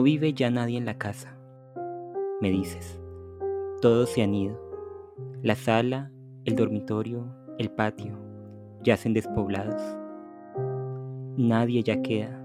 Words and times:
No 0.00 0.04
vive 0.04 0.32
ya 0.32 0.50
nadie 0.50 0.78
en 0.78 0.86
la 0.86 0.96
casa, 0.96 1.36
me 2.40 2.48
dices. 2.48 2.98
Todos 3.82 4.08
se 4.08 4.22
han 4.22 4.34
ido. 4.34 4.58
La 5.42 5.54
sala, 5.54 6.10
el 6.46 6.56
dormitorio, 6.56 7.26
el 7.58 7.70
patio, 7.70 8.18
yacen 8.82 9.12
despoblados. 9.12 9.82
Nadie 11.36 11.82
ya 11.82 12.00
queda, 12.00 12.42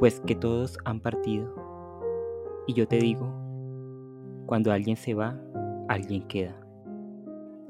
pues 0.00 0.18
que 0.26 0.34
todos 0.34 0.76
han 0.84 0.98
partido. 0.98 1.54
Y 2.66 2.72
yo 2.72 2.88
te 2.88 2.96
digo, 2.96 3.32
cuando 4.46 4.72
alguien 4.72 4.96
se 4.96 5.14
va, 5.14 5.40
alguien 5.86 6.26
queda. 6.26 6.58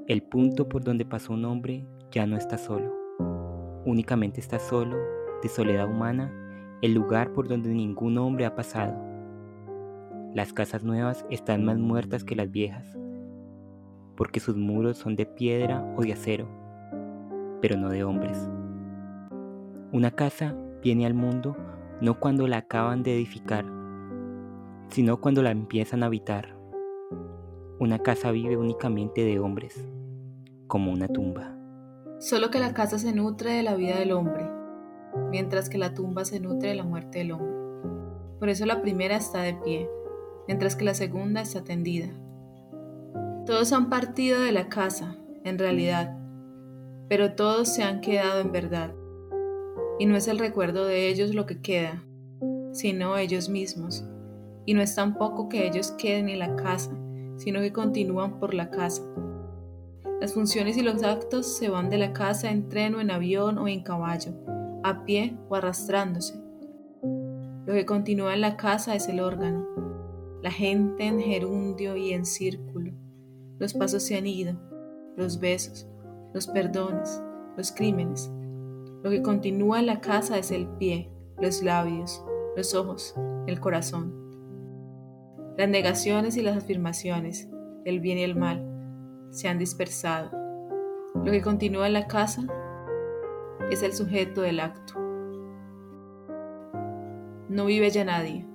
El 0.06 0.22
punto 0.22 0.70
por 0.70 0.84
donde 0.84 1.04
pasó 1.04 1.34
un 1.34 1.44
hombre 1.44 1.86
ya 2.10 2.26
no 2.26 2.38
está 2.38 2.56
solo. 2.56 2.94
Únicamente 3.84 4.40
está 4.40 4.58
solo, 4.58 4.96
de 5.42 5.50
soledad 5.50 5.86
humana, 5.86 6.32
el 6.80 6.94
lugar 6.94 7.34
por 7.34 7.46
donde 7.46 7.68
ningún 7.74 8.16
hombre 8.16 8.46
ha 8.46 8.54
pasado. 8.54 9.07
Las 10.34 10.52
casas 10.52 10.84
nuevas 10.84 11.24
están 11.30 11.64
más 11.64 11.78
muertas 11.78 12.22
que 12.22 12.36
las 12.36 12.50
viejas, 12.50 12.86
porque 14.14 14.40
sus 14.40 14.56
muros 14.56 14.98
son 14.98 15.16
de 15.16 15.24
piedra 15.24 15.82
o 15.96 16.02
de 16.02 16.12
acero, 16.12 16.46
pero 17.62 17.76
no 17.78 17.88
de 17.88 18.04
hombres. 18.04 18.48
Una 19.90 20.10
casa 20.10 20.54
viene 20.82 21.06
al 21.06 21.14
mundo 21.14 21.56
no 22.00 22.20
cuando 22.20 22.46
la 22.46 22.58
acaban 22.58 23.02
de 23.02 23.14
edificar, 23.14 23.64
sino 24.88 25.20
cuando 25.20 25.42
la 25.42 25.50
empiezan 25.50 26.02
a 26.02 26.06
habitar. 26.06 26.56
Una 27.80 28.00
casa 28.00 28.30
vive 28.30 28.56
únicamente 28.56 29.24
de 29.24 29.38
hombres, 29.38 29.82
como 30.66 30.92
una 30.92 31.08
tumba. 31.08 31.56
Solo 32.18 32.50
que 32.50 32.58
la 32.58 32.74
casa 32.74 32.98
se 32.98 33.12
nutre 33.12 33.52
de 33.52 33.62
la 33.62 33.76
vida 33.76 33.98
del 33.98 34.12
hombre, 34.12 34.48
mientras 35.30 35.70
que 35.70 35.78
la 35.78 35.94
tumba 35.94 36.24
se 36.24 36.38
nutre 36.38 36.68
de 36.68 36.74
la 36.74 36.84
muerte 36.84 37.18
del 37.18 37.32
hombre. 37.32 37.56
Por 38.38 38.48
eso 38.48 38.66
la 38.66 38.82
primera 38.82 39.16
está 39.16 39.42
de 39.42 39.54
pie, 39.54 39.88
mientras 40.48 40.74
que 40.74 40.84
la 40.84 40.94
segunda 40.94 41.42
está 41.42 41.62
tendida. 41.62 42.08
Todos 43.46 43.72
han 43.72 43.88
partido 43.88 44.40
de 44.40 44.50
la 44.50 44.68
casa, 44.68 45.16
en 45.44 45.58
realidad, 45.58 46.18
pero 47.08 47.34
todos 47.34 47.68
se 47.68 47.84
han 47.84 48.00
quedado 48.00 48.40
en 48.40 48.50
verdad. 48.50 48.92
Y 49.98 50.06
no 50.06 50.16
es 50.16 50.26
el 50.26 50.38
recuerdo 50.38 50.86
de 50.86 51.08
ellos 51.08 51.34
lo 51.34 51.46
que 51.46 51.60
queda, 51.60 52.02
sino 52.72 53.16
ellos 53.16 53.48
mismos. 53.48 54.04
Y 54.66 54.74
no 54.74 54.82
es 54.82 54.94
tampoco 54.94 55.48
que 55.48 55.66
ellos 55.66 55.92
queden 55.92 56.28
en 56.28 56.40
la 56.40 56.56
casa, 56.56 56.90
sino 57.36 57.60
que 57.60 57.72
continúan 57.72 58.38
por 58.38 58.54
la 58.54 58.70
casa. 58.70 59.02
Las 60.20 60.34
funciones 60.34 60.76
y 60.76 60.82
los 60.82 61.02
actos 61.02 61.46
se 61.56 61.68
van 61.68 61.90
de 61.90 61.98
la 61.98 62.12
casa 62.12 62.50
en 62.50 62.68
tren 62.68 62.94
o 62.94 63.00
en 63.00 63.10
avión 63.10 63.56
o 63.58 63.68
en 63.68 63.82
caballo, 63.82 64.32
a 64.82 65.04
pie 65.04 65.36
o 65.48 65.54
arrastrándose. 65.54 66.34
Lo 67.66 67.74
que 67.74 67.86
continúa 67.86 68.34
en 68.34 68.40
la 68.40 68.56
casa 68.56 68.94
es 68.94 69.08
el 69.08 69.20
órgano, 69.20 69.66
la 70.42 70.50
gente 70.50 71.04
en 71.04 71.20
gerundio 71.20 71.96
y 71.96 72.12
en 72.12 72.24
círculo. 72.24 72.92
Los 73.58 73.74
pasos 73.74 74.04
se 74.04 74.16
han 74.16 74.26
ido, 74.26 74.54
los 75.16 75.40
besos, 75.40 75.88
los 76.32 76.46
perdones, 76.46 77.22
los 77.56 77.72
crímenes. 77.72 78.30
Lo 79.02 79.10
que 79.10 79.22
continúa 79.22 79.80
en 79.80 79.86
la 79.86 80.00
casa 80.00 80.38
es 80.38 80.50
el 80.50 80.68
pie, 80.78 81.10
los 81.40 81.62
labios, 81.62 82.24
los 82.56 82.74
ojos, 82.74 83.14
el 83.46 83.60
corazón. 83.60 84.14
Las 85.56 85.68
negaciones 85.68 86.36
y 86.36 86.42
las 86.42 86.56
afirmaciones, 86.56 87.48
el 87.84 88.00
bien 88.00 88.18
y 88.18 88.22
el 88.22 88.36
mal, 88.36 88.64
se 89.30 89.48
han 89.48 89.58
dispersado. 89.58 90.30
Lo 91.14 91.32
que 91.32 91.42
continúa 91.42 91.88
en 91.88 91.94
la 91.94 92.06
casa 92.06 92.46
es 93.70 93.82
el 93.82 93.92
sujeto 93.92 94.42
del 94.42 94.60
acto. 94.60 94.94
No 97.48 97.66
vive 97.66 97.90
ya 97.90 98.04
nadie. 98.04 98.46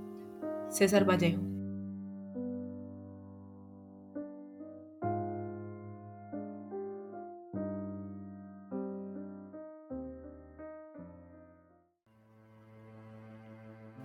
César 0.70 1.06
Vallejo. 1.08 1.53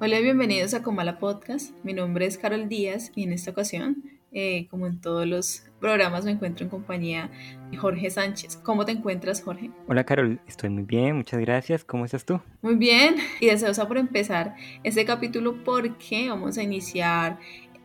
Hola, 0.00 0.20
bienvenidos 0.20 0.75
a 0.75 0.84
Comala 0.84 1.19
Podcast. 1.19 1.75
Mi 1.82 1.92
nombre 1.92 2.25
es 2.25 2.38
Carol 2.38 2.69
Díaz 2.69 3.10
y 3.16 3.25
en 3.25 3.32
esta 3.32 3.50
ocasión, 3.50 4.04
eh, 4.31 4.69
como 4.70 4.86
en 4.86 5.00
todos 5.00 5.26
los 5.26 5.64
programas, 5.81 6.25
me 6.25 6.31
encuentro 6.31 6.62
en 6.62 6.70
compañía 6.70 7.32
de 7.72 7.76
Jorge 7.78 8.08
Sánchez. 8.08 8.58
¿Cómo 8.58 8.84
te 8.84 8.92
encuentras, 8.92 9.42
Jorge? 9.42 9.72
Hola, 9.88 10.04
Carol. 10.04 10.41
Estoy 10.47 10.70
muy 10.70 10.84
bien, 10.84 11.16
muchas 11.16 11.41
gracias. 11.41 11.82
¿Cómo 11.82 12.04
estás 12.04 12.25
tú? 12.25 12.41
Muy 12.62 12.76
bien 12.76 13.16
y 13.41 13.47
deseosa 13.47 13.88
por 13.88 13.98
empezar 13.98 14.54
este 14.84 15.04
capítulo 15.04 15.64
porque 15.64 16.28
vamos 16.28 16.58
a 16.58 16.62
iniciar 16.62 17.41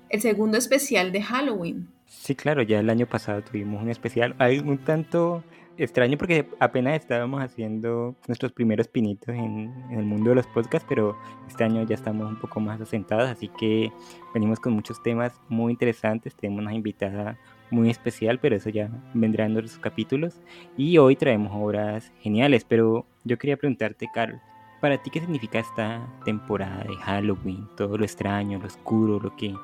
el 0.10 0.22
segundo 0.22 0.60
especial 0.60 1.12
de 1.12 1.24
Halloween. 1.24 1.88
Sí, 2.06 2.36
claro, 2.36 2.62
ya 2.62 2.80
el 2.80 2.92
año 2.92 3.08
pasado 3.08 3.42
tuvimos 3.42 3.82
un 3.82 3.90
especial. 3.90 4.36
Hay 4.38 4.60
un 4.60 4.78
tanto 4.78 5.44
extraño 5.78 6.18
porque 6.18 6.48
apenas 6.60 6.96
estábamos 7.00 7.42
haciendo 7.42 8.16
nuestros 8.28 8.52
primeros 8.52 8.88
pinitos 8.88 9.30
en, 9.30 9.74
el 9.92 10.04
mundo 10.04 10.30
de 10.30 10.36
los 10.38 10.48
podcasts, 10.48 10.86
pero 10.88 11.18
este 11.48 11.64
año 11.64 11.84
ya 11.84 11.96
estamos 11.96 12.28
un 12.28 12.40
poco 12.40 12.60
más 12.60 12.80
asentados, 12.80 13.30
así 13.30 13.48
que 13.50 13.92
venimos 14.34 14.60
con 14.60 14.74
muchos 14.74 15.02
temas 15.02 15.34
muy 15.50 15.72
interesantes. 15.72 16.36
Tenemos 16.36 16.62
una 16.62 16.74
invitada 16.74 17.38
muy 17.72 17.90
especial, 17.90 18.40
pero 18.40 18.56
eso 18.56 18.70
ya 18.70 18.90
vendrá 19.14 19.46
en 19.46 19.56
los 19.56 19.78
capítulos. 19.80 20.42
Y 20.78 20.98
hoy 20.98 21.16
traemos 21.16 21.52
obras 21.54 22.12
geniales, 22.20 22.66
pero 22.66 23.06
yo 23.24 23.38
quería 23.38 23.58
preguntarte, 23.58 24.08
Carol, 24.14 24.40
¿para 24.82 25.02
ti 25.02 25.10
qué 25.10 25.20
significa 25.20 25.60
esta 25.60 26.08
temporada 26.26 26.84
de 26.84 26.96
Halloween? 26.98 27.68
Todo 27.76 27.98
lo 27.98 28.06
extraño, 28.06 28.60
lo 28.60 28.68
oscuro, 28.68 29.20
lo 29.20 29.36
que 29.36 29.56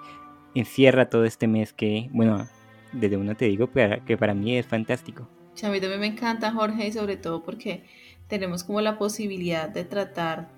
encierra 0.56 1.10
todo 1.10 1.26
este 1.26 1.48
mes 1.48 1.74
que, 1.74 2.10
bueno, 2.12 2.48
desde 2.92 3.18
uno 3.18 3.36
te 3.36 3.46
digo 3.46 3.70
que 4.06 4.18
para 4.18 4.34
mí 4.34 4.58
es 4.58 4.66
fantástico 4.66 5.28
a 5.66 5.70
mí 5.70 5.80
también 5.80 6.00
me 6.00 6.08
encanta 6.08 6.52
Jorge 6.52 6.88
y 6.88 6.92
sobre 6.92 7.18
todo 7.18 7.44
porque 7.44 7.84
tenemos 8.28 8.64
como 8.64 8.82
la 8.82 8.98
posibilidad 8.98 9.70
de 9.70 9.84
tratar 9.84 10.50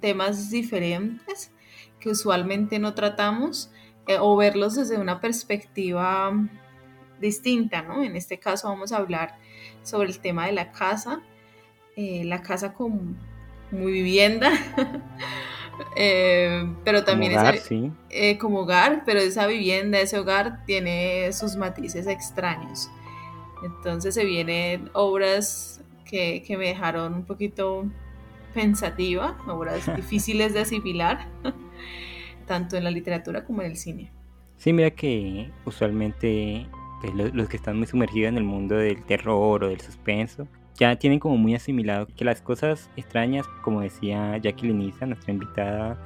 temas 0.00 0.50
diferentes 0.50 1.52
que 2.00 2.10
usualmente 2.10 2.78
no 2.78 2.94
tratamos 2.94 3.70
eh, 4.06 4.16
o 4.20 4.36
verlos 4.36 4.74
desde 4.74 4.98
una 4.98 5.20
perspectiva 5.20 6.32
distinta, 7.20 7.82
¿no? 7.82 8.02
En 8.02 8.16
este 8.16 8.38
caso 8.38 8.68
vamos 8.68 8.92
a 8.92 8.96
hablar 8.96 9.36
sobre 9.82 10.08
el 10.08 10.18
tema 10.20 10.46
de 10.46 10.52
la 10.52 10.72
casa, 10.72 11.20
eh, 11.96 12.24
la 12.24 12.42
casa 12.42 12.72
como, 12.72 13.00
muy 13.70 13.92
vivienda, 13.92 14.50
eh, 15.96 16.72
pero 16.84 17.04
también 17.04 17.32
como 17.32 17.42
hogar, 17.42 17.58
sí. 17.58 17.92
como 18.40 18.60
hogar, 18.60 19.02
pero 19.04 19.20
esa 19.20 19.46
vivienda, 19.46 20.00
ese 20.00 20.18
hogar 20.18 20.64
tiene 20.64 21.30
sus 21.32 21.56
matices 21.56 22.06
extraños. 22.06 22.88
Entonces 23.62 24.14
se 24.14 24.24
vienen 24.24 24.90
obras 24.92 25.82
que, 26.04 26.44
me 26.50 26.68
dejaron 26.68 27.14
un 27.14 27.24
poquito 27.24 27.84
pensativa, 28.54 29.36
obras 29.46 29.84
difíciles 29.96 30.54
de 30.54 30.60
asimilar, 30.60 31.28
tanto 32.46 32.76
en 32.76 32.84
la 32.84 32.90
literatura 32.90 33.44
como 33.44 33.62
en 33.62 33.70
el 33.70 33.76
cine. 33.76 34.12
Sí, 34.56 34.72
mira 34.72 34.90
que 34.90 35.50
usualmente 35.64 36.66
pues, 37.00 37.14
los, 37.34 37.48
que 37.48 37.56
están 37.56 37.78
muy 37.78 37.86
sumergidos 37.86 38.30
en 38.30 38.38
el 38.38 38.44
mundo 38.44 38.76
del 38.76 39.02
terror 39.04 39.64
o 39.64 39.68
del 39.68 39.80
suspenso 39.80 40.48
ya 40.74 40.96
tienen 40.96 41.18
como 41.18 41.36
muy 41.36 41.54
asimilado 41.54 42.06
que 42.06 42.24
las 42.24 42.40
cosas 42.40 42.88
extrañas, 42.96 43.46
como 43.62 43.80
decía 43.80 44.38
Jackie 44.38 44.68
Liniza, 44.68 45.06
nuestra 45.06 45.32
invitada 45.32 45.98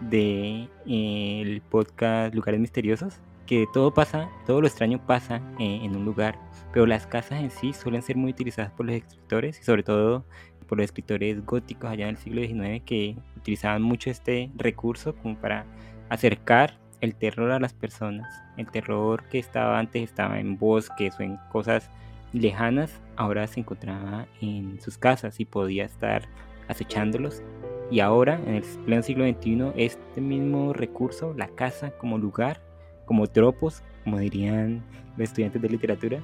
del 0.00 0.68
de, 0.84 1.62
podcast 1.70 2.34
Lugares 2.34 2.60
Misteriosos, 2.60 3.20
que 3.46 3.66
todo 3.72 3.92
pasa, 3.92 4.28
todo 4.46 4.60
lo 4.60 4.66
extraño 4.66 5.00
pasa 5.06 5.40
en 5.58 5.96
un 5.96 6.04
lugar 6.04 6.38
pero 6.78 6.86
las 6.86 7.08
casas 7.08 7.40
en 7.40 7.50
sí 7.50 7.72
suelen 7.72 8.02
ser 8.02 8.16
muy 8.16 8.30
utilizadas 8.30 8.70
por 8.70 8.86
los 8.86 8.94
escritores 8.94 9.58
y 9.58 9.64
sobre 9.64 9.82
todo 9.82 10.24
por 10.68 10.78
los 10.78 10.84
escritores 10.84 11.44
góticos 11.44 11.90
allá 11.90 12.04
en 12.04 12.10
el 12.10 12.18
siglo 12.18 12.40
XIX 12.40 12.84
que 12.84 13.16
utilizaban 13.36 13.82
mucho 13.82 14.10
este 14.10 14.52
recurso 14.54 15.16
como 15.16 15.36
para 15.36 15.66
acercar 16.08 16.78
el 17.00 17.16
terror 17.16 17.50
a 17.50 17.58
las 17.58 17.72
personas. 17.72 18.32
El 18.56 18.70
terror 18.70 19.24
que 19.24 19.40
estaba 19.40 19.80
antes 19.80 20.04
estaba 20.04 20.38
en 20.38 20.56
bosques 20.56 21.18
o 21.18 21.24
en 21.24 21.36
cosas 21.50 21.90
lejanas, 22.32 23.00
ahora 23.16 23.48
se 23.48 23.58
encontraba 23.58 24.28
en 24.40 24.80
sus 24.80 24.98
casas 24.98 25.40
y 25.40 25.46
podía 25.46 25.84
estar 25.84 26.28
acechándolos. 26.68 27.42
Y 27.90 27.98
ahora, 27.98 28.40
en 28.46 28.54
el 28.54 28.62
pleno 28.84 29.02
siglo 29.02 29.26
XXI, 29.26 29.72
este 29.74 30.20
mismo 30.20 30.72
recurso, 30.74 31.34
la 31.36 31.48
casa 31.48 31.90
como 31.98 32.18
lugar, 32.18 32.62
como 33.04 33.26
tropos, 33.26 33.82
como 34.04 34.20
dirían 34.20 34.84
estudiantes 35.24 35.60
de 35.60 35.68
literatura, 35.68 36.20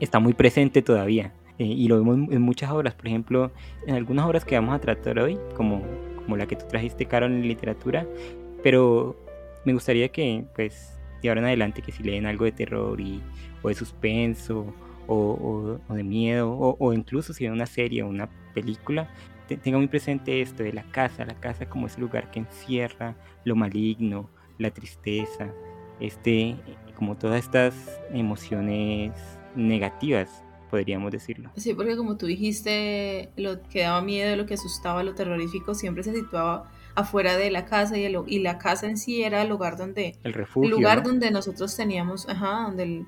está 0.00 0.18
muy 0.18 0.34
presente 0.34 0.82
todavía. 0.82 1.32
Eh, 1.58 1.64
y 1.64 1.88
lo 1.88 1.98
vemos 1.98 2.32
en 2.32 2.42
muchas 2.42 2.70
obras, 2.70 2.94
por 2.94 3.08
ejemplo, 3.08 3.52
en 3.86 3.96
algunas 3.96 4.26
obras 4.26 4.44
que 4.44 4.54
vamos 4.54 4.74
a 4.74 4.78
tratar 4.78 5.18
hoy, 5.18 5.38
como, 5.56 5.82
como 6.16 6.36
la 6.36 6.46
que 6.46 6.54
tú 6.54 6.66
trajiste, 6.68 7.06
Carol, 7.06 7.32
en 7.32 7.42
literatura, 7.42 8.06
pero 8.62 9.16
me 9.64 9.72
gustaría 9.72 10.08
que, 10.08 10.44
pues, 10.54 10.98
de 11.20 11.28
ahora 11.28 11.40
en 11.40 11.46
adelante, 11.46 11.82
que 11.82 11.90
si 11.90 12.02
leen 12.04 12.26
algo 12.26 12.44
de 12.44 12.52
terror 12.52 13.00
y, 13.00 13.20
o 13.62 13.68
de 13.68 13.74
suspenso, 13.74 14.72
o, 15.08 15.80
o, 15.88 15.94
de 15.94 16.04
miedo, 16.04 16.52
o, 16.52 16.92
incluso 16.92 17.32
si 17.32 17.44
ven 17.44 17.52
una 17.52 17.66
serie 17.66 18.02
o 18.02 18.08
una 18.08 18.28
película, 18.54 19.08
tenga 19.62 19.78
muy 19.78 19.88
presente 19.88 20.42
esto 20.42 20.62
de 20.62 20.72
la 20.72 20.82
casa, 20.84 21.24
la 21.24 21.34
casa 21.34 21.68
como 21.68 21.86
ese 21.86 22.00
lugar 22.00 22.30
que 22.30 22.40
encierra 22.40 23.16
lo 23.44 23.56
maligno, 23.56 24.28
la 24.58 24.70
tristeza, 24.70 25.50
este, 25.98 26.56
como 26.98 27.16
todas 27.16 27.44
estas 27.44 27.74
emociones 28.12 29.12
negativas, 29.54 30.42
podríamos 30.70 31.12
decirlo. 31.12 31.50
Sí, 31.56 31.74
porque 31.74 31.96
como 31.96 32.16
tú 32.16 32.26
dijiste, 32.26 33.30
lo 33.36 33.62
que 33.62 33.82
daba 33.82 34.02
miedo, 34.02 34.36
lo 34.36 34.46
que 34.46 34.54
asustaba, 34.54 35.02
lo 35.02 35.14
terrorífico, 35.14 35.74
siempre 35.74 36.02
se 36.02 36.12
situaba 36.12 36.70
afuera 36.94 37.36
de 37.36 37.50
la 37.50 37.64
casa 37.64 37.96
y, 37.96 38.04
el, 38.04 38.18
y 38.26 38.40
la 38.40 38.58
casa 38.58 38.86
en 38.86 38.98
sí 38.98 39.22
era 39.22 39.42
el 39.42 39.48
lugar 39.48 39.76
donde... 39.76 40.18
El 40.24 40.34
refugio. 40.34 40.70
lugar 40.70 41.04
donde 41.04 41.30
nosotros 41.30 41.74
teníamos, 41.76 42.28
ajá, 42.28 42.64
donde 42.64 43.06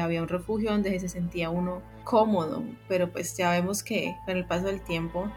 había 0.00 0.22
un 0.22 0.28
refugio, 0.28 0.70
donde 0.70 1.00
se 1.00 1.08
sentía 1.08 1.48
uno 1.48 1.82
cómodo, 2.04 2.62
pero 2.86 3.10
pues 3.10 3.36
ya 3.36 3.50
vemos 3.50 3.82
que 3.82 4.14
con 4.26 4.36
el 4.36 4.46
paso 4.46 4.66
del 4.66 4.82
tiempo 4.82 5.30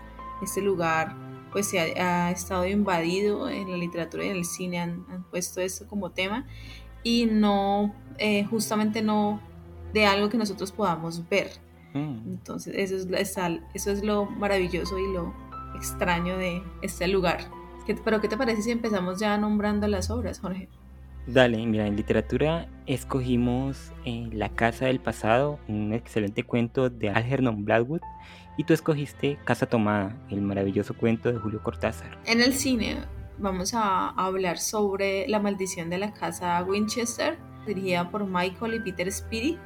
este 0.44 0.62
lugar 0.62 1.16
pues 1.52 1.70
se 1.70 1.80
ha, 1.80 2.30
estado 2.32 2.68
invadido 2.68 3.50
en 3.50 3.72
la 3.72 3.78
literatura 3.78 4.26
y 4.26 4.30
en 4.30 4.36
el 4.36 4.46
cine 4.46 4.80
han, 4.80 5.24
puesto 5.32 5.62
esto 5.62 5.88
como 5.88 6.12
tema 6.12 6.46
y 7.08 7.26
no, 7.26 7.96
eh, 8.18 8.44
justamente 8.44 9.02
no 9.02 9.40
de 9.94 10.06
algo 10.06 10.28
que 10.28 10.38
nosotros 10.38 10.74
podamos 10.74 11.28
ver. 11.30 11.52
Mm. 11.94 12.32
Entonces 12.32 12.74
eso 12.76 12.98
es, 13.16 13.38
eso 13.74 13.92
es 13.92 14.04
lo 14.04 14.26
maravilloso 14.26 15.00
y 15.00 15.14
lo 15.14 15.34
extraño 15.78 16.38
de 16.38 16.62
este 16.82 17.08
lugar. 17.08 17.40
Pero 18.04 18.20
¿qué 18.20 18.28
te 18.28 18.36
parece 18.36 18.62
si 18.62 18.72
empezamos 18.72 19.22
ya 19.22 19.38
nombrando 19.38 19.88
las 19.88 20.10
obras, 20.10 20.42
Jorge? 20.42 20.68
Dale, 21.28 21.66
mira, 21.66 21.88
en 21.88 21.96
literatura 21.96 22.68
escogimos 22.86 23.94
eh, 24.04 24.28
La 24.34 24.50
Casa 24.50 24.88
del 24.88 25.00
Pasado, 25.00 25.60
un 25.70 25.94
excelente 25.94 26.44
cuento 26.44 26.90
de 26.90 27.10
Algernon 27.10 27.64
Blackwood, 27.64 28.02
y 28.58 28.66
tú 28.66 28.74
escogiste 28.74 29.38
Casa 29.46 29.66
Tomada, 29.66 30.18
el 30.30 30.42
maravilloso 30.42 30.94
cuento 30.94 31.32
de 31.32 31.40
Julio 31.40 31.64
Cortázar. 31.64 32.20
En 32.26 32.42
el 32.42 32.52
cine 32.54 32.98
vamos 33.40 33.74
a 33.74 34.10
hablar 34.10 34.58
sobre 34.58 35.28
La 35.28 35.40
maldición 35.40 35.90
de 35.90 35.98
la 35.98 36.14
casa 36.14 36.64
Winchester, 36.64 37.38
dirigida 37.66 38.10
por 38.10 38.26
Michael 38.26 38.76
y 38.76 38.80
Peter 38.80 39.12
Speedy. 39.12 39.58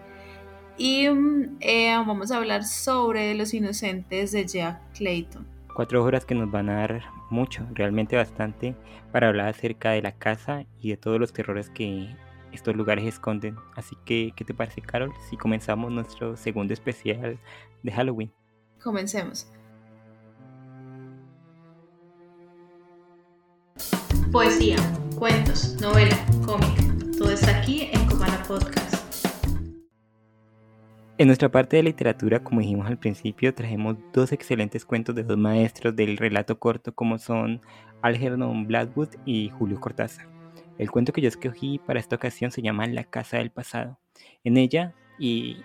Y 0.78 1.10
mm, 1.10 1.58
eh, 1.60 1.94
vamos 2.06 2.32
a 2.32 2.38
hablar 2.38 2.64
sobre 2.64 3.34
Los 3.36 3.54
Inocentes 3.54 4.32
de 4.32 4.46
Jack 4.46 4.82
Clayton. 4.94 5.48
Cuatro 5.76 6.04
horas 6.04 6.26
que 6.26 6.36
nos 6.36 6.52
van 6.52 6.70
a 6.70 6.82
dar 6.82 7.02
mucho, 7.30 7.66
realmente 7.74 8.16
bastante, 8.16 8.76
para 9.12 9.28
hablar 9.28 9.48
acerca 9.48 9.92
de 9.92 10.02
la 10.02 10.12
casa 10.14 10.66
y 10.80 10.90
de 10.90 10.98
todos 10.98 11.20
los 11.20 11.32
terrores 11.32 11.70
que 11.70 12.16
estos 12.52 12.76
lugares 12.76 13.06
esconden. 13.06 13.56
Así 13.76 13.96
que, 14.06 14.34
¿qué 14.36 14.44
te 14.44 14.54
parece, 14.54 14.82
Carol, 14.82 15.14
si 15.30 15.38
comenzamos 15.38 15.92
nuestro 15.92 16.36
segundo 16.36 16.74
especial 16.74 17.40
de 17.84 17.92
Halloween? 17.92 18.34
Comencemos. 18.84 19.52
Poesía, 24.32 24.78
cuentos, 25.20 25.76
novela, 25.82 26.16
cómic, 26.46 27.18
todo 27.18 27.32
está 27.32 27.60
aquí 27.60 27.90
en 27.92 28.06
Comana 28.06 28.42
Podcast. 28.48 29.26
En 31.18 31.28
nuestra 31.28 31.52
parte 31.52 31.76
de 31.76 31.84
literatura, 31.84 32.42
como 32.42 32.62
dijimos 32.62 32.88
al 32.88 32.98
principio, 32.98 33.54
trajimos 33.54 33.98
dos 34.14 34.32
excelentes 34.32 34.86
cuentos 34.86 35.16
de 35.16 35.24
dos 35.24 35.38
maestros 35.38 35.98
del 35.98 36.16
relato 36.16 36.58
corto 36.58 36.96
como 36.96 37.20
son 37.20 37.60
Algernon 38.02 38.68
Blackwood 38.68 39.10
y 39.26 39.50
Julio 39.50 39.82
Cortázar. 39.82 40.30
El 40.78 40.90
cuento 40.90 41.12
que 41.12 41.20
yo 41.20 41.28
escogí 41.28 41.80
para 41.80 42.00
esta 42.00 42.16
ocasión 42.16 42.52
se 42.52 42.62
llama 42.62 42.88
La 42.88 43.04
Casa 43.04 43.38
del 43.38 43.52
Pasado. 43.52 44.00
En 44.46 44.56
ella, 44.56 44.96
y 45.20 45.58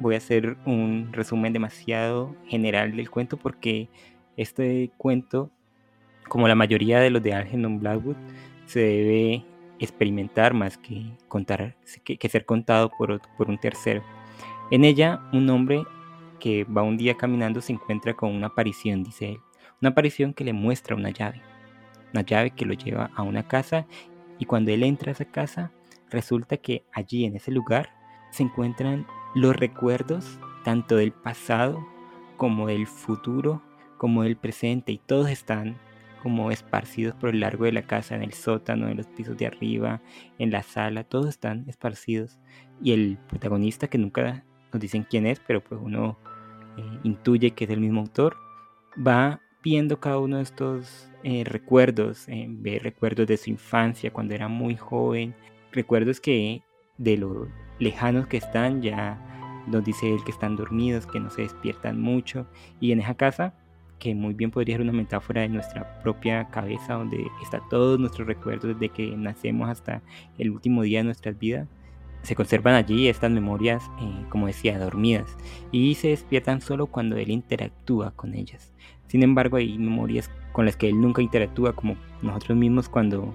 voy 0.00 0.16
a 0.16 0.18
hacer 0.18 0.56
un 0.66 1.12
resumen 1.12 1.52
demasiado 1.52 2.34
general 2.48 2.96
del 2.96 3.08
cuento 3.08 3.36
porque 3.36 3.88
este 4.36 4.90
cuento, 4.96 5.52
como 6.28 6.48
la 6.48 6.54
mayoría 6.54 7.00
de 7.00 7.10
los 7.10 7.22
de 7.22 7.34
Algernon 7.34 7.80
Blackwood, 7.80 8.16
se 8.66 8.80
debe 8.80 9.44
experimentar 9.78 10.54
más 10.54 10.78
que, 10.78 11.10
contar, 11.28 11.76
que, 12.04 12.28
ser 12.28 12.44
contado 12.44 12.90
por, 12.90 13.20
por 13.36 13.48
un 13.48 13.58
tercero. 13.58 14.02
En 14.70 14.84
ella, 14.84 15.20
un 15.32 15.48
hombre 15.50 15.82
que 16.38 16.64
va 16.64 16.82
un 16.82 16.96
día 16.96 17.16
caminando 17.16 17.60
se 17.60 17.72
encuentra 17.72 18.14
con 18.14 18.34
una 18.34 18.48
aparición, 18.48 19.02
dice 19.02 19.30
él. 19.30 19.40
Una 19.80 19.90
aparición 19.90 20.34
que 20.34 20.44
le 20.44 20.52
muestra 20.52 20.96
una 20.96 21.10
llave. 21.10 21.40
Una 22.12 22.22
llave 22.22 22.50
que 22.50 22.66
lo 22.66 22.74
lleva 22.74 23.10
a 23.14 23.22
una 23.22 23.48
casa 23.48 23.86
y 24.38 24.44
cuando 24.44 24.70
él 24.70 24.82
entra 24.82 25.10
a 25.10 25.12
esa 25.12 25.24
casa, 25.26 25.70
resulta 26.10 26.56
que 26.56 26.84
allí 26.92 27.24
en 27.24 27.36
ese 27.36 27.50
lugar 27.50 27.90
se 28.30 28.42
encuentran 28.42 29.06
los 29.34 29.54
recuerdos 29.54 30.38
tanto 30.64 30.96
del 30.96 31.12
pasado 31.12 31.86
como 32.36 32.66
del 32.66 32.86
futuro, 32.86 33.62
como 33.96 34.22
del 34.22 34.36
presente 34.36 34.92
y 34.92 34.98
todos 34.98 35.30
están 35.30 35.76
como 36.22 36.50
esparcidos 36.50 37.14
por 37.14 37.30
el 37.30 37.40
largo 37.40 37.64
de 37.64 37.72
la 37.72 37.82
casa, 37.82 38.14
en 38.14 38.22
el 38.22 38.32
sótano, 38.32 38.88
en 38.88 38.96
los 38.96 39.06
pisos 39.06 39.36
de 39.36 39.46
arriba, 39.46 40.00
en 40.38 40.50
la 40.50 40.62
sala, 40.62 41.04
todos 41.04 41.28
están 41.28 41.64
esparcidos. 41.68 42.38
Y 42.82 42.92
el 42.92 43.18
protagonista 43.28 43.88
que 43.88 43.98
nunca 43.98 44.44
nos 44.72 44.80
dicen 44.80 45.06
quién 45.08 45.26
es, 45.26 45.40
pero 45.40 45.62
pues 45.62 45.80
uno 45.82 46.18
eh, 46.76 46.98
intuye 47.04 47.52
que 47.52 47.64
es 47.64 47.70
el 47.70 47.80
mismo 47.80 48.00
autor, 48.00 48.36
va 48.96 49.40
viendo 49.62 50.00
cada 50.00 50.18
uno 50.18 50.36
de 50.36 50.42
estos 50.42 51.10
eh, 51.22 51.44
recuerdos, 51.44 52.28
eh, 52.28 52.46
ve 52.48 52.78
recuerdos 52.78 53.26
de 53.26 53.36
su 53.36 53.50
infancia 53.50 54.12
cuando 54.12 54.34
era 54.34 54.48
muy 54.48 54.76
joven, 54.76 55.34
recuerdos 55.72 56.20
que 56.20 56.62
de 56.98 57.16
lo 57.16 57.48
lejanos 57.78 58.26
que 58.26 58.36
están 58.36 58.82
ya 58.82 59.18
nos 59.66 59.84
dice 59.84 60.12
él 60.12 60.24
que 60.24 60.30
están 60.30 60.56
dormidos, 60.56 61.06
que 61.06 61.20
no 61.20 61.30
se 61.30 61.42
despiertan 61.42 62.00
mucho 62.00 62.46
y 62.80 62.92
en 62.92 63.00
esa 63.00 63.14
casa 63.14 63.54
que 64.00 64.14
muy 64.16 64.34
bien 64.34 64.50
podría 64.50 64.74
ser 64.74 64.82
una 64.82 64.92
metáfora 64.92 65.42
de 65.42 65.48
nuestra 65.48 66.00
propia 66.00 66.48
cabeza 66.48 66.94
donde 66.94 67.24
está 67.42 67.60
todos 67.70 68.00
nuestros 68.00 68.26
recuerdos 68.26 68.74
desde 68.74 68.88
que 68.88 69.16
nacemos 69.16 69.68
hasta 69.68 70.02
el 70.38 70.50
último 70.50 70.82
día 70.82 70.98
de 70.98 71.04
nuestras 71.04 71.38
vidas 71.38 71.68
se 72.22 72.34
conservan 72.34 72.74
allí 72.74 73.08
estas 73.08 73.30
memorias, 73.30 73.90
eh, 74.00 74.24
como 74.28 74.46
decía, 74.46 74.78
dormidas, 74.78 75.36
y 75.72 75.94
se 75.94 76.08
despiertan 76.08 76.60
solo 76.60 76.86
cuando 76.86 77.16
él 77.16 77.30
interactúa 77.30 78.12
con 78.12 78.34
ellas. 78.34 78.72
Sin 79.06 79.22
embargo, 79.22 79.56
hay 79.56 79.78
memorias 79.78 80.30
con 80.52 80.66
las 80.66 80.76
que 80.76 80.88
él 80.88 81.00
nunca 81.00 81.22
interactúa, 81.22 81.72
como 81.72 81.96
nosotros 82.22 82.58
mismos 82.58 82.88
cuando 82.88 83.34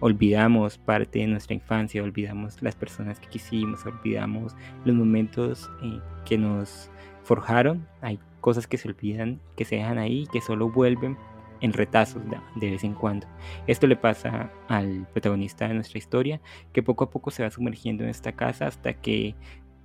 olvidamos 0.00 0.78
parte 0.78 1.20
de 1.20 1.26
nuestra 1.26 1.54
infancia, 1.54 2.02
olvidamos 2.02 2.60
las 2.62 2.74
personas 2.74 3.20
que 3.20 3.28
quisimos, 3.28 3.84
olvidamos 3.86 4.56
los 4.84 4.94
momentos 4.94 5.70
eh, 5.82 6.00
que 6.24 6.38
nos 6.38 6.90
forjaron. 7.22 7.86
Hay 8.00 8.18
cosas 8.44 8.66
que 8.66 8.76
se 8.76 8.88
olvidan, 8.88 9.40
que 9.56 9.64
se 9.64 9.76
dejan 9.76 9.96
ahí, 9.96 10.26
que 10.30 10.42
solo 10.42 10.68
vuelven 10.68 11.16
en 11.62 11.72
retazos 11.72 12.20
de, 12.28 12.70
vez 12.70 12.84
en 12.84 12.92
cuando. 12.92 13.26
Esto 13.66 13.86
le 13.86 13.96
pasa 13.96 14.52
al 14.68 15.08
protagonista 15.14 15.66
de 15.66 15.72
nuestra 15.72 15.96
historia, 15.96 16.42
que 16.74 16.82
poco 16.82 17.04
a 17.04 17.10
poco 17.10 17.30
se 17.30 17.42
va 17.42 17.50
sumergiendo 17.50 18.04
en 18.04 18.10
esta 18.10 18.32
casa 18.32 18.66
hasta 18.66 18.92
que 18.92 19.34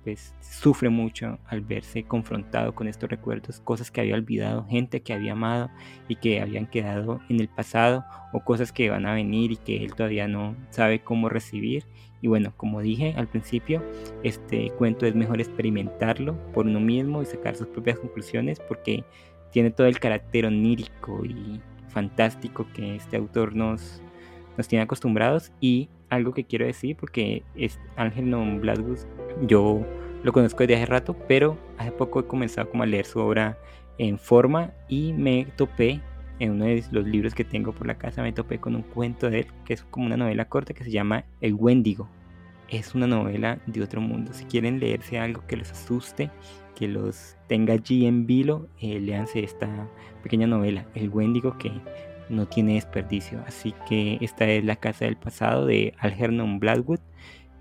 pues 0.04 0.34
sufre 0.42 0.90
mucho 0.90 1.38
al 1.46 1.62
verse 1.62 2.02
confrontado 2.02 2.74
con 2.74 2.86
estos 2.86 3.08
recuerdos, 3.08 3.60
cosas 3.60 3.90
que 3.90 4.02
había 4.02 4.14
olvidado, 4.14 4.66
gente 4.66 5.00
que 5.00 5.14
había 5.14 5.32
amado 5.32 5.70
y 6.06 6.16
que 6.16 6.42
habían 6.42 6.66
quedado 6.66 7.20
en 7.30 7.40
el 7.40 7.48
pasado 7.48 8.04
o 8.34 8.40
cosas 8.40 8.72
que 8.72 8.90
van 8.90 9.06
a 9.06 9.14
venir 9.14 9.52
y 9.52 9.56
que 9.56 9.82
él 9.82 9.94
todavía 9.94 10.28
no 10.28 10.54
sabe 10.68 11.00
cómo 11.02 11.30
recibir. 11.30 11.86
Y 12.22 12.28
bueno, 12.28 12.52
como 12.56 12.80
dije 12.80 13.14
al 13.16 13.28
principio, 13.28 13.82
este 14.22 14.70
cuento 14.70 15.06
es 15.06 15.14
mejor 15.14 15.40
experimentarlo 15.40 16.36
por 16.52 16.66
uno 16.66 16.80
mismo 16.80 17.22
y 17.22 17.26
sacar 17.26 17.56
sus 17.56 17.68
propias 17.68 17.98
conclusiones 17.98 18.60
porque 18.60 19.04
tiene 19.50 19.70
todo 19.70 19.86
el 19.86 19.98
carácter 19.98 20.46
onírico 20.46 21.24
y 21.24 21.60
fantástico 21.88 22.66
que 22.74 22.96
este 22.96 23.16
autor 23.16 23.56
nos, 23.56 24.02
nos 24.56 24.68
tiene 24.68 24.82
acostumbrados. 24.82 25.50
Y 25.60 25.88
algo 26.10 26.34
que 26.34 26.44
quiero 26.44 26.66
decir 26.66 26.96
porque 26.96 27.42
es 27.54 27.78
Ángel 27.96 28.28
Non 28.28 28.60
Blackwood 28.60 28.98
yo 29.46 29.80
lo 30.22 30.32
conozco 30.32 30.58
desde 30.64 30.76
hace 30.76 30.86
rato 30.86 31.16
pero 31.28 31.56
hace 31.78 31.92
poco 31.92 32.20
he 32.20 32.26
comenzado 32.26 32.68
como 32.68 32.82
a 32.82 32.86
leer 32.86 33.06
su 33.06 33.20
obra 33.20 33.56
en 33.98 34.18
forma 34.18 34.72
y 34.88 35.12
me 35.12 35.46
topé 35.56 36.00
en 36.40 36.52
uno 36.52 36.64
de 36.64 36.84
los 36.90 37.06
libros 37.06 37.34
que 37.34 37.44
tengo 37.44 37.72
por 37.72 37.86
la 37.86 37.96
casa 37.96 38.22
me 38.22 38.32
topé 38.32 38.58
con 38.58 38.74
un 38.74 38.82
cuento 38.82 39.30
de 39.30 39.40
él 39.40 39.46
que 39.64 39.74
es 39.74 39.84
como 39.84 40.06
una 40.06 40.16
novela 40.16 40.46
corta 40.46 40.74
que 40.74 40.82
se 40.82 40.90
llama 40.90 41.24
El 41.40 41.54
Wendigo 41.54 42.08
es 42.68 42.94
una 42.94 43.06
novela 43.06 43.58
de 43.66 43.82
otro 43.82 44.00
mundo 44.00 44.32
si 44.32 44.44
quieren 44.44 44.80
leerse 44.80 45.18
algo 45.18 45.46
que 45.46 45.56
les 45.56 45.70
asuste 45.70 46.30
que 46.80 46.88
los 46.88 47.36
tenga 47.46 47.74
allí 47.74 48.06
en 48.06 48.26
vilo, 48.26 48.66
eh, 48.80 48.98
léanse 48.98 49.44
esta 49.44 49.68
pequeña 50.22 50.46
novela, 50.46 50.86
El 50.94 51.10
Wendigo, 51.10 51.58
que 51.58 51.70
no 52.30 52.46
tiene 52.46 52.74
desperdicio. 52.74 53.44
Así 53.46 53.74
que 53.86 54.16
esta 54.22 54.46
es 54.46 54.64
La 54.64 54.76
Casa 54.76 55.04
del 55.04 55.18
Pasado 55.18 55.66
de 55.66 55.92
Algernon 55.98 56.58
Blackwood 56.58 57.00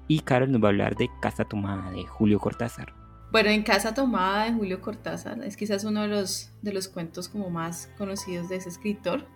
y 0.08 0.22
Carol 0.22 0.52
nos 0.54 0.64
va 0.64 0.68
a 0.68 0.72
hablar 0.72 0.96
de 0.96 1.10
Casa 1.22 1.44
Tomada 1.44 1.92
de 1.92 2.06
Julio 2.06 2.40
Cortázar. 2.40 2.99
Bueno, 3.32 3.52
en 3.52 3.62
Casa 3.62 3.94
Tomada 3.94 4.46
de 4.46 4.54
Julio 4.54 4.82
Cortázar 4.82 5.44
es 5.44 5.56
quizás 5.56 5.84
uno 5.84 6.02
de 6.02 6.08
los, 6.08 6.50
de 6.64 6.74
los 6.74 6.88
cuentos 6.88 7.30
como 7.30 7.52
más 7.52 7.92
conocidos 7.96 8.50
de 8.50 8.56
ese 8.56 8.70
escritor 8.70 9.28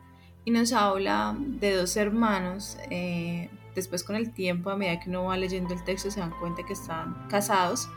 y 0.46 0.50
nos 0.52 0.74
habla 0.74 1.38
de 1.38 1.76
dos 1.76 1.96
hermanos. 1.96 2.80
Eh, 2.90 3.52
después 3.76 4.04
con 4.04 4.16
el 4.16 4.34
tiempo, 4.34 4.72
a 4.72 4.78
medida 4.78 5.00
que 5.00 5.12
uno 5.12 5.26
va 5.26 5.38
leyendo 5.38 5.76
el 5.76 5.84
texto, 5.84 6.10
se 6.10 6.22
dan 6.22 6.34
cuenta 6.40 6.64
que 6.66 6.74
están 6.74 7.28
casados 7.30 7.88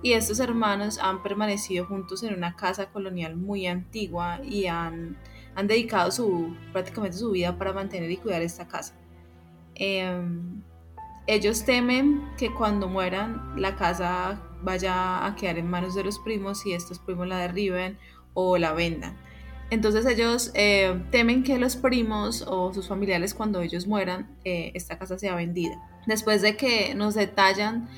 y 0.00 0.12
estos 0.12 0.38
hermanos 0.38 1.00
han 1.02 1.24
permanecido 1.24 1.86
juntos 1.86 2.22
en 2.22 2.34
una 2.34 2.54
casa 2.54 2.90
colonial 2.90 3.36
muy 3.36 3.66
antigua 3.66 4.38
y 4.44 4.66
han, 4.66 5.16
han 5.56 5.66
dedicado 5.66 6.12
su, 6.12 6.56
prácticamente 6.72 7.16
su 7.16 7.32
vida 7.32 7.58
para 7.58 7.72
mantener 7.72 8.12
y 8.12 8.16
cuidar 8.16 8.42
esta 8.42 8.68
casa. 8.68 8.94
em, 9.74 10.62
ellos 11.26 11.64
temen 11.64 12.22
que 12.36 12.52
cuando 12.52 12.88
mueran 12.88 13.54
la 13.56 13.76
casa 13.76 14.40
vaya 14.62 15.26
a 15.26 15.34
quedar 15.36 15.58
en 15.58 15.68
manos 15.68 15.94
de 15.94 16.04
los 16.04 16.18
primos 16.18 16.66
y 16.66 16.72
estos 16.72 16.98
primos 16.98 17.26
la 17.26 17.38
derriben 17.38 17.98
o 18.34 18.58
la 18.58 18.72
vendan. 18.72 19.16
Entonces 19.72 20.04
ellos 20.04 20.50
eh, 20.52 21.02
temen 21.10 21.42
que 21.42 21.58
los 21.58 21.76
primos 21.76 22.44
o 22.46 22.74
sus 22.74 22.88
familiares 22.88 23.32
cuando 23.32 23.62
ellos 23.62 23.86
mueran, 23.86 24.36
eh, 24.44 24.70
esta 24.74 24.98
casa 24.98 25.18
sea 25.18 25.34
vendida. 25.34 25.80
Después 26.06 26.42
de 26.42 26.58
que 26.58 26.94
nos 26.94 27.14
detallan 27.14 27.88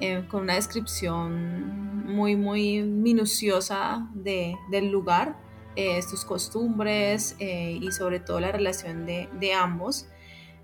eh, 0.00 0.24
con 0.30 0.44
una 0.44 0.54
descripción 0.54 2.06
muy, 2.06 2.34
muy 2.34 2.82
minuciosa 2.82 4.08
de, 4.14 4.56
del 4.70 4.90
lugar, 4.90 5.36
sus 6.10 6.24
costumbres 6.24 7.36
y 7.38 7.92
sobre 7.92 8.18
todo 8.18 8.40
la 8.40 8.50
relación 8.50 9.06
de, 9.06 9.28
de 9.38 9.52
ambos, 9.52 10.08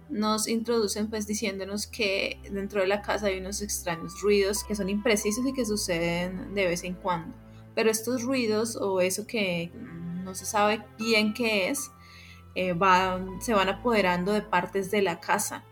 nos 0.08 0.48
introducen 0.48 1.08
pues 1.08 1.26
diciéndonos 1.26 1.86
que 1.86 2.40
dentro 2.50 2.80
de 2.80 2.86
la 2.86 3.02
casa 3.02 3.26
hay 3.26 3.38
unos 3.38 3.62
extraños 3.62 4.20
ruidos 4.20 4.64
que 4.64 4.74
son 4.74 4.88
imprecisos 4.88 5.46
y 5.46 5.52
que 5.52 5.64
suceden 5.64 6.54
de 6.54 6.66
vez 6.66 6.84
en 6.84 6.94
cuando. 6.94 7.34
Pero 7.74 7.90
estos 7.90 8.22
ruidos 8.22 8.76
o 8.76 9.00
eso 9.00 9.26
que 9.26 9.72
no 10.22 10.34
se 10.34 10.46
sabe 10.46 10.82
bien 10.98 11.34
qué 11.34 11.68
es, 11.68 11.90
eh, 12.54 12.74
se 13.40 13.54
van 13.54 13.68
apoderando 13.68 14.32
de 14.32 14.42
partes 14.42 14.90
de 14.90 15.02
la 15.02 15.20
casa 15.20 15.64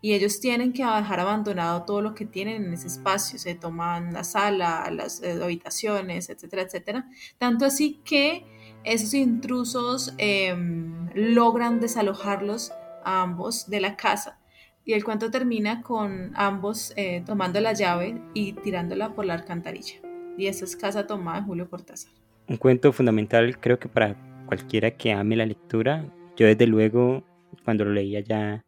y 0.00 0.14
ellos 0.14 0.40
tienen 0.40 0.72
que 0.72 0.84
dejar 0.84 1.20
abandonado 1.20 1.84
todo 1.84 2.02
lo 2.02 2.14
que 2.14 2.26
tienen 2.26 2.64
en 2.64 2.72
ese 2.72 2.88
espacio, 2.88 3.38
se 3.38 3.54
toman 3.54 4.12
la 4.12 4.24
sala, 4.24 4.90
las 4.90 5.22
eh, 5.22 5.38
habitaciones, 5.40 6.28
etcétera, 6.28 6.62
etcétera. 6.62 7.06
Tanto 7.38 7.64
así 7.64 8.00
que 8.04 8.44
esos 8.82 9.14
intrusos 9.14 10.12
em, 10.18 11.08
logran 11.14 11.78
desalojarlos 11.78 12.72
a 13.04 13.22
ambos 13.22 13.68
de 13.68 13.80
la 13.80 13.96
casa 13.96 14.38
y 14.84 14.94
el 14.94 15.04
cuento 15.04 15.30
termina 15.30 15.82
con 15.82 16.32
ambos 16.34 16.92
eh, 16.96 17.22
tomando 17.24 17.60
la 17.60 17.72
llave 17.72 18.20
y 18.34 18.52
tirándola 18.54 19.14
por 19.14 19.24
la 19.24 19.34
alcantarilla. 19.34 19.94
Y 20.36 20.46
esa 20.46 20.64
es 20.64 20.74
Casa 20.76 21.06
Tomada 21.06 21.40
de 21.40 21.46
Julio 21.46 21.70
Cortázar 21.70 22.12
un 22.48 22.56
cuento 22.56 22.92
fundamental 22.92 23.58
creo 23.58 23.78
que 23.78 23.88
para 23.88 24.16
cualquiera 24.46 24.90
que 24.92 25.12
ame 25.12 25.36
la 25.36 25.46
lectura. 25.46 26.04
Yo 26.36 26.46
desde 26.46 26.66
luego 26.66 27.24
cuando 27.64 27.84
lo 27.84 27.92
leía 27.92 28.20
ya 28.20 28.64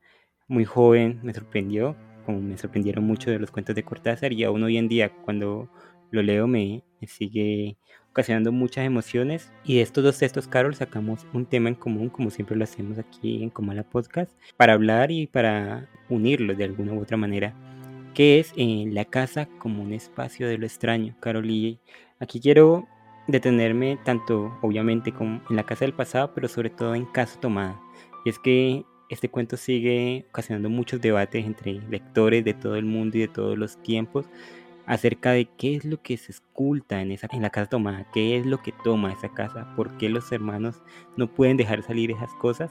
muy 0.48 0.64
joven 0.64 1.20
me 1.22 1.34
sorprendió, 1.34 1.96
como 2.24 2.40
me 2.40 2.56
sorprendieron 2.56 3.04
mucho 3.04 3.30
de 3.30 3.38
los 3.38 3.50
cuentos 3.50 3.74
de 3.74 3.82
Cortázar 3.82 4.32
y 4.32 4.44
aún 4.44 4.62
hoy 4.62 4.78
en 4.78 4.88
día 4.88 5.10
cuando 5.24 5.68
lo 6.10 6.22
leo 6.22 6.46
me, 6.46 6.82
sigue 7.06 7.76
ocasionando 8.14 8.52
muchas 8.52 8.87
emociones 8.87 9.52
y 9.64 9.75
de 9.75 9.83
estos 9.83 10.04
dos 10.04 10.18
textos 10.18 10.47
Carol 10.47 10.76
sacamos 10.76 11.26
un 11.33 11.44
tema 11.44 11.68
en 11.68 11.75
común 11.75 12.09
como 12.09 12.30
siempre 12.30 12.56
lo 12.56 12.62
hacemos 12.62 12.97
aquí 12.97 13.42
en 13.42 13.50
Comala 13.50 13.83
Podcast 13.83 14.33
para 14.56 14.75
hablar 14.75 15.11
y 15.11 15.26
para 15.26 15.88
unirlos 16.09 16.56
de 16.56 16.62
alguna 16.62 16.92
u 16.92 17.02
otra 17.02 17.16
manera 17.16 17.54
que 18.14 18.38
es 18.38 18.52
eh, 18.56 18.85
la 18.88 19.04
casa 19.04 19.49
como 19.59 19.83
un 19.83 19.92
espacio 19.92 20.47
de 20.47 20.59
lo 20.59 20.64
extraño 20.64 21.16
Carol 21.18 21.50
y 21.50 21.80
aquí 22.21 22.38
quiero 22.38 22.87
detenerme 23.26 23.99
tanto 24.04 24.56
obviamente 24.62 25.12
como 25.12 25.40
en 25.49 25.56
la 25.56 25.64
casa 25.64 25.85
del 25.85 25.94
pasado, 25.94 26.33
pero 26.35 26.49
sobre 26.49 26.71
todo 26.71 26.94
en 26.94 27.06
Casa 27.06 27.40
Tomada. 27.40 27.80
Y 28.25 28.30
es 28.30 28.38
que 28.38 28.85
este 29.09 29.28
cuento 29.28 29.56
sigue 29.56 30.26
ocasionando 30.30 30.71
muchos 30.71 31.00
debates 31.00 31.44
entre 31.44 31.75
lectores 31.88 32.44
de 32.44 32.54
todo 32.54 32.76
el 32.76 32.85
mundo 32.85 33.18
y 33.18 33.23
de 33.23 33.28
todos 33.28 33.59
los 33.59 33.80
tiempos 33.83 34.26
acerca 34.86 35.32
de 35.32 35.46
qué 35.46 35.76
es 35.76 35.84
lo 35.84 36.00
que 36.02 36.16
se 36.16 36.32
esculta 36.32 37.00
en, 37.00 37.12
esa, 37.12 37.28
en 37.32 37.42
la 37.42 37.50
casa 37.50 37.70
tomada, 37.70 38.06
qué 38.12 38.36
es 38.36 38.46
lo 38.46 38.58
que 38.62 38.72
toma 38.84 39.12
esa 39.12 39.30
casa, 39.30 39.72
por 39.76 39.96
qué 39.96 40.08
los 40.08 40.30
hermanos 40.32 40.82
no 41.16 41.26
pueden 41.26 41.56
dejar 41.56 41.82
salir 41.82 42.10
esas 42.10 42.32
cosas 42.34 42.70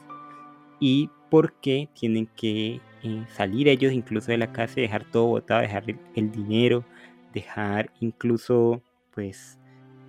y 0.80 1.10
por 1.30 1.54
qué 1.54 1.88
tienen 1.94 2.26
que 2.36 2.80
eh, 3.02 3.24
salir 3.34 3.68
ellos 3.68 3.92
incluso 3.92 4.30
de 4.30 4.38
la 4.38 4.52
casa 4.52 4.78
y 4.78 4.82
dejar 4.82 5.04
todo 5.10 5.26
botado, 5.26 5.60
dejar 5.60 5.84
el 6.14 6.30
dinero, 6.30 6.84
dejar 7.32 7.90
incluso 8.00 8.82
pues 9.12 9.58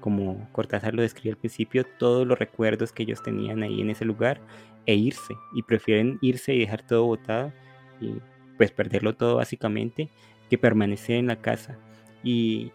como 0.06 0.48
Cortázar 0.52 0.94
lo 0.94 1.02
describe 1.02 1.32
al 1.32 1.40
principio, 1.40 1.84
todos 1.98 2.28
los 2.28 2.38
recuerdos 2.38 2.92
que 2.92 3.02
ellos 3.02 3.24
tenían 3.24 3.64
ahí 3.64 3.82
en 3.82 3.90
ese 3.90 4.06
lugar 4.06 4.40
e 4.86 4.94
irse. 4.94 5.36
Y 5.56 5.64
prefieren 5.64 6.20
irse 6.22 6.54
y 6.54 6.60
dejar 6.60 6.86
todo 6.86 7.06
botado 7.06 7.52
y 8.00 8.14
pues 8.56 8.72
perderlo 8.72 9.16
todo 9.16 9.38
básicamente 9.38 10.10
que 10.48 10.60
permanecer 10.60 11.16
en 11.16 11.26
la 11.26 11.38
casa. 11.38 11.80
Y 12.26 12.74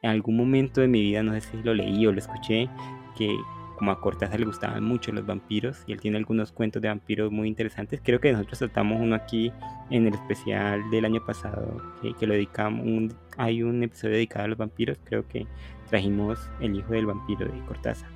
en 0.00 0.10
algún 0.10 0.38
momento 0.38 0.80
de 0.80 0.88
mi 0.88 1.02
vida, 1.02 1.22
no 1.22 1.34
sé 1.34 1.42
si 1.42 1.62
lo 1.62 1.74
leí 1.74 2.06
o 2.06 2.12
lo 2.12 2.18
escuché, 2.18 2.70
que 3.18 3.36
como 3.80 3.92
a 3.92 4.00
Cortázar 4.00 4.38
le 4.38 4.44
gustaban 4.44 4.84
mucho 4.84 5.10
los 5.10 5.24
vampiros 5.24 5.84
y 5.86 5.92
él 5.92 6.00
tiene 6.00 6.18
algunos 6.18 6.52
cuentos 6.52 6.82
de 6.82 6.88
vampiros 6.88 7.32
muy 7.32 7.48
interesantes. 7.48 8.02
Creo 8.04 8.20
que 8.20 8.30
nosotros 8.30 8.58
tratamos 8.58 9.00
uno 9.00 9.14
aquí 9.14 9.50
en 9.88 10.06
el 10.06 10.12
especial 10.12 10.82
del 10.90 11.06
año 11.06 11.24
pasado 11.24 11.80
que, 12.18 12.26
lo 12.26 12.34
dedicamos. 12.34 13.14
hay 13.38 13.62
un 13.62 13.82
episodio 13.82 14.16
dedicado 14.16 14.44
a 14.44 14.48
los 14.48 14.58
vampiros, 14.58 14.98
creo 15.04 15.26
que 15.26 15.46
trajimos 15.88 16.38
El 16.60 16.76
hijo 16.76 16.92
del 16.92 17.06
vampiro 17.06 17.46
de 17.46 17.58
Cortázar 17.64 18.10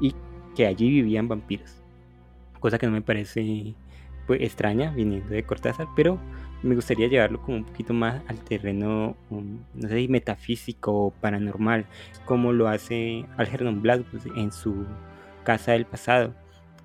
y 0.00 0.14
que 0.56 0.66
allí 0.66 0.88
vivían 0.88 1.28
vampiros. 1.28 1.80
Cosa 2.58 2.78
que 2.78 2.86
no 2.86 2.92
me 2.92 3.00
parece 3.00 3.74
pues, 4.26 4.40
extraña 4.40 4.90
viniendo 4.90 5.28
de 5.28 5.44
Cortázar, 5.44 5.86
pero 5.94 6.18
me 6.64 6.74
gustaría 6.74 7.08
llevarlo 7.08 7.40
como 7.42 7.58
un 7.58 7.64
poquito 7.64 7.92
más 7.92 8.22
al 8.26 8.38
terreno, 8.38 9.16
um, 9.28 9.58
no 9.74 9.88
sé, 9.88 10.08
metafísico 10.08 10.92
o 10.92 11.10
paranormal, 11.10 11.84
como 12.24 12.52
lo 12.52 12.68
hace 12.68 13.26
Algernon 13.36 13.82
Black 13.82 14.02
pues, 14.10 14.24
en 14.34 14.50
su 14.50 14.86
Casa 15.44 15.72
del 15.72 15.84
Pasado, 15.84 16.34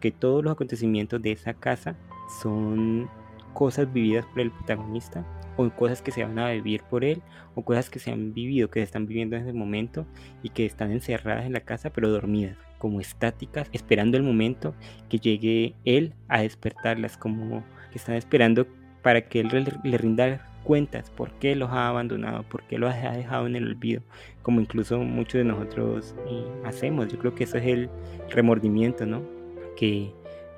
que 0.01 0.11
todos 0.11 0.43
los 0.43 0.51
acontecimientos 0.51 1.21
de 1.21 1.31
esa 1.31 1.53
casa 1.53 1.95
son 2.41 3.09
cosas 3.53 3.91
vividas 3.91 4.25
por 4.25 4.41
el 4.41 4.51
protagonista 4.51 5.25
o 5.55 5.69
cosas 5.69 6.01
que 6.01 6.11
se 6.11 6.23
van 6.23 6.37
a 6.39 6.51
vivir 6.51 6.83
por 6.83 7.05
él 7.05 7.21
o 7.55 7.63
cosas 7.63 7.89
que 7.89 7.99
se 7.99 8.11
han 8.11 8.33
vivido, 8.33 8.69
que 8.69 8.81
se 8.81 8.85
están 8.85 9.07
viviendo 9.07 9.37
en 9.37 9.43
ese 9.43 9.53
momento 9.53 10.05
y 10.43 10.49
que 10.49 10.65
están 10.65 10.91
encerradas 10.91 11.45
en 11.45 11.53
la 11.53 11.61
casa 11.61 11.89
pero 11.89 12.09
dormidas, 12.09 12.57
como 12.79 12.99
estáticas, 12.99 13.69
esperando 13.71 14.17
el 14.17 14.23
momento 14.23 14.75
que 15.07 15.19
llegue 15.19 15.73
él 15.85 16.13
a 16.27 16.41
despertarlas, 16.41 17.17
como 17.17 17.63
que 17.91 17.97
están 17.97 18.15
esperando 18.15 18.67
para 19.01 19.21
que 19.21 19.41
él 19.41 19.65
le, 19.83 19.97
rinda 19.97 20.45
cuentas 20.63 21.09
por 21.09 21.31
qué 21.33 21.55
los 21.55 21.69
ha 21.71 21.87
abandonado, 21.87 22.43
por 22.43 22.63
qué 22.63 22.77
los 22.77 22.93
ha 22.93 23.11
dejado 23.11 23.47
en 23.47 23.55
el 23.55 23.67
olvido, 23.67 24.01
como 24.41 24.61
incluso 24.61 24.99
muchos 24.99 25.39
de 25.39 25.45
nosotros 25.45 26.15
eh, 26.27 26.45
hacemos. 26.65 27.07
Yo 27.11 27.17
creo 27.17 27.35
que 27.35 27.45
eso 27.45 27.57
es 27.57 27.65
el 27.65 27.89
remordimiento, 28.29 29.05
¿no? 29.05 29.23
Que 29.75 30.11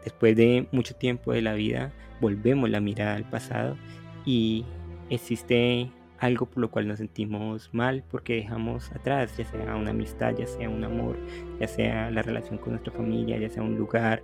después 0.03 0.36
de 0.36 0.67
mucho 0.71 0.95
tiempo 0.95 1.31
de 1.33 1.41
la 1.41 1.53
vida 1.53 1.91
volvemos 2.19 2.69
la 2.69 2.79
mirada 2.79 3.15
al 3.15 3.29
pasado 3.29 3.77
y 4.25 4.65
existe 5.10 5.89
algo 6.21 6.45
por 6.45 6.62
lo 6.62 6.69
cual 6.69 6.88
nos 6.88 7.00
sentimos 7.00 7.69
mal 7.74 8.03
porque 8.10 8.36
dejamos 8.36 8.91
atrás, 8.91 9.36
ya 9.38 9.45
sea 9.45 9.75
una 9.75 9.89
amistad, 9.89 10.36
ya 10.38 10.45
sea 10.45 10.69
un 10.69 10.83
amor, 10.83 11.17
ya 11.60 11.67
sea 11.67 12.12
la 12.12 12.21
relación 12.21 12.60
con 12.60 12.74
nuestra 12.74 12.93
familia, 12.93 13.38
ya 13.38 13.50
sea 13.50 13.63
un 13.63 13.75
lugar, 13.75 14.21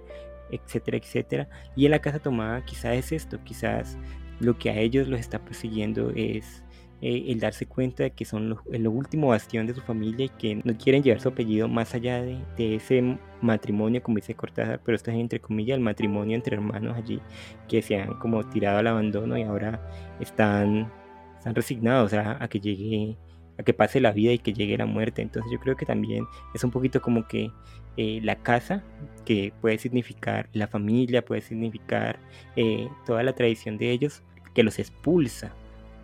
etcétera, 0.51 0.97
etcétera. 0.97 1.49
Y 1.75 1.85
en 1.85 1.91
la 1.91 1.99
casa 1.99 2.19
tomada 2.19 2.63
quizás 2.65 2.95
es 2.95 3.11
esto, 3.11 3.39
quizás 3.43 3.97
lo 4.39 4.57
que 4.57 4.69
a 4.69 4.77
ellos 4.77 5.07
los 5.07 5.19
está 5.19 5.39
persiguiendo 5.39 6.11
es 6.15 6.63
eh, 7.01 7.25
el 7.27 7.39
darse 7.39 7.65
cuenta 7.67 8.03
de 8.03 8.11
que 8.11 8.25
son 8.25 8.49
lo, 8.49 8.63
el 8.71 8.87
último 8.87 9.27
bastión 9.27 9.67
de 9.67 9.73
su 9.73 9.81
familia 9.81 10.25
y 10.25 10.29
que 10.29 10.55
no 10.55 10.75
quieren 10.77 11.03
llevar 11.03 11.21
su 11.21 11.29
apellido 11.29 11.67
más 11.67 11.93
allá 11.93 12.21
de, 12.23 12.75
ese 12.75 13.19
matrimonio, 13.41 14.01
como 14.01 14.15
dice 14.15 14.35
Cortázar, 14.35 14.81
pero 14.83 14.95
esto 14.95 15.11
es 15.11 15.17
entre 15.17 15.39
comillas 15.39 15.77
el 15.77 15.83
matrimonio 15.83 16.35
entre 16.35 16.55
hermanos 16.55 16.97
allí 16.97 17.21
que 17.67 17.81
se 17.83 17.97
han 18.01 18.15
como 18.19 18.43
tirado 18.49 18.79
al 18.79 18.87
abandono 18.87 19.37
y 19.37 19.43
ahora 19.43 19.79
están, 20.19 20.91
están 21.37 21.53
resignados 21.53 22.13
a 22.13 22.47
que 22.49 22.59
llegue 22.59 23.17
a 23.57 23.63
que 23.63 23.73
pase 23.73 23.99
la 23.99 24.11
vida 24.11 24.31
y 24.31 24.39
que 24.39 24.53
llegue 24.53 24.77
la 24.77 24.85
muerte. 24.85 25.21
Entonces 25.21 25.51
yo 25.51 25.59
creo 25.59 25.75
que 25.75 25.85
también 25.85 26.25
es 26.53 26.63
un 26.63 26.71
poquito 26.71 27.01
como 27.01 27.27
que 27.27 27.51
eh, 27.97 28.19
la 28.23 28.35
casa, 28.35 28.83
que 29.25 29.53
puede 29.59 29.77
significar 29.79 30.49
la 30.53 30.67
familia, 30.67 31.25
puede 31.25 31.41
significar 31.41 32.19
eh, 32.55 32.87
toda 33.05 33.23
la 33.23 33.33
tradición 33.33 33.77
de 33.77 33.91
ellos, 33.91 34.23
que 34.53 34.63
los 34.63 34.79
expulsa 34.79 35.53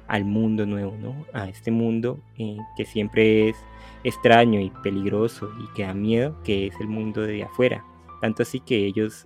al 0.08 0.26
mundo 0.26 0.66
nuevo, 0.66 0.98
¿no? 1.00 1.26
A 1.34 1.48
este 1.48 1.72
mundo 1.72 2.20
eh, 2.38 2.58
que 2.76 2.86
siempre 2.86 3.50
es 3.50 3.58
extraño 4.04 4.60
y 4.60 4.70
peligroso 4.84 5.52
y 5.64 5.74
que 5.76 5.84
da 5.84 5.94
miedo, 5.94 6.42
que 6.44 6.68
es 6.68 6.80
el 6.80 6.88
mundo 6.88 7.22
de 7.22 7.44
afuera. 7.44 7.86
Tanto 8.22 8.44
así 8.44 8.60
que 8.60 8.86
ellos 8.86 9.26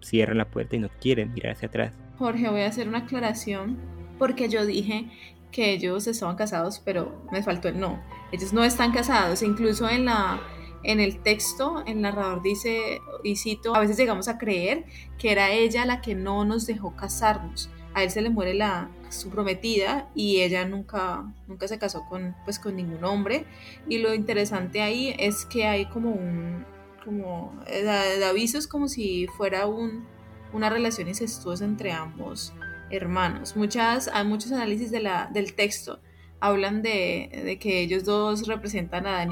cierran 0.00 0.38
la 0.38 0.50
puerta 0.50 0.76
y 0.76 0.80
no 0.80 0.88
quieren 1.00 1.32
mirar 1.32 1.52
hacia 1.52 1.68
atrás. 1.68 1.92
Jorge, 2.18 2.48
voy 2.48 2.60
a 2.60 2.68
hacer 2.68 2.88
una 2.88 2.98
aclaración 2.98 3.78
porque 4.18 4.48
yo 4.48 4.64
dije 4.64 5.10
que 5.50 5.72
ellos 5.72 6.06
estaban 6.06 6.36
casados, 6.36 6.80
pero 6.84 7.22
me 7.32 7.42
faltó 7.42 7.68
el 7.68 7.78
no. 7.80 8.00
Ellos 8.32 8.52
no 8.52 8.64
están 8.64 8.92
casados, 8.92 9.42
incluso 9.42 9.88
en 9.88 10.06
la 10.06 10.40
en 10.82 11.00
el 11.00 11.20
texto 11.20 11.82
el 11.86 12.00
narrador 12.00 12.42
dice 12.42 13.00
y 13.24 13.36
cito, 13.36 13.74
a 13.74 13.80
veces 13.80 13.96
llegamos 13.96 14.28
a 14.28 14.38
creer 14.38 14.84
que 15.18 15.32
era 15.32 15.50
ella 15.50 15.84
la 15.84 16.00
que 16.00 16.14
no 16.14 16.44
nos 16.44 16.64
dejó 16.66 16.94
casarnos. 16.94 17.70
A 17.92 18.04
él 18.04 18.10
se 18.10 18.20
le 18.20 18.30
muere 18.30 18.54
la 18.54 18.88
su 19.08 19.30
prometida 19.30 20.08
y 20.14 20.42
ella 20.42 20.64
nunca 20.64 21.24
nunca 21.46 21.66
se 21.66 21.78
casó 21.78 22.04
con 22.08 22.36
pues 22.44 22.58
con 22.58 22.76
ningún 22.76 23.04
hombre 23.04 23.46
y 23.88 23.98
lo 23.98 24.14
interesante 24.14 24.82
ahí 24.82 25.14
es 25.18 25.44
que 25.44 25.66
hay 25.66 25.86
como 25.86 26.10
un 26.10 26.64
como 27.04 27.58
de, 27.66 28.24
avisos 28.24 28.66
como 28.66 28.88
si 28.88 29.26
fuera 29.28 29.66
un, 29.66 30.04
una 30.52 30.68
relación 30.70 31.08
incestuosa 31.08 31.64
entre 31.64 31.92
ambos 31.92 32.52
hermanos. 32.90 33.56
Muchas, 33.56 34.08
hay 34.08 34.24
muchos 34.24 34.52
análisis 34.52 34.90
de 34.90 35.00
la, 35.00 35.28
del 35.32 35.54
texto 35.54 36.00
hablan 36.40 36.82
de, 36.82 37.58
que 37.60 37.80
ellos 37.80 38.04
dos 38.04 38.46
representan 38.46 39.06
a 39.06 39.16
Adán 39.16 39.30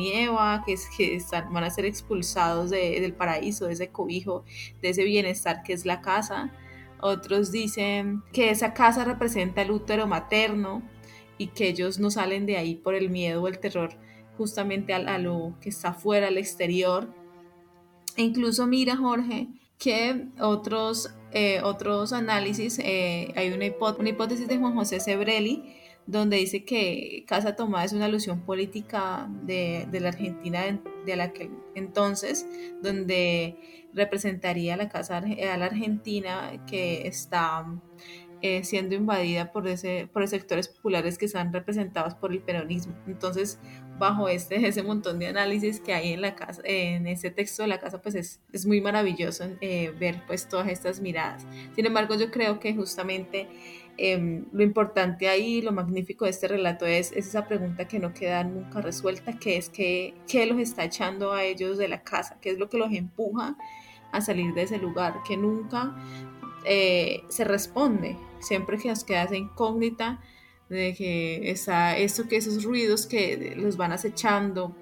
que, 0.65 0.73
es, 0.73 0.89
que 0.97 1.19
van 1.51 1.65
a 1.65 1.71
ser 1.71 1.85
expulsados 1.85 2.71
del 2.71 3.13
paraíso, 3.13 3.67
de 3.67 3.75
ese 3.75 3.89
cobijo, 3.89 4.45
de 4.81 4.91
ese 4.91 5.05
bienestar 5.05 5.63
que 5.63 5.73
es 5.73 5.85
la 5.85 6.01
casa. 6.01 6.53
Otros 7.01 7.53
dicen 7.53 8.23
que 8.33 8.51
esa 8.51 8.73
casa 8.73 9.05
representa 9.05 9.63
el 9.63 9.71
útero 9.71 10.07
materno 10.07 10.83
y 11.37 11.49
que 11.49 11.69
ellos 11.69 11.99
no 11.99 12.11
salen 12.11 12.47
de 12.47 12.57
ahí 12.57 12.77
por 12.77 12.95
el 12.95 13.11
miedo 13.11 13.43
o 13.43 13.49
el 13.49 13.59
terror 13.59 13.91
justamente 14.39 14.95
a, 14.95 15.19
lo 15.19 15.55
que 15.61 15.69
está 15.69 15.93
fuera, 15.93 16.29
al 16.29 16.39
exterior. 16.39 17.13
E 18.17 18.23
incluso 18.23 18.67
mira, 18.67 18.97
Jorge, 18.97 19.49
que 19.79 20.29
otros, 20.41 21.15
eh, 21.35 21.61
otros 21.63 22.13
análisis, 22.13 22.79
eh, 22.79 23.33
hay 23.35 23.53
una, 23.53 23.67
hipótesis 23.67 24.47
de 24.47 24.57
Juan 24.57 24.75
José 24.75 25.01
Sebrelli, 25.01 25.77
donde 26.07 26.37
dice 26.37 26.65
que 26.65 27.25
Casa 27.27 27.57
Tomada 27.57 27.85
es 27.85 27.93
una 27.93 28.05
alusión 28.05 28.43
política 28.43 29.29
de, 29.43 29.89
la 29.91 30.09
Argentina 30.09 30.63
de, 31.05 31.17
la 31.17 31.33
que 31.33 31.51
entonces, 31.75 32.47
donde 32.83 33.89
representaría 33.95 34.77
la 34.77 34.89
casa 34.89 35.19
a 35.19 35.57
la 35.57 35.65
Argentina 35.67 36.65
que 36.67 37.09
está 37.09 37.67
eh, 38.47 38.63
siendo 38.63 38.95
invadida 38.95 39.53
por, 39.53 39.67
ese, 39.67 40.07
por 40.13 40.29
sectores 40.29 40.69
populares 40.69 41.17
que 41.17 41.25
están 41.25 41.51
representados 41.51 42.15
por 42.15 42.31
el 42.31 42.43
peronismo. 42.43 42.95
Entonces, 43.07 43.59
bajo 43.99 44.29
este, 44.29 44.67
ese 44.67 44.83
montón 44.83 45.19
de 45.19 45.29
análisis 45.29 45.81
que 45.81 45.95
hay 45.95 46.13
en 46.13 46.21
la 46.21 46.35
casa, 46.35 46.63
en 46.65 47.07
ese 47.07 47.31
texto 47.31 47.63
de 47.63 47.69
la 47.69 47.79
casa, 47.79 48.01
pues 48.01 48.15
es, 48.15 48.41
es 48.53 48.67
muy 48.67 48.81
maravilloso 48.81 49.45
eh, 49.61 49.93
ver 49.99 50.23
pues 50.27 50.49
todas 50.49 50.69
estas 50.69 51.01
miradas. 51.01 51.47
Sin 51.75 51.87
embargo, 51.87 52.15
yo 52.17 52.31
creo 52.31 52.61
que 52.61 52.75
justamente 52.75 53.49
Em, 53.97 54.47
lo 54.53 54.65
importante 54.65 55.29
ahí, 55.29 55.63
lo 55.63 55.71
magnífico 55.71 56.25
de 56.25 56.33
este 56.33 56.49
relato 56.49 56.85
es, 56.85 57.13
esa 57.13 57.47
pregunta 57.47 57.87
que 57.87 58.01
no 58.01 58.13
queda 58.13 58.43
nunca 58.43 58.81
resuelta, 58.81 59.39
que 59.39 59.57
es 59.57 59.69
que, 59.69 60.15
qué 60.27 60.47
los 60.47 60.59
está 60.59 60.85
echando 60.85 61.33
a 61.33 61.45
ellos 61.45 61.79
de 61.79 61.87
la 61.87 62.03
casa, 62.03 62.39
qué 62.41 62.51
es 62.51 62.59
lo 62.59 62.69
que 62.69 62.79
los 62.79 62.93
empuja 62.93 63.57
a 64.11 64.21
salir 64.21 64.53
de 64.55 64.63
ese 64.63 64.79
lugar, 64.79 65.23
que 65.25 65.37
nunca 65.37 65.95
eh, 66.65 67.23
se 67.29 67.45
responde, 67.45 68.17
siempre 68.41 68.79
que 68.79 68.89
nos 68.89 69.05
queda 69.05 69.25
esa 69.25 69.37
incógnita 69.37 70.21
de 70.75 70.95
que 70.95 71.51
está 71.51 71.97
esto, 71.97 72.29
que 72.29 72.37
esos 72.37 72.65
ruidos 72.65 73.07
que 73.07 73.55
los 73.57 73.77
van 73.77 73.93
acechando, 73.93 74.77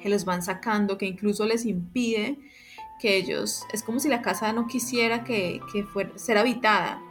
que 0.00 0.08
los 0.08 0.24
van 0.24 0.42
sacando, 0.42 0.98
que 0.98 1.06
incluso 1.06 1.44
les 1.46 1.66
impide 1.66 2.38
que 3.00 3.16
ellos, 3.16 3.62
es 3.72 3.82
como 3.82 4.00
si 4.00 4.08
la 4.08 4.22
casa 4.22 4.52
no 4.52 4.66
quisiera 4.66 5.22
que, 5.24 5.60
que 5.72 5.84
fuera, 5.84 6.16
ser 6.16 6.38
habitada, 6.38 7.02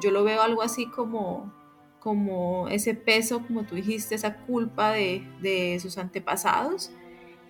yo 0.00 0.10
lo 0.10 0.24
veo 0.24 0.42
algo 0.42 0.62
así 0.62 0.86
como, 0.86 1.52
como 2.00 2.68
ese 2.68 2.94
peso, 2.94 3.42
como 3.46 3.64
tú 3.64 3.74
dijiste, 3.74 4.14
esa 4.14 4.36
culpa 4.36 4.92
de, 4.92 5.78
sus 5.80 5.98
antepasados, 5.98 6.90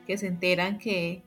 que 0.07 0.17
se 0.17 0.27
enteran 0.27 0.79
que, 0.79 1.23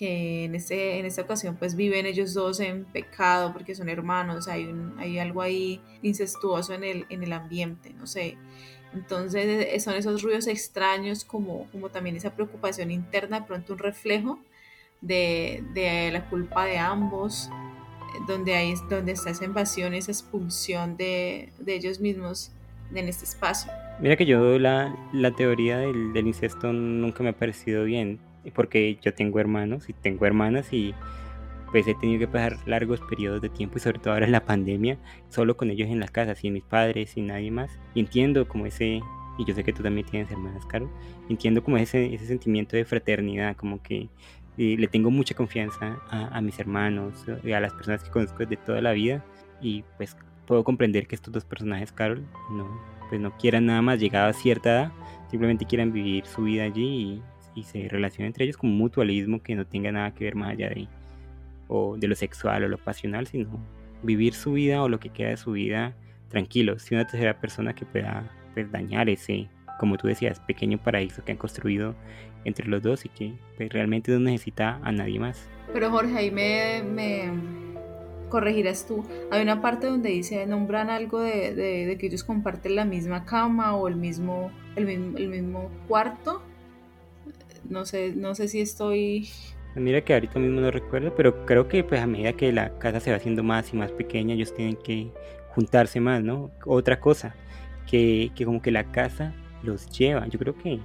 en, 0.00 0.54
este, 0.54 0.98
en 0.98 1.06
esta 1.06 1.22
ocasión 1.22 1.56
pues 1.56 1.74
viven 1.74 2.06
ellos 2.06 2.34
dos 2.34 2.60
en 2.60 2.84
pecado 2.84 3.52
porque 3.52 3.74
son 3.74 3.88
hermanos, 3.88 4.48
hay, 4.48 4.68
hay 4.98 5.18
algo 5.18 5.42
ahí 5.42 5.80
incestuoso 6.02 6.74
en 6.74 6.84
el, 6.84 7.06
en 7.08 7.22
el 7.22 7.32
ambiente, 7.32 7.94
no 7.94 8.06
sé. 8.06 8.36
Entonces 8.92 9.82
son 9.82 9.94
esos 9.94 10.22
ruidos 10.22 10.46
extraños 10.46 11.24
como, 11.24 11.66
como 11.70 11.88
también 11.90 12.16
esa 12.16 12.34
preocupación 12.34 12.90
interna, 12.90 13.40
de 13.40 13.46
pronto 13.46 13.74
un 13.74 13.78
reflejo 13.78 14.38
de, 15.00 15.62
de 15.74 16.10
la 16.12 16.28
culpa 16.28 16.64
de 16.64 16.78
ambos, 16.78 17.50
donde, 18.26 18.54
hay, 18.54 18.74
donde 18.88 19.12
está 19.12 19.30
esa 19.30 19.44
invasión, 19.44 19.94
esa 19.94 20.10
expulsión 20.10 20.96
de, 20.96 21.52
de 21.58 21.74
ellos 21.74 22.00
mismos 22.00 22.50
en 22.94 23.08
este 23.08 23.24
espacio. 23.24 23.70
Mira 24.00 24.16
que 24.16 24.26
yo 24.26 24.58
la, 24.58 24.94
la 25.12 25.30
teoría 25.32 25.78
del, 25.78 26.12
del, 26.12 26.26
incesto 26.26 26.72
nunca 26.72 27.22
me 27.22 27.30
ha 27.30 27.32
parecido 27.32 27.84
bien, 27.84 28.18
porque 28.50 28.98
yo 29.02 29.14
tengo 29.14 29.40
hermanos 29.40 29.88
y 29.88 29.92
tengo 29.92 30.26
hermanas 30.26 30.72
y 30.72 30.94
pues 31.70 31.86
he 31.88 31.94
tenido 31.94 32.20
que 32.20 32.28
pasar 32.28 32.56
largos 32.66 33.00
periodos 33.00 33.42
de 33.42 33.48
tiempo 33.48 33.76
y 33.76 33.80
sobre 33.80 33.98
todo 33.98 34.14
ahora 34.14 34.26
en 34.26 34.32
la 34.32 34.44
pandemia, 34.44 34.98
solo 35.28 35.56
con 35.56 35.70
ellos 35.70 35.88
en 35.88 36.00
la 36.00 36.08
casa, 36.08 36.34
sin 36.34 36.52
mis 36.52 36.62
padres, 36.62 37.10
sin 37.10 37.26
nadie 37.26 37.50
más. 37.50 37.70
Y 37.94 38.00
entiendo 38.00 38.46
como 38.46 38.66
ese, 38.66 39.00
y 39.38 39.44
yo 39.44 39.54
sé 39.54 39.64
que 39.64 39.72
tú 39.72 39.82
también 39.82 40.06
tienes 40.06 40.30
hermanas, 40.30 40.64
Caro, 40.66 40.90
entiendo 41.28 41.62
como 41.62 41.76
ese, 41.76 42.14
ese 42.14 42.26
sentimiento 42.26 42.76
de 42.76 42.84
fraternidad, 42.84 43.56
como 43.56 43.82
que 43.82 44.08
y 44.56 44.76
le 44.76 44.88
tengo 44.88 45.10
mucha 45.10 45.34
confianza 45.34 45.98
a, 46.10 46.40
mis 46.40 46.58
hermanos 46.58 47.26
y 47.44 47.52
a 47.52 47.60
las 47.60 47.74
personas 47.74 48.02
que 48.02 48.10
conozco 48.10 48.44
de 48.46 48.56
toda 48.56 48.80
la 48.80 48.92
vida 48.92 49.24
y 49.60 49.84
pues 49.96 50.16
puedo 50.46 50.64
comprender 50.64 51.06
que 51.06 51.14
estos 51.14 51.32
dos 51.32 51.44
personajes, 51.44 51.92
Carol, 51.92 52.24
no, 52.50 52.80
pues 53.08 53.20
no 53.20 53.36
quieran 53.36 53.66
nada 53.66 53.82
más 53.82 54.00
llegado 54.00 54.30
a 54.30 54.32
cierta 54.32 54.70
edad, 54.70 54.92
simplemente 55.30 55.66
quieran 55.66 55.92
vivir 55.92 56.24
su 56.26 56.44
vida 56.44 56.64
allí 56.64 57.22
y, 57.56 57.62
se 57.64 57.88
relacionen 57.88 58.28
entre 58.28 58.44
ellos 58.44 58.56
como 58.56 58.72
mutualismo 58.72 59.42
que 59.42 59.54
no 59.54 59.66
tenga 59.66 59.90
nada 59.90 60.14
que 60.14 60.24
ver 60.24 60.34
más 60.34 60.50
allá 60.50 60.68
de, 60.68 60.86
o 61.68 61.96
de 61.96 62.06
lo 62.06 62.14
sexual 62.14 62.64
o 62.64 62.68
lo 62.68 62.78
pasional, 62.78 63.26
sino 63.26 63.58
vivir 64.02 64.34
su 64.34 64.52
vida 64.52 64.82
o 64.82 64.88
lo 64.88 65.00
que 65.00 65.08
queda 65.08 65.30
de 65.30 65.36
su 65.36 65.52
vida 65.52 65.94
tranquilo, 66.28 66.78
sin 66.78 66.98
una 66.98 67.06
tercera 67.06 67.40
persona 67.40 67.74
que 67.74 67.84
pueda 67.84 68.30
pues, 68.54 68.70
dañar 68.70 69.08
ese, 69.08 69.48
como 69.78 69.96
tú 69.96 70.08
decías, 70.08 70.40
pequeño 70.40 70.78
paraíso 70.78 71.24
que 71.24 71.32
han 71.32 71.38
construido 71.38 71.94
entre 72.44 72.68
los 72.68 72.82
dos 72.82 73.04
y 73.04 73.08
que 73.08 73.34
pues, 73.56 73.70
realmente 73.70 74.12
no 74.12 74.20
necesita 74.20 74.80
a 74.82 74.92
nadie 74.92 75.18
más. 75.18 75.48
Pero 75.72 75.90
Jorge, 75.90 76.16
ahí 76.16 76.30
me, 76.30 76.82
me 76.82 77.30
corregirás 78.28 78.86
tú. 78.86 79.04
Hay 79.30 79.42
una 79.42 79.60
parte 79.60 79.86
donde 79.86 80.10
dice, 80.10 80.46
nombran 80.46 80.90
algo 80.90 81.20
de, 81.20 81.54
de, 81.54 81.98
que 81.98 82.06
ellos 82.06 82.24
comparten 82.24 82.76
la 82.76 82.84
misma 82.84 83.24
cama 83.24 83.74
o 83.74 83.88
el 83.88 83.96
mismo, 83.96 84.50
el 84.76 85.28
mismo 85.28 85.70
cuarto. 85.88 86.42
No 87.68 87.84
sé, 87.84 88.12
no 88.14 88.34
sé 88.34 88.48
si 88.48 88.60
estoy... 88.60 89.28
Mira 89.74 90.00
que 90.00 90.14
ahorita 90.14 90.38
mismo 90.38 90.60
no 90.60 90.70
recuerdo, 90.70 91.14
pero 91.14 91.44
creo 91.44 91.68
que 91.68 91.84
pues 91.84 92.00
a 92.00 92.06
medida 92.06 92.32
que 92.32 92.50
la 92.50 92.78
casa 92.78 92.98
se 92.98 93.10
va 93.10 93.18
haciendo 93.18 93.42
más 93.42 93.74
y 93.74 93.76
más 93.76 93.92
pequeña, 93.92 94.34
ellos 94.34 94.54
tienen 94.54 94.76
que 94.76 95.10
juntarse 95.50 96.00
más, 96.00 96.22
¿no? 96.22 96.50
Otra 96.64 96.98
cosa, 96.98 97.34
que, 97.86 98.30
que 98.34 98.46
como 98.46 98.62
que 98.62 98.70
la 98.70 98.90
casa 98.90 99.34
los 99.62 99.86
lleva. 99.90 100.26
Yo 100.28 100.38
creo 100.38 100.56
que 100.56 100.80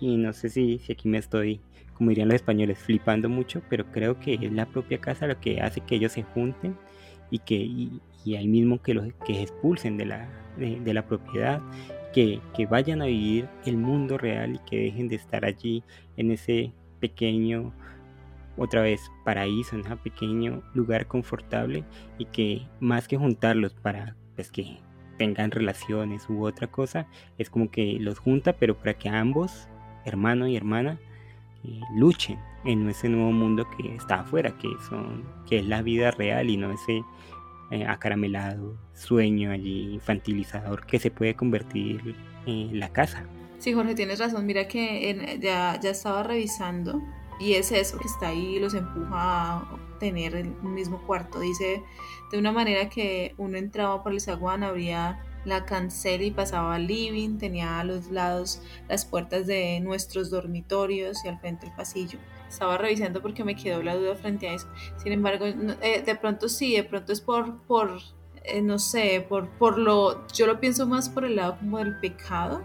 y, 0.00 0.16
no 0.16 0.32
sé 0.32 0.48
si, 0.48 0.78
si, 0.78 0.92
aquí 0.92 1.08
me 1.08 1.18
estoy, 1.18 1.60
como 1.94 2.10
dirían 2.10 2.28
los 2.28 2.34
españoles, 2.36 2.78
flipando 2.78 3.28
mucho, 3.28 3.62
pero 3.68 3.86
creo 3.90 4.18
que 4.18 4.34
es 4.34 4.52
la 4.52 4.66
propia 4.66 5.00
casa 5.00 5.26
lo 5.26 5.40
que 5.40 5.60
hace 5.60 5.80
que 5.80 5.96
ellos 5.96 6.12
se 6.12 6.22
junten 6.22 6.76
y 7.30 7.38
que 7.38 7.54
y, 7.54 8.00
ahí 8.36 8.48
mismo 8.48 8.82
que 8.82 8.94
los 8.94 9.06
que 9.26 9.42
expulsen 9.42 9.96
de 9.96 10.06
la, 10.06 10.28
de, 10.58 10.94
la 10.94 11.06
propiedad, 11.06 11.62
que, 12.12 12.40
vayan 12.68 13.02
a 13.02 13.06
vivir 13.06 13.48
el 13.64 13.76
mundo 13.76 14.18
real 14.18 14.54
y 14.54 14.58
que 14.70 14.76
dejen 14.76 15.08
de 15.08 15.16
estar 15.16 15.44
allí 15.44 15.82
en 16.16 16.30
ese 16.30 16.72
pequeño, 17.00 17.72
otra 18.56 18.82
vez, 18.82 19.00
paraíso, 19.24 19.76
en 19.76 19.86
ese 19.86 19.96
pequeño 19.96 20.62
lugar 20.74 21.06
confortable 21.06 21.84
y 22.18 22.26
que 22.26 22.66
más 22.80 23.08
que 23.08 23.16
juntarlos 23.16 23.74
para 23.74 24.16
pues 24.34 24.50
que 24.50 24.78
tengan 25.18 25.50
relaciones 25.50 26.28
u 26.30 26.46
otra 26.46 26.66
cosa, 26.66 27.06
es 27.36 27.50
como 27.50 27.70
que 27.70 27.98
los 28.00 28.18
junta, 28.18 28.54
pero 28.54 28.76
para 28.78 28.94
que 28.94 29.08
ambos, 29.08 29.68
hermano 30.06 30.48
y 30.48 30.56
hermana, 30.56 30.98
eh, 31.64 31.80
luchen 31.94 32.38
en 32.64 32.88
ese 32.88 33.08
nuevo 33.08 33.30
mundo 33.32 33.66
que 33.76 33.94
está 33.94 34.20
afuera, 34.20 34.56
que, 34.56 34.68
son, 34.88 35.24
que 35.46 35.58
es 35.58 35.66
la 35.66 35.82
vida 35.82 36.10
real 36.10 36.48
y 36.48 36.56
no 36.56 36.72
ese 36.72 37.02
eh, 37.70 37.86
acaramelado 37.86 38.76
sueño 38.94 39.52
allí 39.52 39.94
infantilizador 39.94 40.86
que 40.86 40.98
se 40.98 41.10
puede 41.10 41.34
convertir 41.34 42.14
en 42.46 42.78
la 42.78 42.88
casa. 42.88 43.24
Sí, 43.58 43.72
Jorge, 43.72 43.94
tienes 43.94 44.18
razón. 44.18 44.46
Mira 44.46 44.66
que 44.66 45.38
ya, 45.40 45.78
ya 45.80 45.90
estaba 45.90 46.22
revisando 46.22 47.00
y 47.38 47.54
es 47.54 47.72
eso 47.72 47.98
que 47.98 48.06
está 48.06 48.28
ahí, 48.28 48.58
los 48.58 48.74
empuja 48.74 49.12
a 49.12 49.78
tener 49.98 50.36
el 50.36 50.50
mismo 50.62 50.98
cuarto. 51.06 51.40
Dice 51.40 51.82
de 52.30 52.38
una 52.38 52.52
manera 52.52 52.88
que 52.88 53.34
uno 53.38 53.56
entraba 53.56 54.02
por 54.02 54.12
el 54.12 54.20
zaguán, 54.20 54.62
abría 54.62 55.20
la 55.44 55.64
cancela 55.64 56.24
y 56.24 56.30
pasaba 56.30 56.74
al 56.74 56.86
living, 56.86 57.38
tenía 57.38 57.80
a 57.80 57.84
los 57.84 58.10
lados 58.10 58.62
las 58.88 59.06
puertas 59.06 59.46
de 59.46 59.80
nuestros 59.80 60.30
dormitorios 60.30 61.24
y 61.24 61.28
al 61.28 61.40
frente 61.40 61.66
el 61.66 61.72
pasillo. 61.72 62.18
Estaba 62.50 62.76
revisando 62.76 63.22
porque 63.22 63.44
me 63.44 63.54
quedó 63.54 63.80
la 63.80 63.94
duda 63.94 64.16
frente 64.16 64.48
a 64.48 64.54
eso. 64.54 64.66
Sin 64.96 65.12
embargo, 65.12 65.46
eh, 65.46 66.02
de 66.04 66.14
pronto 66.16 66.48
sí, 66.48 66.74
de 66.74 66.82
pronto 66.82 67.12
es 67.12 67.20
por, 67.20 67.62
por 67.62 68.00
eh, 68.42 68.60
no 68.60 68.80
sé, 68.80 69.24
por, 69.28 69.48
por 69.50 69.78
lo, 69.78 70.26
yo 70.28 70.48
lo 70.48 70.58
pienso 70.58 70.86
más 70.86 71.08
por 71.08 71.24
el 71.24 71.36
lado 71.36 71.56
como 71.58 71.78
del 71.78 71.98
pecado, 72.00 72.62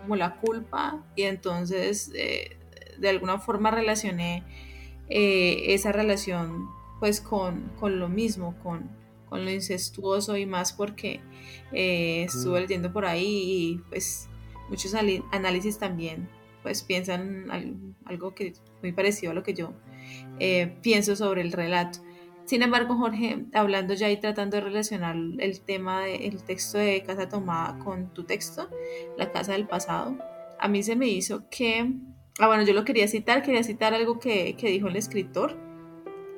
como 0.00 0.14
la 0.14 0.36
culpa, 0.36 1.04
y 1.16 1.22
entonces 1.22 2.12
eh, 2.14 2.56
de 2.98 3.08
alguna 3.08 3.40
forma 3.40 3.72
relacioné 3.72 4.44
esa 5.10 5.90
relación 5.90 6.68
pues 7.00 7.20
con, 7.20 7.72
con 7.80 7.98
lo 7.98 8.08
mismo, 8.08 8.56
con, 8.62 8.88
con, 9.28 9.44
lo 9.44 9.50
incestuoso 9.50 10.36
y 10.36 10.46
más 10.46 10.72
porque 10.72 11.20
eh, 11.72 12.24
estuve 12.24 12.60
leyendo 12.60 12.92
por 12.92 13.04
ahí 13.06 13.26
y 13.26 13.78
pues 13.88 14.28
muchos 14.68 14.94
análisis 14.94 15.78
también 15.78 16.28
pues 16.62 16.82
piensan 16.82 17.46
algo 18.04 18.34
que 18.34 18.54
muy 18.82 18.92
parecido 18.92 19.32
a 19.32 19.34
lo 19.34 19.42
que 19.42 19.54
yo 19.54 19.72
eh, 20.38 20.76
pienso 20.82 21.16
sobre 21.16 21.42
el 21.42 21.52
relato. 21.52 22.00
Sin 22.44 22.62
embargo, 22.62 22.96
Jorge, 22.96 23.44
hablando 23.52 23.92
ya 23.92 24.10
y 24.10 24.16
tratando 24.16 24.56
de 24.56 24.62
relacionar 24.62 25.16
el 25.38 25.60
tema 25.60 26.04
del 26.04 26.42
texto 26.42 26.78
de 26.78 27.02
Casa 27.02 27.28
Tomada 27.28 27.78
con 27.78 28.14
tu 28.14 28.24
texto, 28.24 28.70
La 29.18 29.30
Casa 29.30 29.52
del 29.52 29.66
Pasado, 29.66 30.16
a 30.58 30.66
mí 30.66 30.82
se 30.82 30.96
me 30.96 31.08
hizo 31.08 31.48
que, 31.50 31.92
ah, 32.38 32.46
bueno, 32.46 32.62
yo 32.62 32.72
lo 32.72 32.86
quería 32.86 33.06
citar, 33.06 33.42
quería 33.42 33.62
citar 33.62 33.92
algo 33.92 34.18
que, 34.18 34.56
que 34.56 34.70
dijo 34.70 34.88
el 34.88 34.96
escritor 34.96 35.58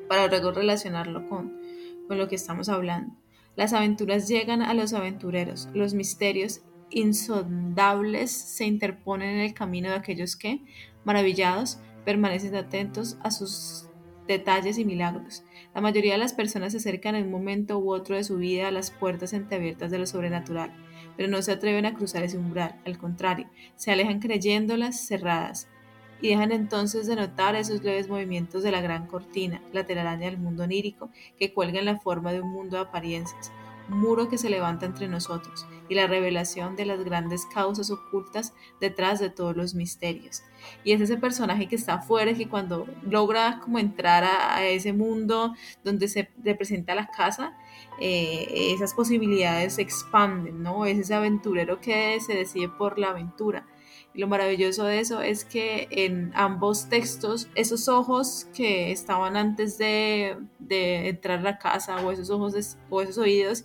para 0.08 0.26
luego 0.26 0.50
relacionarlo 0.50 1.28
con, 1.28 1.60
con 2.08 2.18
lo 2.18 2.26
que 2.26 2.34
estamos 2.34 2.68
hablando. 2.68 3.14
Las 3.54 3.72
aventuras 3.72 4.26
llegan 4.26 4.62
a 4.62 4.74
los 4.74 4.92
aventureros, 4.94 5.68
los 5.74 5.94
misterios 5.94 6.62
insondables 6.90 8.30
se 8.30 8.66
interponen 8.66 9.30
en 9.30 9.40
el 9.40 9.54
camino 9.54 9.88
de 9.88 9.96
aquellos 9.96 10.36
que, 10.36 10.60
maravillados, 11.04 11.78
permanecen 12.04 12.56
atentos 12.56 13.18
a 13.22 13.30
sus 13.30 13.86
detalles 14.26 14.78
y 14.78 14.84
milagros. 14.84 15.44
La 15.74 15.80
mayoría 15.80 16.12
de 16.12 16.18
las 16.18 16.32
personas 16.32 16.72
se 16.72 16.78
acercan 16.78 17.14
en 17.14 17.26
un 17.26 17.32
momento 17.32 17.78
u 17.78 17.92
otro 17.92 18.16
de 18.16 18.24
su 18.24 18.36
vida 18.36 18.68
a 18.68 18.72
las 18.72 18.90
puertas 18.90 19.32
entreabiertas 19.32 19.90
de 19.90 19.98
lo 19.98 20.06
sobrenatural, 20.06 20.72
pero 21.16 21.28
no 21.28 21.42
se 21.42 21.52
atreven 21.52 21.86
a 21.86 21.94
cruzar 21.94 22.22
ese 22.22 22.38
umbral, 22.38 22.80
al 22.86 22.98
contrario, 22.98 23.48
se 23.76 23.90
alejan 23.90 24.20
creyéndolas 24.20 25.00
cerradas 25.00 25.68
y 26.22 26.28
dejan 26.28 26.52
entonces 26.52 27.06
de 27.06 27.16
notar 27.16 27.56
esos 27.56 27.82
leves 27.82 28.08
movimientos 28.08 28.62
de 28.62 28.70
la 28.70 28.80
gran 28.80 29.06
cortina, 29.06 29.62
la 29.72 29.84
telaraña 29.84 30.26
del 30.26 30.38
mundo 30.38 30.64
onírico, 30.64 31.10
que 31.38 31.52
cuelga 31.52 31.78
en 31.78 31.86
la 31.86 31.98
forma 31.98 32.32
de 32.32 32.40
un 32.40 32.50
mundo 32.50 32.76
de 32.76 32.82
apariencias, 32.82 33.52
muro 33.90 34.28
que 34.28 34.38
se 34.38 34.48
levanta 34.48 34.86
entre 34.86 35.08
nosotros 35.08 35.66
y 35.88 35.94
la 35.94 36.06
revelación 36.06 36.76
de 36.76 36.86
las 36.86 37.04
grandes 37.04 37.44
causas 37.46 37.90
ocultas 37.90 38.54
detrás 38.80 39.20
de 39.20 39.30
todos 39.30 39.56
los 39.56 39.74
misterios. 39.74 40.42
Y 40.84 40.92
es 40.92 41.00
ese 41.00 41.16
personaje 41.16 41.68
que 41.68 41.76
está 41.76 41.94
afuera, 41.94 42.34
que 42.34 42.48
cuando 42.48 42.86
logra 43.02 43.60
como 43.60 43.78
entrar 43.78 44.24
a, 44.24 44.64
ese 44.64 44.92
mundo 44.92 45.54
donde 45.84 46.08
se 46.08 46.30
representa 46.44 46.94
la 46.94 47.08
casa, 47.08 47.56
eh, 48.00 48.72
esas 48.74 48.94
posibilidades 48.94 49.74
se 49.74 49.82
expanden, 49.82 50.62
¿no? 50.62 50.86
Es 50.86 50.98
ese 50.98 51.14
aventurero 51.14 51.80
que 51.80 52.18
se 52.20 52.34
decide 52.34 52.68
por 52.68 52.98
la 52.98 53.10
aventura. 53.10 53.66
Lo 54.12 54.26
maravilloso 54.26 54.84
de 54.84 54.98
eso 54.98 55.20
es 55.20 55.44
que 55.44 55.86
en 55.90 56.32
ambos 56.34 56.88
textos, 56.88 57.48
esos 57.54 57.88
ojos 57.88 58.48
que 58.52 58.90
estaban 58.90 59.36
antes 59.36 59.78
de, 59.78 60.36
entrar 60.68 61.38
a 61.38 61.42
la 61.42 61.58
casa 61.58 61.96
o 62.04 62.10
esos 62.10 62.28
ojos 62.30 62.76
o 62.88 63.02
esos 63.02 63.18
oídos 63.18 63.64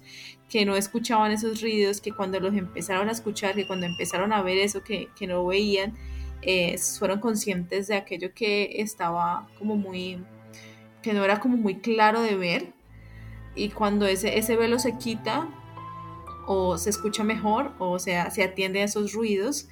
que 0.50 0.64
no 0.66 0.76
escuchaban 0.76 1.32
esos 1.32 1.62
ruidos, 1.62 2.00
que 2.00 2.12
cuando 2.12 2.40
los 2.40 2.54
empezaron 2.54 3.10
a 3.10 3.12
escuchar, 3.12 3.56
que 3.56 3.66
cuando 3.66 3.88
empezaron 3.88 4.34
a 4.34 4.44
ver 4.44 4.60
eso 4.60 4.84
que, 4.84 5.10
no 5.28 5.46
veían, 5.48 5.96
eh, 6.44 6.78
fueron 7.00 7.20
conscientes 7.20 7.88
de 7.88 7.96
aquello 7.96 8.32
que 8.36 8.82
estaba 8.82 9.48
como 9.58 9.76
muy, 9.76 10.24
que 11.02 11.14
no 11.14 11.24
era 11.24 11.40
como 11.40 11.58
muy 11.58 11.78
claro 11.80 12.22
de 12.22 12.36
ver. 12.36 12.74
Y 13.56 13.70
cuando 13.70 14.06
ese, 14.06 14.38
ese 14.38 14.56
velo 14.56 14.78
se 14.78 14.98
quita 14.98 15.50
o 16.46 16.78
se 16.78 16.90
escucha 16.90 17.24
mejor 17.24 17.74
o 17.80 18.00
sea, 18.00 18.30
se 18.30 18.44
atiende 18.44 18.82
a 18.82 18.84
esos 18.84 19.14
ruidos, 19.14 19.68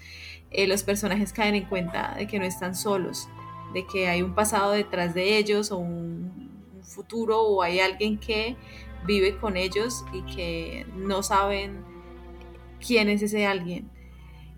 eh, 0.54 0.68
los 0.68 0.84
personajes 0.84 1.34
caen 1.34 1.56
en 1.56 1.66
cuenta 1.66 2.16
de 2.18 2.28
que 2.28 2.39
no 2.39 2.46
están 2.46 2.76
solos, 2.76 3.28
de 3.74 3.86
que 3.86 4.08
hay 4.08 4.22
un 4.22 4.36
pasado 4.36 4.72
detrás 4.72 5.13
de 5.13 5.38
ellos 5.38 5.72
o 5.72 5.78
un, 5.78 6.44
futuro 6.84 7.42
o 7.42 7.62
hay 7.62 7.80
alguien 7.80 8.18
que 8.18 8.56
vive 9.06 9.38
con 9.38 9.58
ellos 9.58 10.06
y 10.13 10.22
que 10.24 10.86
no 10.96 11.24
saben 11.24 11.84
quién 12.86 13.10
es 13.10 13.22
ese 13.22 13.46
alguien. 13.46 13.89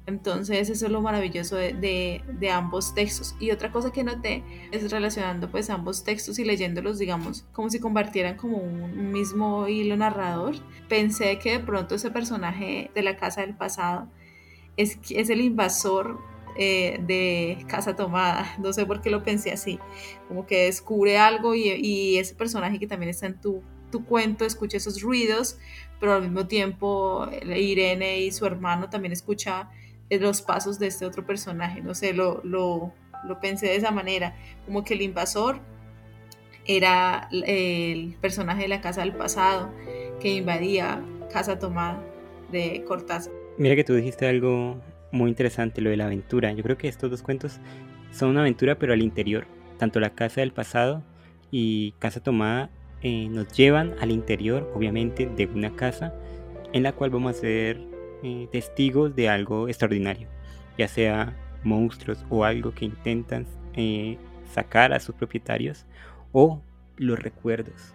Entonces 0.08 0.70
eso 0.70 0.86
es 0.86 0.92
lo 0.92 1.02
maravilloso 1.02 1.56
de, 1.56 2.22
de, 2.28 2.52
ambos 2.52 2.94
textos. 2.94 3.36
Y 3.40 3.50
otra 3.50 3.72
cosa 3.72 3.92
que 3.92 4.04
noté 4.04 4.44
es 4.72 4.92
relacionando 4.92 5.50
pues 5.50 5.72
ambos 5.72 6.04
textos 6.04 6.38
y 6.38 6.46
leyéndolos, 6.46 7.00
digamos, 7.00 7.44
como 7.54 7.72
si 7.72 7.80
compartieran 7.80 8.38
como 8.38 8.58
un 8.58 9.12
mismo 9.12 9.68
hilo 9.68 9.98
narrador. 9.98 10.58
Pensé 10.88 11.40
que 11.40 11.54
de 11.54 11.60
pronto 11.60 11.96
ese 11.96 12.12
personaje 12.12 12.92
de 12.94 13.02
la 13.02 13.18
casa 13.18 13.42
del 13.42 13.56
pasado 13.56 14.08
es, 14.78 14.98
es 15.10 15.30
el 15.30 15.42
invasor 15.42 16.20
eh, 16.58 17.00
de 17.02 17.66
Casa 17.68 17.96
Tomada. 17.96 18.56
No 18.60 18.72
sé 18.74 18.86
por 18.86 19.02
qué 19.02 19.10
lo 19.10 19.24
pensé 19.24 19.52
así. 19.52 19.80
Como 20.28 20.46
que 20.46 20.66
descubre 20.66 21.18
algo 21.18 21.56
y, 21.56 21.70
y 21.70 22.18
ese 22.18 22.36
personaje 22.36 22.80
que 22.80 22.88
también 22.88 23.10
está 23.10 23.28
en 23.28 23.40
tu, 23.40 23.62
tu, 23.92 24.06
cuento 24.06 24.46
escucha 24.46 24.78
esos 24.78 25.02
ruidos, 25.02 25.58
pero 26.00 26.14
al 26.14 26.24
mismo 26.24 26.48
tiempo 26.48 27.28
Irene 27.44 28.20
y 28.22 28.32
su 28.32 28.46
hermano 28.46 28.90
también 28.90 29.12
escucha 29.12 29.70
eh, 30.10 30.20
los 30.20 30.42
pasos 30.42 30.80
de 30.80 30.88
este 30.88 31.06
otro 31.06 31.26
personaje. 31.26 31.82
No 31.82 31.94
sé, 31.94 32.14
lo, 32.14 32.42
lo, 32.44 32.94
lo 33.28 33.40
pensé 33.40 33.68
de 33.68 33.76
esa 33.76 33.92
manera. 33.92 34.36
Como 34.66 34.84
que 34.84 34.94
el 34.94 35.02
invasor 35.02 35.60
era 36.66 37.30
el 37.32 38.16
personaje 38.22 38.64
de 38.64 38.68
la 38.70 38.82
Casa 38.82 39.02
del 39.02 39.14
Pasado 39.14 39.72
que 40.20 40.34
invadía 40.36 41.04
Casa 41.32 41.60
Tomada 41.60 42.02
de 42.52 42.84
Cortázar. 42.88 43.45
Mira 43.58 43.76
que 43.76 43.86
tú 43.86 43.94
dijiste 43.94 44.28
algo 44.28 44.82
muy 45.12 45.30
interesante, 45.30 45.82
lo 45.82 45.90
de 45.90 45.98
la 45.98 46.08
aventura. 46.08 46.52
Yo 46.52 46.62
creo 46.62 46.78
que 46.78 46.90
estos 46.90 47.10
dos 47.10 47.22
cuentos 47.22 47.60
son 48.12 48.30
una 48.30 48.42
aventura, 48.42 48.78
pero 48.78 48.92
al 48.92 49.02
interior. 49.02 49.48
Tanto 49.78 50.00
la 50.00 50.10
casa 50.10 50.42
del 50.42 50.52
pasado 50.52 51.04
y 51.52 51.94
casa 52.00 52.22
tomada 52.22 52.70
eh, 53.02 53.30
nos 53.30 53.48
llevan 53.54 53.96
al 54.02 54.12
interior, 54.12 54.70
obviamente, 54.76 55.26
de 55.26 55.46
una 55.46 55.74
casa 55.74 56.14
en 56.74 56.84
la 56.84 56.92
cual 56.92 57.12
vamos 57.12 57.38
a 57.38 57.40
ser 57.40 57.80
eh, 58.24 58.48
testigos 58.52 59.16
de 59.16 59.30
algo 59.30 59.70
extraordinario, 59.70 60.28
ya 60.78 60.90
sea 60.90 61.34
monstruos 61.64 62.26
o 62.30 62.44
algo 62.44 62.74
que 62.74 62.86
intentan 62.86 63.46
eh, 63.76 64.18
sacar 64.52 64.92
a 64.92 65.00
sus 65.00 65.16
propietarios 65.16 65.86
o 66.34 66.62
los 66.98 67.18
recuerdos 67.20 67.94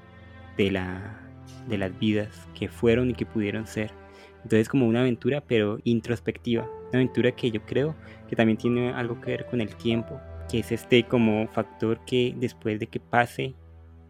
de, 0.57 0.71
la, 0.71 1.21
de 1.69 1.77
las 1.77 1.99
vidas 1.99 2.49
que 2.59 2.69
fueron 2.69 3.11
y 3.11 3.15
que 3.15 3.27
pudieron 3.27 3.67
ser. 3.67 4.00
Entonces 4.43 4.69
como 4.69 4.87
una 4.87 5.01
aventura 5.01 5.43
pero 5.43 5.79
introspectiva, 5.85 6.65
una 6.89 6.99
aventura 6.99 7.33
que 7.33 7.51
yo 7.51 7.63
creo 7.67 7.95
que 8.29 8.37
también 8.37 8.59
tiene 8.59 8.93
algo 8.93 9.21
que 9.21 9.33
ver 9.33 9.47
con 9.47 9.61
el 9.61 9.75
tiempo, 9.77 10.21
que 10.51 10.61
es 10.61 10.73
este 10.73 11.05
como 11.05 11.47
factor 11.49 12.05
que 12.05 12.35
después 12.37 12.79
de 12.81 12.87
que 12.87 13.01
pase 13.01 13.55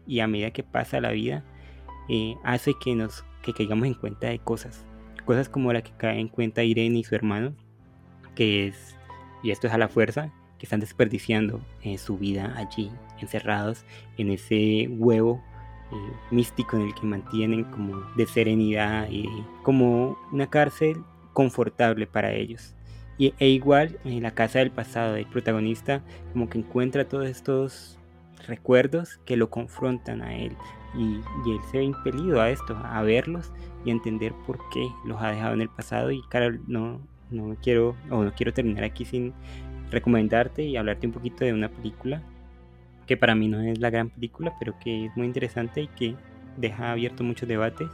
y 0.07 0.19
a 0.19 0.27
medida 0.27 0.51
que 0.51 0.63
pasa 0.63 1.01
la 1.01 1.11
vida, 1.11 1.43
eh, 2.09 2.35
hace 2.43 2.73
que 2.81 2.95
nos 2.95 3.25
que 3.41 3.53
caigamos 3.53 3.87
en 3.87 3.93
cuenta 3.93 4.27
de 4.27 4.39
cosas, 4.39 4.85
cosas 5.25 5.49
como 5.49 5.73
la 5.73 5.81
que 5.81 5.91
cae 5.97 6.19
en 6.19 6.27
cuenta 6.27 6.63
Irene 6.63 6.99
y 6.99 7.03
su 7.03 7.15
hermano, 7.15 7.55
que 8.35 8.67
es, 8.67 8.95
y 9.43 9.51
esto 9.51 9.67
es 9.67 9.73
a 9.73 9.77
la 9.77 9.89
fuerza, 9.89 10.31
que 10.57 10.65
están 10.65 10.79
desperdiciando 10.79 11.59
eh, 11.81 11.97
su 11.97 12.17
vida 12.17 12.53
allí, 12.55 12.91
encerrados 13.19 13.83
en 14.17 14.29
ese 14.29 14.87
huevo 14.89 15.43
místico 16.29 16.77
en 16.77 16.83
el 16.83 16.95
que 16.95 17.05
mantienen 17.05 17.63
como 17.65 18.01
de 18.15 18.25
serenidad 18.25 19.09
y 19.09 19.27
como 19.63 20.17
una 20.31 20.49
cárcel 20.49 21.03
confortable 21.33 22.07
para 22.07 22.33
ellos. 22.33 22.75
Y, 23.17 23.33
e 23.39 23.49
igual 23.49 23.99
en 24.03 24.23
la 24.23 24.31
casa 24.31 24.59
del 24.59 24.71
pasado, 24.71 25.15
el 25.15 25.27
protagonista 25.27 26.01
como 26.33 26.49
que 26.49 26.57
encuentra 26.57 27.07
todos 27.07 27.27
estos 27.27 27.99
recuerdos 28.47 29.19
que 29.25 29.37
lo 29.37 29.49
confrontan 29.49 30.21
a 30.21 30.35
él 30.35 30.55
y, 30.95 31.21
él 31.49 31.59
se 31.69 31.77
ve 31.77 31.83
impelido 31.83 32.41
a 32.41 32.49
esto, 32.49 32.77
a 32.83 33.01
verlos 33.03 33.51
y 33.85 33.89
a 33.89 33.93
entender 33.93 34.33
por 34.45 34.59
qué 34.69 34.87
los 35.05 35.21
ha 35.21 35.31
dejado 35.31 35.53
en 35.53 35.61
el 35.61 35.69
pasado 35.69 36.11
y 36.11 36.21
Carol, 36.29 36.61
no, 36.67 37.01
no 37.29 37.55
quiero 37.61 37.95
o 38.09 38.23
no 38.23 38.33
quiero 38.33 38.53
terminar 38.53 38.83
aquí 38.83 39.05
sin 39.05 39.33
recomendarte 39.89 40.63
y 40.63 40.77
hablarte 40.77 41.07
un 41.07 41.13
poquito 41.13 41.45
de 41.45 41.53
una 41.53 41.69
película 41.69 42.21
que 43.11 43.17
para 43.17 43.35
mí 43.35 43.49
no 43.49 43.59
es 43.59 43.77
la 43.81 43.89
gran 43.89 44.09
película, 44.09 44.53
pero 44.57 44.79
que 44.79 45.07
es 45.07 45.17
muy 45.17 45.27
interesante 45.27 45.81
y 45.81 45.87
que 45.87 46.15
deja 46.55 46.93
abierto 46.93 47.25
muchos 47.25 47.49
debates. 47.49 47.89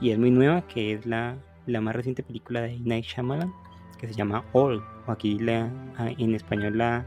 Y 0.00 0.10
es 0.10 0.18
muy 0.18 0.32
nueva, 0.32 0.66
que 0.66 0.94
es 0.94 1.06
la, 1.06 1.36
la 1.66 1.80
más 1.80 1.94
reciente 1.94 2.24
película 2.24 2.62
de 2.62 2.76
Night 2.80 3.04
Shyamalan, 3.04 3.52
que 4.00 4.08
se 4.08 4.14
llama 4.14 4.44
All, 4.52 4.82
o 5.06 5.12
aquí 5.12 5.38
la, 5.38 5.70
en 6.00 6.34
español 6.34 6.76
la, 6.76 7.06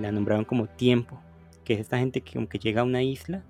la 0.00 0.10
nombraron 0.10 0.46
como 0.46 0.66
Tiempo, 0.66 1.20
que 1.64 1.74
es 1.74 1.80
esta 1.80 1.98
gente 1.98 2.22
que 2.22 2.32
como 2.32 2.48
que 2.48 2.58
llega 2.58 2.80
a 2.80 2.84
una 2.84 3.02
isla 3.02 3.42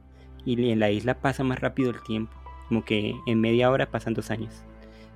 y 0.44 0.70
en 0.70 0.81
la 0.81 0.90
isla 0.90 1.20
pasa 1.20 1.44
más 1.44 1.61
rápido 1.61 1.90
el 1.90 2.03
tiempo, 2.03 2.35
como 2.66 2.85
que 2.85 3.14
en 3.29 3.40
media 3.40 3.70
hora 3.70 3.92
pasan 3.92 4.14
dos 4.14 4.33
años. 4.33 4.64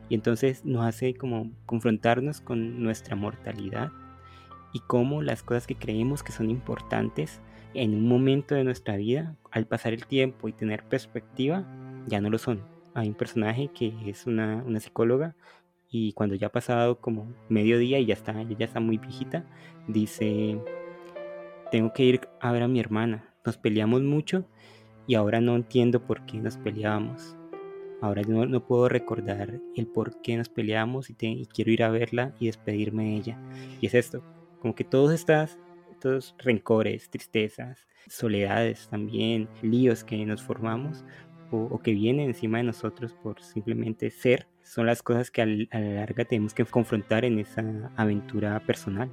Y 0.08 0.14
entonces 0.14 0.64
nos 0.64 0.86
hace 0.86 1.14
como 1.14 1.50
confrontarnos 1.66 2.40
con 2.42 2.80
nuestra 2.80 3.16
mortalidad 3.16 3.90
y 4.72 4.78
cómo 4.86 5.20
las 5.20 5.42
cosas 5.42 5.66
que 5.66 5.74
creemos 5.74 6.22
que 6.22 6.30
son 6.30 6.48
importantes 6.48 7.40
en 7.74 7.94
un 7.94 8.08
momento 8.08 8.54
de 8.54 8.64
nuestra 8.64 8.96
vida, 8.96 9.36
al 9.50 9.66
pasar 9.66 9.92
el 9.92 10.06
tiempo 10.06 10.48
y 10.48 10.52
tener 10.52 10.84
perspectiva, 10.84 11.64
ya 12.06 12.20
no 12.20 12.30
lo 12.30 12.38
son. 12.38 12.62
Hay 12.94 13.08
un 13.08 13.14
personaje 13.14 13.68
que 13.68 13.94
es 14.06 14.26
una, 14.26 14.64
psicóloga 14.80 15.36
y 15.90 16.12
cuando 16.12 16.34
ya 16.34 16.48
ha 16.48 16.52
pasado 16.52 17.00
como 17.00 17.32
medio 17.48 17.78
día 17.78 17.98
y 17.98 18.06
ya 18.06 18.14
está, 18.14 18.40
ella 18.40 18.64
está 18.64 18.80
muy 18.80 18.98
viejita, 18.98 19.44
dice, 19.86 20.58
tengo 21.70 21.92
que 21.92 22.04
ir 22.04 22.20
a 22.40 22.52
ver 22.52 22.62
a 22.62 22.68
mi 22.68 22.80
hermana. 22.80 23.34
Nos 23.44 23.56
peleamos 23.56 24.02
mucho 24.02 24.44
y 25.06 25.14
ahora 25.14 25.40
no 25.40 25.56
entiendo 25.56 26.04
por 26.04 26.26
qué 26.26 26.38
nos 26.38 26.56
peleábamos. 26.56 27.36
Ahora 28.00 28.22
no, 28.22 28.46
no 28.46 28.64
puedo 28.64 28.88
recordar 28.88 29.60
el 29.74 29.86
por 29.86 30.20
qué 30.22 30.36
nos 30.36 30.48
peleamos 30.48 31.10
y, 31.10 31.16
y 31.20 31.46
quiero 31.46 31.72
ir 31.72 31.82
a 31.82 31.90
verla 31.90 32.34
y 32.38 32.46
despedirme 32.46 33.04
de 33.04 33.14
ella. 33.14 33.42
Y 33.80 33.86
es 33.86 33.94
esto, 33.94 34.22
como 34.60 34.74
que 34.74 34.84
todas 34.84 35.14
estas 35.14 35.58
rencores, 36.38 37.10
tristezas, 37.10 37.86
soledades 38.08 38.88
también, 38.88 39.48
líos 39.62 40.04
que 40.04 40.24
nos 40.24 40.42
formamos 40.42 41.04
o, 41.50 41.78
que 41.80 41.92
vienen 41.92 42.28
encima 42.28 42.58
de 42.58 42.64
nosotros 42.64 43.14
por 43.14 43.42
simplemente 43.42 44.10
ser, 44.10 44.46
son 44.62 44.86
las 44.86 45.02
cosas 45.02 45.30
que 45.30 45.42
a 45.42 45.46
la 45.46 45.80
larga 45.80 46.24
tenemos 46.24 46.52
que 46.52 46.64
confrontar 46.64 47.24
en 47.24 47.38
esa 47.38 47.62
aventura 47.96 48.60
personal. 48.60 49.10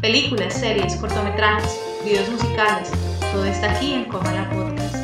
Películas, 0.00 0.54
series, 0.54 0.96
cortometrajes, 0.96 1.80
videos 2.04 2.28
musicales, 2.30 2.92
todo 3.32 3.44
está 3.44 3.76
aquí 3.76 3.94
en 3.94 4.08
la 4.08 4.50
Podcast. 4.50 5.02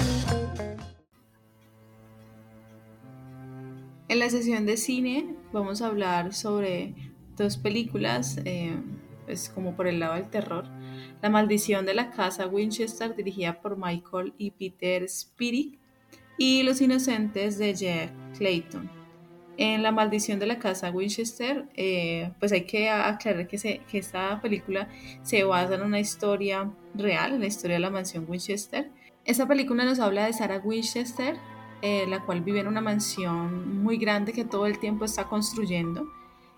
En 4.09 4.18
la 4.20 4.31
sesión 4.31 4.66
de 4.66 4.77
cine 4.77 5.35
vamos 5.53 5.83
a 5.83 5.88
hablar 5.88 6.33
sobre 6.33 7.08
dos 7.38 7.57
películas, 7.57 8.40
eh, 8.44 8.77
pues 9.24 9.48
como 9.48 9.74
por 9.74 9.87
el 9.87 10.01
lado 10.01 10.14
del 10.14 10.29
terror. 10.29 10.66
La 11.22 11.31
maldición 11.31 11.87
de 11.87 11.94
la 11.94 12.11
casa 12.11 12.46
Winchester, 12.46 13.14
dirigida 13.14 13.61
por 13.61 13.77
Michael 13.77 14.35
y 14.38 14.51
Peter 14.51 15.03
Spirit, 15.05 15.79
y 16.37 16.62
Los 16.62 16.81
inocentes 16.81 17.59
de 17.59 17.74
Jack 17.74 18.12
Clayton. 18.37 18.90
En 19.57 19.83
La 19.83 19.90
maldición 19.90 20.38
de 20.38 20.46
la 20.46 20.61
casa 20.61 20.90
Winchester, 20.90 21.66
eh, 21.74 22.31
pues 22.38 22.53
hay 22.53 22.64
que 22.64 22.90
aclarar 22.90 23.48
que, 23.48 23.59
se, 23.59 23.81
que 23.90 23.98
esta 23.98 24.40
película 24.40 24.88
se 25.22 25.42
basa 25.42 25.74
en 25.74 25.83
una 25.83 25.98
historia 25.98 26.70
real, 26.94 27.35
en 27.35 27.40
la 27.40 27.46
historia 27.46 27.74
de 27.74 27.81
la 27.81 27.90
mansión 27.90 28.24
Winchester. 28.29 28.92
Esta 29.24 29.48
película 29.48 29.85
nos 29.85 29.98
habla 29.98 30.27
de 30.27 30.33
Sarah 30.33 30.61
Winchester, 30.64 31.37
eh, 31.83 32.07
la 32.09 32.24
cual 32.24 32.42
vive 32.42 32.61
en 32.61 32.68
una 32.68 32.81
mansión 32.81 33.83
muy 33.83 33.98
grande 33.98 34.33
que 34.33 34.44
todo 34.44 34.66
el 34.66 34.79
tiempo 34.79 35.05
está 35.05 35.24
construyendo 35.24 36.09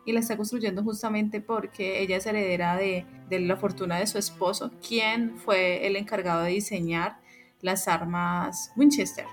y 0.05 0.13
la 0.13 0.21
está 0.21 0.37
construyendo 0.37 0.83
justamente 0.83 1.41
porque 1.41 2.01
ella 2.01 2.17
es 2.17 2.27
heredera 2.27 2.77
de, 2.77 3.07
de, 3.29 3.41
la 3.41 3.57
fortuna 3.57 3.99
de 3.99 4.07
su 4.07 4.19
esposo, 4.19 4.73
quien 4.87 5.37
fue 5.37 5.87
el 5.87 5.97
encargado 5.97 6.43
de 6.43 6.51
diseñar 6.51 7.19
las 7.61 7.89
armas 7.89 8.73
Winchester. 8.77 9.27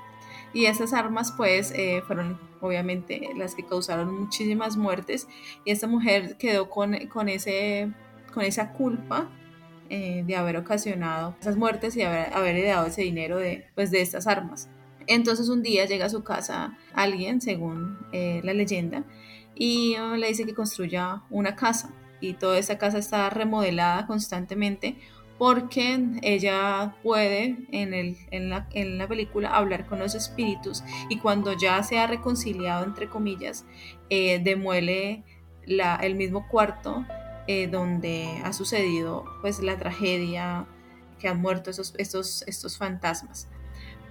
Y 0.54 0.66
esas 0.66 0.94
armas 0.94 1.34
pues 1.36 1.72
eh, 1.72 2.02
fueron 2.06 2.40
obviamente 2.62 3.30
las 3.36 3.56
que 3.56 3.66
causaron 3.66 4.22
muchísimas 4.22 4.78
muertes 4.78 5.28
y 5.66 5.72
esta 5.72 5.88
mujer 5.88 6.38
quedó 6.38 6.70
con, 6.70 6.96
con, 7.08 7.30
ese, 7.30 7.92
con 8.34 8.44
esa 8.44 8.72
culpa 8.74 9.30
eh, 9.90 10.24
de 10.26 10.36
haber 10.36 10.58
ocasionado 10.58 11.36
esas 11.40 11.56
muertes 11.56 11.96
y 11.96 12.02
haber, 12.02 12.34
haber 12.34 12.56
heredado 12.56 12.88
ese 12.88 13.04
dinero 13.04 13.38
de, 13.38 13.66
pues, 13.76 13.92
de 13.92 14.02
estas 14.02 14.28
armas. 14.28 14.70
Entonces 15.06 15.48
un 15.48 15.64
día 15.64 15.86
llega 15.86 16.08
a 16.08 16.10
su 16.10 16.24
casa 16.24 16.78
alguien, 16.94 17.40
según 17.40 17.98
eh, 18.12 18.42
la 18.44 18.54
leyenda, 18.54 19.04
y 19.58 19.96
le 20.18 20.28
dice 20.28 20.46
que 20.46 20.54
construya 20.54 21.24
una 21.30 21.56
casa 21.56 21.94
y 22.20 22.34
toda 22.34 22.58
esa 22.58 22.78
casa 22.78 22.98
está 22.98 23.30
remodelada 23.30 24.08
constantemente 24.08 24.98
porque 25.38 26.00
ella 26.24 26.96
puede 27.04 27.58
en, 27.72 27.94
el, 27.94 28.18
en, 28.32 28.50
la, 28.50 28.68
en, 28.72 28.98
la, 28.98 29.08
película 29.08 29.50
hablar 29.50 29.86
con 29.86 30.00
los 30.00 30.16
espíritus 30.16 30.84
y 31.10 31.20
cuando 31.20 31.54
ya 31.54 31.84
se 31.84 32.00
ha 32.00 32.08
reconciliado, 32.08 32.84
entre 32.84 33.08
comillas, 33.08 33.66
eh, 34.10 34.40
demuele 34.44 35.24
la, 35.66 35.98
el 35.98 36.16
mismo 36.16 36.48
cuarto 36.48 37.06
eh, 37.46 37.68
donde 37.68 38.28
ha 38.44 38.52
sucedido 38.52 39.26
pues 39.42 39.62
la 39.62 39.78
tragedia 39.78 40.66
que 41.20 41.28
han 41.28 41.40
muerto 41.40 41.70
esos, 41.70 41.94
estos, 41.98 42.44
estos 42.48 42.78
fantasmas. 42.78 43.48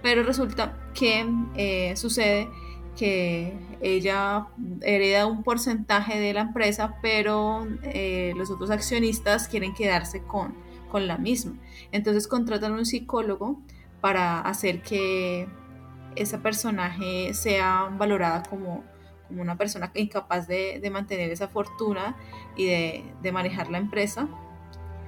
Pero 0.01 0.23
resulta 0.23 0.77
que 0.93 1.25
eh, 1.55 1.95
sucede 1.97 2.49
que 2.97 3.53
ella 3.81 4.47
hereda 4.81 5.27
un 5.27 5.43
porcentaje 5.43 6.19
de 6.19 6.33
la 6.33 6.41
empresa, 6.41 6.97
pero 7.01 7.67
eh, 7.83 8.33
los 8.35 8.49
otros 8.49 8.71
accionistas 8.71 9.47
quieren 9.47 9.73
quedarse 9.73 10.23
con, 10.23 10.55
con 10.91 11.07
la 11.07 11.17
misma. 11.17 11.53
Entonces 11.91 12.27
contratan 12.27 12.73
un 12.73 12.85
psicólogo 12.85 13.61
para 14.01 14.41
hacer 14.41 14.81
que 14.81 15.47
esa 16.15 16.41
personaje 16.41 17.33
sea 17.33 17.89
valorada 17.97 18.43
como, 18.43 18.83
como 19.27 19.41
una 19.41 19.57
persona 19.57 19.91
incapaz 19.93 20.47
de, 20.47 20.79
de, 20.81 20.89
mantener 20.89 21.29
esa 21.31 21.47
fortuna 21.47 22.17
y 22.55 22.65
de, 22.65 23.03
de, 23.21 23.31
manejar 23.31 23.69
la 23.69 23.77
empresa. 23.77 24.27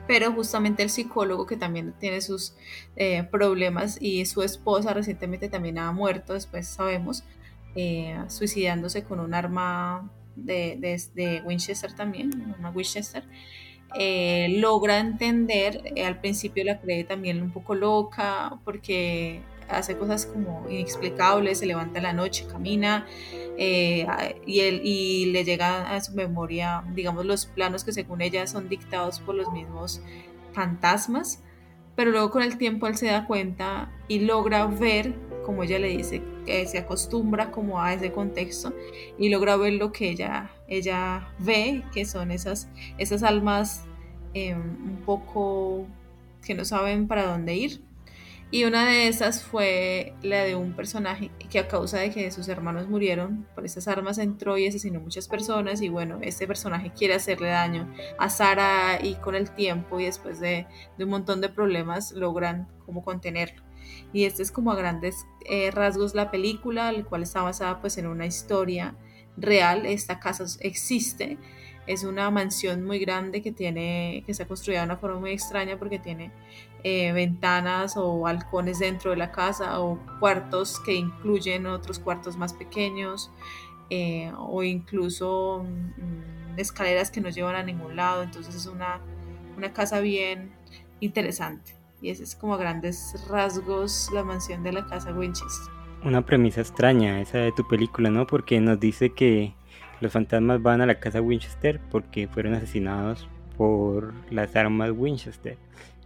Pero 0.08 0.32
justamente 0.32 0.82
el 0.84 0.90
psicólogo 0.90 1.46
que 1.46 1.56
también 1.56 1.94
tiene 2.00 2.22
sus 2.22 2.56
eh, 2.96 3.24
problemas 3.24 3.98
y 4.02 4.26
su 4.26 4.42
esposa 4.42 4.94
recientemente 4.94 5.50
también 5.50 5.78
ha 5.78 5.92
muerto, 5.92 6.34
después 6.34 6.68
sabemos, 6.68 7.24
eh, 7.82 8.14
suicidándose 8.28 9.06
con 9.06 9.22
un 9.22 9.34
arma 9.34 10.12
de, 10.36 11.42
Winchester 11.46 11.94
también, 11.94 12.54
una 12.60 12.72
Winchester. 12.72 13.24
Eh, 13.96 14.58
logra 14.58 15.00
entender, 15.00 15.82
eh, 15.96 16.06
al 16.06 16.20
principio 16.20 16.66
la 16.66 16.82
cree 16.82 17.06
también 17.06 17.42
un 17.42 17.52
poco 17.52 17.76
loca 17.76 18.60
porque 18.66 19.40
hace 19.70 19.98
cosas 19.98 20.26
como 20.26 20.70
inexplicables, 20.70 21.60
se 21.60 21.68
levanta 21.68 22.00
en 22.00 22.04
la 22.04 22.12
noche, 22.12 22.46
camina 22.52 23.08
y, 23.58 24.06
y 24.46 25.26
le 25.28 25.46
llega 25.46 25.96
a 25.96 26.02
su 26.02 26.14
memoria, 26.16 26.84
digamos, 26.94 27.26
los 27.26 27.46
planos 27.46 27.86
que 27.86 27.94
según 27.94 28.22
ella 28.22 28.46
son 28.46 28.68
dictados 28.68 29.22
por 29.22 29.36
los 29.36 29.50
mismos 29.54 30.02
fantasmas, 30.52 31.42
pero 31.96 32.12
luego 32.12 32.30
con 32.30 32.44
el 32.44 32.58
tiempo 32.58 32.88
él 32.88 32.98
se 32.98 33.06
da 33.06 33.26
cuenta 33.26 33.90
y 34.10 34.20
logra 34.20 34.66
ver 34.66 35.29
como 35.50 35.64
ella 35.64 35.80
le 35.80 35.88
dice, 35.88 36.22
que 36.46 36.68
se 36.68 36.78
acostumbra 36.78 37.50
como 37.50 37.82
a 37.82 37.92
ese 37.92 38.12
contexto 38.12 38.72
y 39.18 39.30
logra 39.30 39.58
ver 39.58 39.74
lo 39.74 39.92
que 39.92 40.12
ella, 40.12 40.52
ella 40.68 41.28
ve, 41.40 41.84
que 41.92 42.06
son 42.06 42.30
esas, 42.30 42.70
esas 43.00 43.24
almas 43.24 43.86
em, 44.36 44.60
un 44.60 45.02
poco 45.04 45.88
que 46.46 46.54
no 46.54 46.66
saben 46.66 47.08
para 47.08 47.26
dónde 47.26 47.56
ir. 47.56 47.82
Y 48.52 48.66
una 48.66 48.88
de 48.92 49.08
esas 49.08 49.42
fue 49.42 50.14
la 50.22 50.44
de 50.44 50.56
un 50.56 50.74
personaje 50.74 51.32
que 51.50 51.58
a 51.58 51.68
causa 51.68 51.98
de 51.98 52.12
que 52.12 52.30
sus 52.30 52.48
hermanos 52.48 52.88
murieron 52.88 53.48
por 53.56 53.66
esas 53.66 53.88
armas 53.88 54.20
entró 54.20 54.56
y 54.56 54.68
asesinó 54.68 55.00
muchas 55.00 55.28
personas 55.28 55.82
y 55.82 55.90
bueno, 55.90 56.20
este 56.22 56.46
personaje 56.46 56.92
quiere 56.96 57.16
hacerle 57.16 57.48
daño 57.48 57.92
a 58.20 58.30
Sara 58.30 59.00
y 59.02 59.16
con 59.16 59.34
el 59.34 59.50
tiempo 59.50 60.00
y 60.00 60.06
después 60.06 60.40
de, 60.40 60.68
de 61.00 61.04
un 61.06 61.10
montón 61.10 61.42
de 61.42 61.50
problemas 61.50 62.12
logran 62.12 62.68
como 62.86 63.04
contenerlo. 63.04 63.69
Y 64.12 64.26
este 64.26 64.42
es 64.42 64.52
como 64.52 64.72
a 64.72 64.76
grandes 64.76 65.28
eh, 65.46 65.72
rasgos 65.72 66.16
la 66.16 66.32
película, 66.32 66.90
el 66.90 67.06
cual 67.06 67.24
está 67.24 67.42
basada 67.42 67.80
pues 67.82 67.98
en 67.98 68.08
una 68.08 68.26
historia 68.26 68.96
real. 69.38 69.86
Esta 69.86 70.20
casa 70.20 70.46
existe, 70.62 71.38
es 71.88 72.04
una 72.04 72.30
mansión 72.30 72.86
muy 72.86 73.00
grande 73.00 73.42
que 73.42 73.52
tiene, 73.52 74.24
que 74.26 74.34
se 74.34 74.44
ha 74.44 74.48
construido 74.48 74.82
de 74.82 74.86
una 74.86 74.98
forma 74.98 75.20
muy 75.20 75.32
extraña 75.32 75.78
porque 75.78 76.00
tiene 76.00 76.32
eh, 76.84 77.12
ventanas 77.14 77.98
o 77.98 78.20
balcones 78.20 78.80
dentro 78.80 79.12
de 79.12 79.18
la 79.18 79.32
casa 79.32 79.80
o 79.80 80.00
cuartos 80.20 80.80
que 80.80 80.94
incluyen 80.94 81.66
otros 81.66 82.00
cuartos 82.00 82.38
más 82.38 82.54
pequeños 82.54 83.32
eh, 83.90 84.32
o 84.38 84.62
incluso 84.64 85.66
mm, 85.66 86.60
escaleras 86.60 87.12
que 87.12 87.22
no 87.22 87.30
llevan 87.30 87.56
a 87.56 87.64
ningún 87.64 87.96
lado. 87.96 88.24
Entonces 88.24 88.56
es 88.56 88.66
una, 88.66 89.02
una 89.58 89.74
casa 89.74 90.00
bien 90.00 90.52
interesante. 91.00 91.79
Y 92.02 92.10
ese 92.10 92.24
es 92.24 92.36
como 92.36 92.58
grandes 92.58 93.14
rasgos 93.28 94.10
la 94.14 94.24
mansión 94.24 94.64
de 94.64 94.72
la 94.72 94.86
casa 94.86 95.14
Winchester. 95.14 95.74
Una 96.04 96.26
premisa 96.26 96.62
extraña 96.62 97.20
esa 97.20 97.40
de 97.40 97.52
tu 97.52 97.68
película, 97.68 98.10
¿no? 98.10 98.26
Porque 98.26 98.62
nos 98.62 98.80
dice 98.80 99.10
que 99.10 99.54
los 100.00 100.14
fantasmas 100.14 100.62
van 100.62 100.80
a 100.80 100.86
la 100.86 101.00
casa 101.00 101.22
Winchester 101.22 101.82
porque 101.92 102.28
fueron 102.28 102.54
asesinados 102.54 103.28
por 103.58 104.14
las 104.32 104.56
armas 104.56 104.92
Winchester. 104.96 105.58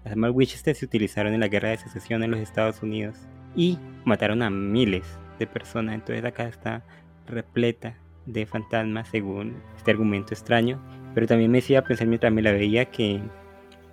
Las 0.04 0.14
armas 0.14 0.32
Winchester 0.34 0.76
se 0.76 0.86
utilizaron 0.86 1.34
en 1.34 1.42
la 1.42 1.48
guerra 1.48 1.70
de 1.70 1.78
secesión 1.78 2.24
en 2.24 2.32
los 2.32 2.40
Estados 2.40 2.82
Unidos 2.82 3.16
y 3.56 3.78
mataron 4.04 4.42
a 4.42 4.50
miles 4.50 5.06
de 5.38 5.46
personas. 5.46 5.94
Entonces 5.94 6.24
la 6.24 6.32
casa 6.32 6.50
está 6.50 6.86
repleta 7.28 7.96
de 8.26 8.48
fantasmas 8.48 9.10
según 9.10 9.62
este 9.78 9.92
argumento 9.92 10.34
extraño. 10.34 10.82
Pero 11.14 11.28
también 11.28 11.52
me 11.52 11.60
decía 11.60 11.84
pensar 11.84 12.08
mientras 12.08 12.34
me 12.34 12.42
la 12.42 12.52
veía 12.52 12.86
que 12.86 13.22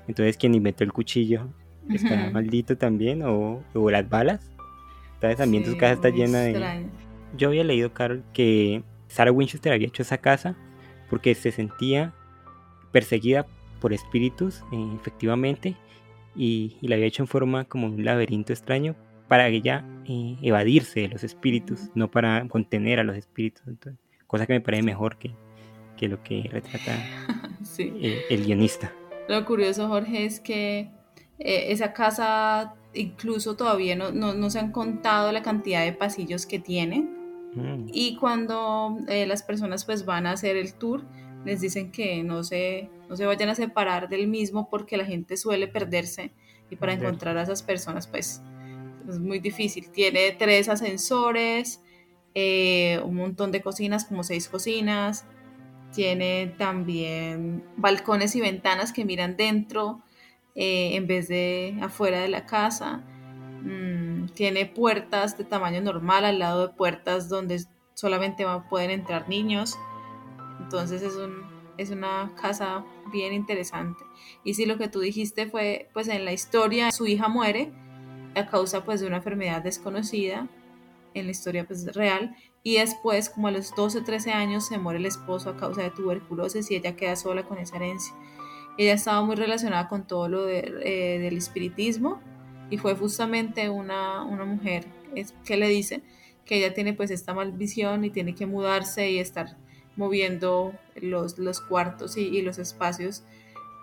entonces 0.09 0.39
quien 0.39 0.55
inventó 0.55 0.83
el 0.83 0.95
cuchillo 0.95 1.49
está 1.96 2.31
maldito 2.31 2.76
también, 2.76 3.22
o, 3.22 3.62
o, 3.74 3.90
las 3.90 4.09
balas. 4.09 4.50
Entonces 5.14 5.38
también 5.38 5.64
tu 5.64 5.76
casa 5.76 5.94
está 5.94 6.11
llena 6.11 6.40
de... 6.40 6.87
Yo 7.37 7.48
había 7.48 7.62
leído, 7.62 7.92
Carol, 7.92 8.24
que 8.33 8.83
Sarah 9.09 9.33
Winchester 9.33 9.72
había 9.72 9.87
hecho 9.87 10.03
esa 10.03 10.18
casa 10.18 10.57
porque 11.09 11.35
se 11.35 11.53
sentía 11.53 12.14
perseguida 12.92 13.46
por 13.81 13.92
espíritus, 13.92 14.62
eh, 14.72 14.92
efectivamente, 14.94 15.76
y, 16.37 16.76
la 16.83 16.94
había 16.94 17.07
hecho 17.07 17.22
en 17.22 17.29
forma 17.29 17.64
como 17.64 17.87
un 17.87 18.05
laberinto 18.05 18.53
extraño 18.53 18.94
para 19.29 19.48
ella 19.48 19.85
eh, 20.07 20.37
evadirse 20.42 21.00
de 21.00 21.09
los 21.09 21.24
espíritus, 21.24 21.90
no 21.94 22.11
para 22.11 22.46
contener 22.48 23.00
a 23.00 23.05
los 23.05 23.16
espíritus. 23.16 23.62
cosa 24.26 24.46
que 24.46 24.53
me 24.53 24.61
parece 24.61 24.83
mejor 24.83 25.18
que, 25.18 25.33
que 25.96 26.09
lo 26.09 26.22
que 26.22 26.48
retrata 26.50 26.96
el 27.79 28.44
guionista. 28.44 28.92
Lo 29.29 29.44
curioso, 29.44 29.88
Jorge, 29.88 30.24
es 30.24 30.40
que 30.40 30.90
eh, 31.40 31.72
esa 31.72 31.92
casa 31.92 32.74
incluso 32.92 33.57
todavía 33.57 33.96
no, 33.96 34.12
no, 34.12 34.50
se 34.50 34.59
han 34.59 34.72
contado 34.72 35.33
la 35.33 35.42
cantidad 35.42 35.85
de 35.85 35.92
pasillos 35.92 36.46
que 36.46 36.59
tiene. 36.59 37.09
Mm. 37.55 37.88
Y 37.92 38.16
cuando 38.16 38.98
eh, 39.09 39.26
las 39.26 39.42
personas 39.42 39.85
pues 39.85 40.05
van 40.05 40.26
a 40.26 40.33
hacer 40.33 40.57
el 40.57 40.74
tour, 40.74 41.05
les 41.44 41.61
dicen 41.61 41.90
que 41.90 42.22
no 42.22 42.44
se, 42.44 42.90
no 43.09 43.16
se 43.16 43.26
vayan 43.26 43.48
a 43.48 43.55
separar 43.55 44.09
del 44.09 44.29
mismo 44.29 44.68
porque 44.68 44.96
la 44.96 45.07
gente 45.07 45.37
suele 45.37 45.66
perderse 45.66 46.33
y 46.68 46.76
para 46.76 46.92
encontrar 46.92 47.37
a 47.38 47.42
esas 47.42 47.62
personas 47.62 48.07
pues 48.07 48.42
es 49.09 49.18
muy 49.18 49.40
difícil. 49.40 49.90
Tiene 49.90 50.33
tres 50.38 50.68
ascensores, 50.68 51.81
eh, 52.35 53.00
un 53.05 53.16
montón 53.16 53.50
de 53.50 53.62
cocinas, 53.62 54.05
como 54.05 54.22
seis 54.22 54.48
cocinas. 54.48 55.24
Tiene 55.94 56.55
también 56.59 57.64
balcones 57.76 58.37
y 58.37 58.40
ventanas 58.40 58.92
que 58.92 59.05
miran 59.05 59.37
dentro 59.37 60.03
eh, 60.62 60.94
en 60.94 61.07
vez 61.07 61.27
de 61.27 61.79
afuera 61.81 62.20
de 62.20 62.29
la 62.29 62.44
casa. 62.44 63.03
Mm, 63.62 64.27
tiene 64.35 64.66
puertas 64.66 65.38
de 65.38 65.44
tamaño 65.44 65.81
normal 65.81 66.27
al 66.27 66.38
lado 66.38 66.66
de 66.66 66.75
puertas 66.75 67.31
donde 67.31 67.64
solamente 67.94 68.44
pueden 68.68 68.90
entrar 68.90 69.27
niños. 69.27 69.79
Entonces 70.61 71.01
es, 71.01 71.16
un, 71.16 71.46
es 71.79 71.88
una 71.88 72.35
casa 72.38 72.85
bien 73.11 73.33
interesante. 73.33 74.05
Y 74.44 74.53
si 74.53 74.66
lo 74.66 74.77
que 74.77 74.88
tú 74.88 75.01
dijiste 75.01 75.46
fue, 75.46 75.88
pues 75.94 76.09
en 76.09 76.27
la 76.27 76.35
historia 76.35 76.92
su 76.92 77.07
hija 77.07 77.29
muere 77.29 77.73
a 78.35 78.46
causa 78.46 78.85
pues 78.85 79.01
de 79.01 79.07
una 79.07 79.16
enfermedad 79.16 79.62
desconocida, 79.62 80.46
en 81.14 81.25
la 81.25 81.31
historia 81.31 81.66
pues 81.66 81.87
real, 81.94 82.37
y 82.62 82.77
después 82.77 83.31
como 83.31 83.49
a 83.49 83.51
los 83.51 83.75
12 83.75 84.03
13 84.03 84.33
años 84.33 84.68
se 84.68 84.77
muere 84.77 84.99
el 84.99 85.07
esposo 85.07 85.49
a 85.49 85.57
causa 85.57 85.81
de 85.81 85.90
tuberculosis 85.90 86.70
y 86.70 86.77
ella 86.77 86.96
queda 86.96 87.16
sola 87.16 87.44
con 87.44 87.57
esa 87.57 87.77
herencia. 87.77 88.14
Ella 88.78 88.94
estaba 88.94 89.22
muy 89.22 89.37
relacionada 89.37 89.88
con 89.88 90.06
todo 90.06 90.28
lo 90.28 90.48
eh, 90.48 91.18
del 91.20 91.37
espiritismo 91.37 92.20
y 92.70 92.78
fue 92.78 92.94
justamente 92.94 93.68
una, 93.68 94.24
una 94.24 94.44
mujer 94.44 94.87
que 95.44 95.56
le 95.56 95.68
dice 95.68 96.02
que 96.44 96.56
ella 96.56 96.72
tiene 96.72 96.94
pues 96.94 97.11
esta 97.11 97.35
malvisión 97.35 98.04
y 98.04 98.11
tiene 98.11 98.35
que 98.35 98.46
mudarse 98.46 99.11
y 99.11 99.18
estar 99.18 99.56
moviendo 99.96 100.72
los, 100.96 101.38
los 101.38 101.61
cuartos 101.61 102.16
y, 102.16 102.42
los 102.42 102.59
espacios 102.59 103.22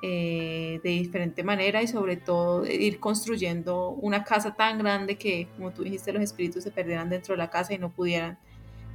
eh, 0.01 0.79
de 0.83 0.89
diferente 0.89 1.43
manera 1.43 1.81
y 1.81 1.87
sobre 1.87 2.17
todo 2.17 2.65
ir 2.65 2.99
construyendo 2.99 3.89
una 3.89 4.23
casa 4.23 4.55
tan 4.55 4.79
grande 4.79 5.17
que, 5.17 5.47
como 5.55 5.71
tú 5.71 5.83
dijiste, 5.83 6.11
los 6.11 6.23
espíritus 6.23 6.63
se 6.63 6.71
perdieran 6.71 7.09
dentro 7.09 7.33
de 7.33 7.37
la 7.37 7.49
casa 7.49 7.73
y 7.73 7.77
no 7.77 7.89
pudieran 7.89 8.37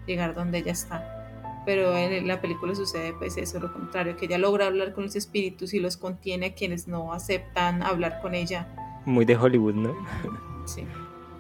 llegar 0.07 0.35
donde 0.35 0.59
ella 0.59 0.73
está. 0.73 1.22
Pero 1.65 1.97
en 1.97 2.27
la 2.27 2.41
película 2.41 2.75
sucede 2.75 3.13
pues 3.13 3.37
eso, 3.37 3.61
lo 3.61 3.73
contrario, 3.73 4.17
que 4.17 4.27
ella 4.27 4.39
logra 4.39 4.67
hablar 4.67 4.93
con 4.93 5.05
los 5.05 5.15
espíritus 5.15 5.75
y 5.75 5.81
los 5.81 5.97
contiene 5.97 6.47
a 6.47 6.55
quienes 6.55 6.89
no 6.89 7.13
aceptan 7.13 7.83
hablar 7.83 8.21
con 8.21 8.35
ella. 8.35 8.67
Muy 9.05 9.25
de 9.25 9.37
Hollywood, 9.37 9.75
¿no? 9.75 9.95
Sí. 10.67 10.85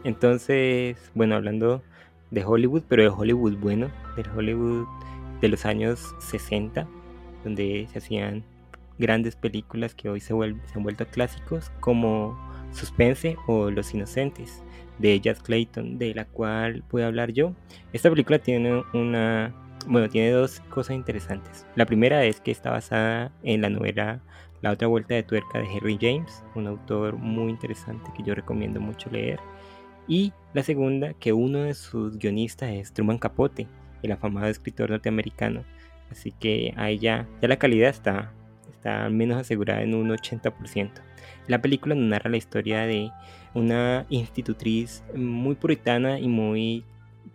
Entonces, 0.04 0.96
bueno, 1.14 1.36
hablando 1.36 1.82
de 2.30 2.44
Hollywood, 2.44 2.82
pero 2.88 3.02
de 3.02 3.08
Hollywood 3.08 3.56
bueno, 3.56 3.90
del 4.16 4.26
Hollywood 4.36 4.86
de 5.40 5.48
los 5.48 5.66
años 5.66 6.14
60, 6.20 6.86
donde 7.44 7.88
se 7.92 7.98
hacían 7.98 8.44
grandes 8.98 9.36
películas 9.36 9.94
que 9.94 10.08
hoy 10.08 10.20
se, 10.20 10.28
se 10.28 10.74
han 10.76 10.82
vuelto 10.82 11.06
clásicos, 11.06 11.70
como 11.80 12.38
Suspense 12.72 13.36
o 13.46 13.70
Los 13.70 13.92
Inocentes, 13.94 14.62
de 14.98 15.20
Jazz 15.20 15.42
Clayton, 15.42 15.98
de 15.98 16.14
la 16.14 16.24
cual 16.24 16.84
voy 16.90 17.02
a 17.02 17.06
hablar 17.06 17.32
yo. 17.32 17.52
Esta 17.92 18.08
película 18.08 18.38
tiene 18.38 18.82
una, 18.94 19.52
bueno, 19.86 20.08
tiene 20.08 20.30
dos 20.30 20.60
cosas 20.70 20.96
interesantes. 20.96 21.66
La 21.76 21.86
primera 21.86 22.24
es 22.24 22.40
que 22.40 22.50
está 22.50 22.70
basada 22.70 23.32
en 23.42 23.62
la 23.62 23.70
novela 23.70 24.20
La 24.62 24.70
otra 24.70 24.86
vuelta 24.86 25.14
de 25.14 25.24
tuerca 25.24 25.58
de 25.58 25.66
Henry 25.66 25.98
James, 26.00 26.44
un 26.54 26.68
autor 26.68 27.16
muy 27.16 27.50
interesante 27.50 28.10
que 28.16 28.22
yo 28.22 28.34
recomiendo 28.34 28.80
mucho 28.80 29.10
leer. 29.10 29.40
Y 30.06 30.32
la 30.54 30.62
segunda, 30.62 31.14
que 31.14 31.32
uno 31.32 31.60
de 31.64 31.74
sus 31.74 32.16
guionistas 32.18 32.70
es 32.70 32.92
Truman 32.92 33.18
Capote, 33.18 33.66
el 34.02 34.12
afamado 34.12 34.46
escritor 34.46 34.90
norteamericano. 34.90 35.64
Así 36.10 36.30
que 36.32 36.74
ahí 36.76 36.98
ya, 36.98 37.26
ya 37.40 37.48
la 37.48 37.58
calidad 37.58 37.90
está, 37.90 38.32
está 38.70 39.08
menos 39.08 39.38
asegurada 39.38 39.82
en 39.82 39.94
un 39.94 40.10
80%. 40.10 40.90
La 41.48 41.60
película 41.60 41.94
narra 41.94 42.30
la 42.30 42.36
historia 42.36 42.82
de 42.82 43.10
una 43.54 44.06
institutriz 44.10 45.02
muy 45.14 45.54
puritana 45.54 46.18
y 46.18 46.28
muy, 46.28 46.84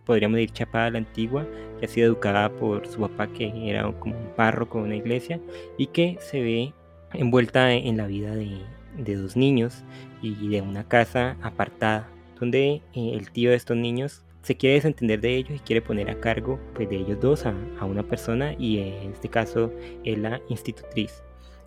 podríamos 0.08 0.38
decir, 0.38 0.52
chapada 0.52 0.88
a 0.88 0.92
la 0.92 0.98
antigua, 0.98 1.46
que 1.80 1.86
ha 1.86 1.90
sido 1.90 2.08
educada 2.08 2.50
por 2.50 2.88
su 2.88 3.02
papá, 3.02 3.28
que 3.28 3.52
era 3.70 3.84
como 4.00 4.18
un 4.18 4.30
párroco 4.36 4.80
de 4.80 4.86
una 4.86 4.96
iglesia, 4.96 5.40
y 5.78 5.88
que 5.88 6.18
se 6.20 6.42
ve 6.42 6.74
envuelta 7.14 7.72
en 7.74 7.98
la 7.98 8.08
vida 8.08 8.36
de, 8.36 8.58
de 8.98 9.16
dos 9.16 9.38
niños 9.38 9.84
y 10.22 10.50
de 10.50 10.62
una 10.62 10.88
casa 10.88 11.38
apartada, 11.42 12.10
donde 12.40 12.82
eh, 12.94 13.12
el 13.14 13.32
tío 13.32 13.52
de 13.52 13.56
estos 13.56 13.78
niños 13.78 14.24
se 14.42 14.56
quiere 14.56 14.76
desentender 14.76 15.20
de 15.20 15.36
ellos 15.36 15.52
y 15.58 15.60
quiere 15.60 15.82
poner 15.82 16.10
a 16.10 16.20
cargo 16.20 16.58
pues, 16.74 16.90
de 16.90 16.96
ellos 16.96 17.20
dos 17.20 17.46
a, 17.46 17.54
una 17.86 18.04
persona 18.04 18.54
y 18.58 18.80
en 18.80 19.12
este 19.12 19.30
caso 19.30 19.74
es 20.04 20.18
la 20.18 20.42
institutriz. 20.48 21.22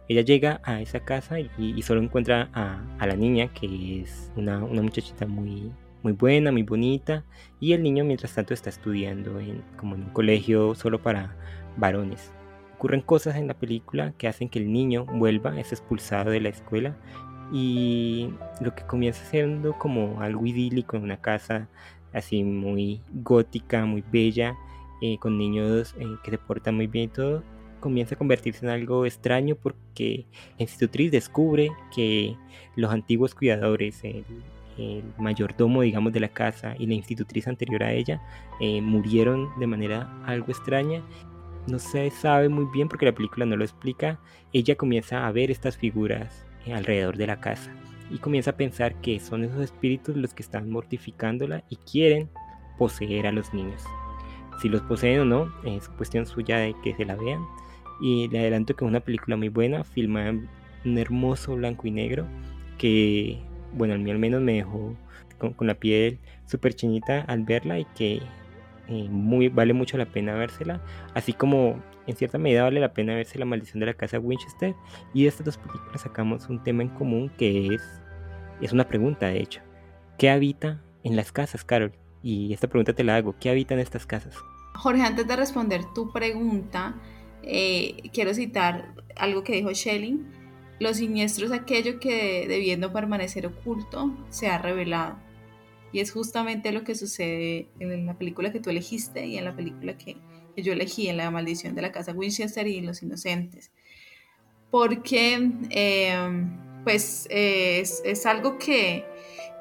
Ella 0.08 0.22
llega 0.22 0.60
a 0.64 0.80
esa 0.80 1.00
casa 1.00 1.38
y, 1.38 1.82
solo 1.82 2.02
encuentra 2.02 2.48
a, 2.52 3.06
la 3.06 3.14
niña 3.14 3.48
que 3.52 4.00
es 4.00 4.32
una, 4.34 4.58
muchachita 4.58 5.26
muy, 5.26 5.70
muy 6.02 6.12
buena, 6.12 6.52
muy 6.52 6.62
bonita 6.62 7.24
y 7.60 7.72
el 7.72 7.82
niño 7.82 8.04
mientras 8.04 8.34
tanto 8.34 8.54
está 8.54 8.70
estudiando 8.70 9.38
en, 9.40 9.62
como 9.76 9.94
en 9.94 10.04
un 10.04 10.10
colegio 10.10 10.74
solo 10.74 11.02
para 11.02 11.36
varones. 11.76 12.32
Ocurren 12.74 13.02
cosas 13.02 13.36
en 13.36 13.46
la 13.46 13.54
película 13.54 14.14
que 14.16 14.28
hacen 14.28 14.48
que 14.48 14.58
el 14.58 14.72
niño 14.72 15.04
vuelva, 15.04 15.58
es 15.60 15.72
expulsado 15.72 16.30
de 16.30 16.40
la 16.40 16.48
escuela 16.48 16.96
y 17.52 18.30
lo 18.60 18.74
que 18.74 18.84
comienza 18.84 19.24
siendo 19.24 19.76
como 19.78 20.20
algo 20.20 20.46
idílico 20.46 20.96
en 20.96 21.02
una 21.02 21.20
casa 21.20 21.68
así 22.12 22.42
muy 22.42 23.02
gótica, 23.12 23.84
muy 23.84 24.02
bella, 24.10 24.56
eh, 25.02 25.18
con 25.18 25.38
niños 25.38 25.94
eh, 25.98 26.06
que 26.22 26.30
se 26.30 26.38
portan 26.38 26.76
muy 26.76 26.86
bien 26.86 27.04
y 27.04 27.08
todo, 27.08 27.42
comienza 27.80 28.14
a 28.14 28.18
convertirse 28.18 28.64
en 28.64 28.70
algo 28.70 29.06
extraño 29.06 29.56
porque 29.56 30.26
la 30.58 30.64
institutriz 30.64 31.10
descubre 31.10 31.70
que 31.94 32.36
los 32.76 32.90
antiguos 32.92 33.34
cuidadores, 33.34 34.02
mayordomo, 35.18 35.82
digamos, 35.82 36.12
de 36.12 36.20
la 36.20 36.28
casa 36.28 36.74
y 36.78 36.86
la 36.86 36.94
institutriz 36.94 37.46
anterior 37.48 37.82
a 37.82 37.92
ella, 37.92 38.22
eh, 38.60 38.80
murieron 38.80 39.48
de 39.58 39.66
manera 39.66 40.10
algo 40.24 40.48
extraña. 40.48 41.02
No 41.66 41.78
se 41.78 42.10
sabe 42.10 42.48
muy 42.48 42.66
bien 42.72 42.88
porque 42.88 43.06
la 43.06 43.14
película 43.14 43.44
no 43.46 43.56
lo 43.56 43.64
explica. 43.64 44.18
Ella 44.52 44.76
comienza 44.76 45.26
a 45.26 45.32
ver 45.32 45.50
estas 45.50 45.76
figuras 45.76 46.46
alrededor 46.72 47.16
de 47.16 47.26
la 47.26 47.40
casa 47.40 47.72
y 48.10 48.18
comienza 48.18 48.50
a 48.52 48.56
pensar 48.56 49.00
que 49.00 49.20
son 49.20 49.44
esos 49.44 49.60
espíritus 49.60 50.16
los 50.16 50.34
que 50.34 50.42
están 50.42 50.70
mortificándola 50.70 51.64
y 51.68 51.76
quieren 51.76 52.28
poseer 52.78 53.26
a 53.26 53.32
los 53.32 53.54
niños. 53.54 53.84
Si 54.60 54.68
los 54.68 54.82
poseen 54.82 55.20
o 55.20 55.24
no, 55.24 55.52
es 55.64 55.88
cuestión 55.88 56.26
suya 56.26 56.58
de 56.58 56.74
que 56.82 56.94
se 56.94 57.04
la 57.04 57.16
vean. 57.16 57.46
Y 58.00 58.28
le 58.28 58.40
adelanto 58.40 58.74
que 58.74 58.84
es 58.84 58.88
una 58.88 59.00
película 59.00 59.36
muy 59.36 59.48
buena, 59.48 59.84
filmada 59.84 60.30
en 60.30 60.48
un 60.84 60.98
hermoso 60.98 61.54
blanco 61.54 61.86
y 61.86 61.90
negro, 61.90 62.26
que, 62.78 63.42
bueno, 63.72 63.94
a 63.94 63.98
mí 63.98 64.10
al 64.10 64.18
menos 64.18 64.40
me 64.40 64.54
dejó 64.54 64.96
con, 65.38 65.66
la 65.66 65.74
piel 65.74 66.18
súper 66.46 66.74
chinita 66.74 67.22
al 67.22 67.44
verla 67.44 67.78
y 67.78 67.84
que 67.96 68.20
eh, 68.88 69.08
muy, 69.08 69.48
vale 69.48 69.72
mucho 69.72 69.96
la 69.96 70.06
pena 70.06 70.34
vérsela. 70.34 70.82
Así 71.14 71.32
como 71.32 71.82
en 72.06 72.16
cierta 72.16 72.38
medida 72.38 72.64
vale 72.64 72.80
la 72.80 72.92
pena 72.92 73.14
verse 73.14 73.38
La 73.38 73.44
maldición 73.44 73.80
de 73.80 73.86
la 73.86 73.94
casa 73.94 74.18
Winchester. 74.18 74.74
Y 75.14 75.22
de 75.22 75.28
estas 75.28 75.46
dos 75.46 75.58
películas 75.58 76.00
sacamos 76.00 76.48
un 76.48 76.62
tema 76.62 76.82
en 76.82 76.88
común 76.90 77.30
que 77.38 77.74
es, 77.74 77.82
es 78.60 78.72
una 78.72 78.86
pregunta 78.86 79.26
de 79.26 79.40
hecho. 79.40 79.60
¿Qué 80.18 80.28
habita 80.28 80.82
en 81.02 81.16
las 81.16 81.32
casas, 81.32 81.64
Carol? 81.64 81.92
Y 82.22 82.52
esta 82.52 82.68
pregunta 82.68 82.92
te 82.92 83.04
la 83.04 83.16
hago. 83.16 83.34
¿Qué 83.40 83.48
habita 83.48 83.74
en 83.74 83.80
estas 83.80 84.06
casas? 84.06 84.36
Jorge, 84.74 85.02
antes 85.02 85.26
de 85.26 85.36
responder 85.36 85.82
tu 85.94 86.12
pregunta, 86.12 86.94
eh, 87.42 88.10
quiero 88.12 88.34
citar 88.34 88.94
algo 89.16 89.42
que 89.42 89.54
dijo 89.54 89.74
Schelling. 89.74 90.39
Lo 90.80 90.94
siniestro 90.94 91.44
es 91.44 91.52
aquello 91.52 92.00
que 92.00 92.46
debiendo 92.48 92.90
permanecer 92.90 93.46
oculto 93.46 94.16
se 94.30 94.48
ha 94.48 94.56
revelado. 94.56 95.18
Y 95.92 96.00
es 96.00 96.10
justamente 96.10 96.72
lo 96.72 96.84
que 96.84 96.94
sucede 96.94 97.68
en 97.78 98.06
la 98.06 98.14
película 98.16 98.50
que 98.50 98.60
tú 98.60 98.70
elegiste 98.70 99.26
y 99.26 99.36
en 99.36 99.44
la 99.44 99.54
película 99.54 99.98
que, 99.98 100.16
yo 100.56 100.72
elegí 100.72 101.08
en 101.08 101.16
La 101.18 101.30
maldición 101.30 101.74
de 101.74 101.82
la 101.82 101.92
casa 101.92 102.12
Winchester 102.12 102.66
y 102.66 102.80
Los 102.80 103.02
Inocentes. 103.02 103.70
Porque 104.70 105.50
em, 105.70 106.50
pues 106.82 107.26
es, 107.30 108.26
algo 108.26 108.56
que, 108.58 109.04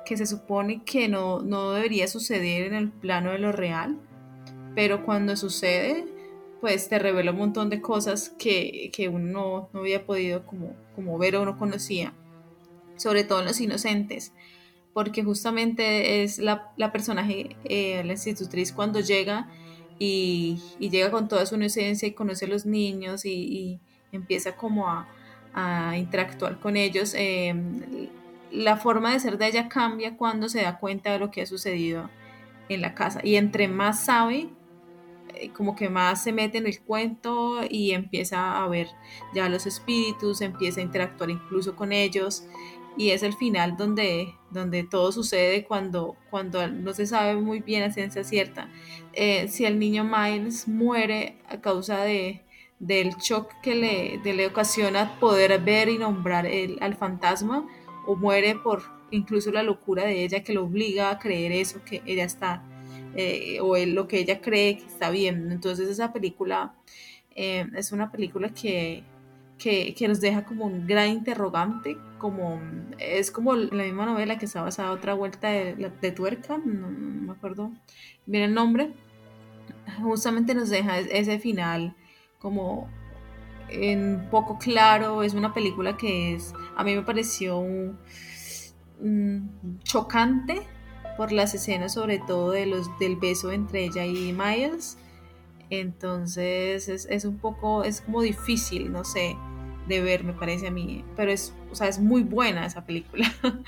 se 0.05 0.25
supone 0.25 0.83
que 0.85 1.09
no, 1.09 1.41
debería 1.73 2.07
suceder 2.07 2.63
en 2.63 2.73
el 2.75 2.91
plano 2.91 3.31
de 3.31 3.39
lo 3.39 3.51
real, 3.51 3.97
pero 4.73 5.05
cuando 5.05 5.35
sucede, 5.35 6.05
pues 6.61 6.89
te 6.89 6.99
revela 6.99 7.31
un 7.31 7.37
montón 7.37 7.69
de 7.69 7.81
cosas 7.81 8.29
que, 8.37 8.91
uno 9.11 9.69
no, 9.73 9.79
había 9.79 10.05
podido 10.05 10.45
como, 10.45 10.75
como 10.95 11.17
ver 11.17 11.35
o 11.35 11.45
no 11.45 11.57
conocía, 11.57 12.13
sobre 12.97 13.23
todo 13.23 13.39
en 13.39 13.45
Los 13.45 13.61
Inocentes 13.61 14.33
porque 14.93 15.23
justamente 15.23 16.23
es 16.23 16.39
la, 16.39 16.73
personaje, 16.91 17.55
eh, 17.63 18.03
la 18.03 18.13
institutriz, 18.13 18.73
cuando 18.73 18.99
llega 18.99 19.47
y, 19.97 20.59
llega 20.79 21.11
con 21.11 21.27
toda 21.27 21.45
su 21.45 21.55
inocencia 21.55 22.07
y 22.07 22.11
conoce 22.11 22.45
a 22.45 22.47
los 22.49 22.65
niños 22.65 23.25
y, 23.25 23.79
empieza 24.11 24.55
como 24.55 24.89
a, 24.89 25.07
interactuar 25.97 26.59
con 26.59 26.77
ellos. 26.77 27.13
Em, 27.15 28.09
la 28.51 28.77
forma 28.77 29.13
de 29.13 29.19
ser 29.19 29.37
de 29.37 29.47
ella 29.47 29.69
cambia 29.69 30.15
cuando 30.17 30.49
se 30.49 30.61
da 30.61 30.79
cuenta 30.79 31.11
de 31.11 31.19
lo 31.19 31.31
que 31.31 31.41
ha 31.41 31.45
sucedido 31.45 32.09
en 32.69 32.81
la 32.81 32.93
casa 32.93 33.19
y 33.23 33.35
entre 33.35 33.67
más 33.67 34.03
sabe, 34.05 34.35
eh, 34.37 34.49
como 35.55 35.75
que 35.75 35.89
más 35.89 36.23
se 36.23 36.33
mete 36.33 36.57
en 36.57 36.67
el 36.67 36.81
cuento 36.81 37.61
y 37.69 37.91
empieza 37.91 38.63
a 38.63 38.67
ver 38.67 38.87
ya 39.33 39.49
los 39.49 39.65
espíritus, 39.65 40.41
empieza 40.41 40.79
a 40.79 40.83
interactuar 40.83 41.29
incluso 41.29 41.75
con 41.75 41.91
ellos. 41.91 42.43
Y 42.97 43.11
es 43.11 43.23
el 43.23 43.33
final 43.33 43.77
donde, 43.77 44.35
donde 44.51 44.83
todo 44.83 45.11
sucede 45.11 45.63
cuando, 45.63 46.17
cuando 46.29 46.67
no 46.67 46.93
se 46.93 47.05
sabe 47.05 47.35
muy 47.35 47.61
bien 47.61 47.83
a 47.83 47.91
ciencia 47.91 48.23
cierta. 48.23 48.69
Eh, 49.13 49.47
si 49.47 49.65
el 49.65 49.79
niño 49.79 50.03
Miles 50.03 50.67
muere 50.67 51.37
a 51.47 51.61
causa 51.61 52.03
de, 52.03 52.41
del 52.79 53.15
shock 53.15 53.53
que 53.61 53.75
le, 53.75 54.33
le 54.33 54.47
ocasiona 54.47 55.19
poder 55.19 55.61
ver 55.61 55.89
y 55.89 55.97
nombrar 55.97 56.45
el, 56.45 56.77
al 56.81 56.95
fantasma 56.95 57.67
o 58.05 58.15
muere 58.15 58.55
por 58.55 58.83
incluso 59.11 59.51
la 59.51 59.63
locura 59.63 60.05
de 60.05 60.23
ella 60.23 60.43
que 60.43 60.53
lo 60.53 60.63
obliga 60.63 61.09
a 61.09 61.19
creer 61.19 61.51
eso 61.51 61.83
que 61.83 62.01
ella 62.05 62.23
está 62.23 62.63
eh, 63.15 63.59
o 63.61 63.75
lo 63.77 64.07
que 64.07 64.19
ella 64.19 64.41
cree 64.41 64.77
que 64.77 64.85
está 64.85 65.09
bien. 65.09 65.51
Entonces 65.51 65.89
esa 65.89 66.13
película 66.13 66.73
eh, 67.35 67.67
es 67.75 67.91
una 67.91 68.11
película 68.11 68.49
que, 68.49 69.03
que, 69.57 70.07
nos 70.07 70.21
deja 70.21 70.45
como 70.45 70.65
un 70.65 70.87
gran 70.87 71.09
interrogante, 71.09 71.97
como 72.17 72.61
es 72.97 73.31
como 73.31 73.55
la 73.55 73.83
misma 73.83 74.05
novela 74.05 74.37
que 74.37 74.45
está 74.45 74.61
basada 74.61 74.91
otra 74.91 75.13
vuelta 75.13 75.49
de, 75.49 75.91
de 76.01 76.11
tuerca, 76.11 76.57
no, 76.57 76.89
me 76.89 77.31
acuerdo 77.31 77.71
bien 78.25 78.43
el 78.43 78.53
nombre, 78.53 78.93
justamente 80.01 80.53
nos 80.53 80.69
deja 80.69 80.99
ese 80.99 81.39
final 81.39 81.95
como 82.39 82.89
en 83.69 84.27
poco 84.31 84.57
claro, 84.57 85.23
es 85.23 85.33
una 85.33 85.53
película 85.53 85.97
que 85.97 86.35
es, 86.35 86.53
a 86.75 86.83
mí 86.83 86.95
me 86.95 87.03
pareció 87.03 87.63
chocante 89.83 90.61
por 91.19 91.33
las 91.33 91.53
escenas 91.53 91.95
sobre 91.95 92.17
todo 92.19 92.51
de 92.51 92.65
los, 92.65 92.97
del 92.97 93.17
beso 93.17 93.51
entre 93.51 93.83
ella 93.83 94.05
y 94.05 94.31
Miles, 94.31 94.97
entonces 95.69 96.87
es, 96.87 97.07
es 97.09 97.25
un 97.25 97.37
poco, 97.39 97.83
es 97.83 97.99
como 97.99 98.21
difícil, 98.21 98.89
no 98.89 99.03
sé, 99.03 99.35
de 99.89 99.99
ver, 99.99 100.23
me 100.23 100.31
parece 100.31 100.67
a 100.67 100.71
mí, 100.71 101.03
pero 101.17 101.29
es, 101.29 101.53
o 101.69 101.75
sea, 101.75 101.89
es 101.89 101.99
muy 101.99 102.23
buena 102.23 102.65
esa 102.65 102.85
película. 102.85 103.29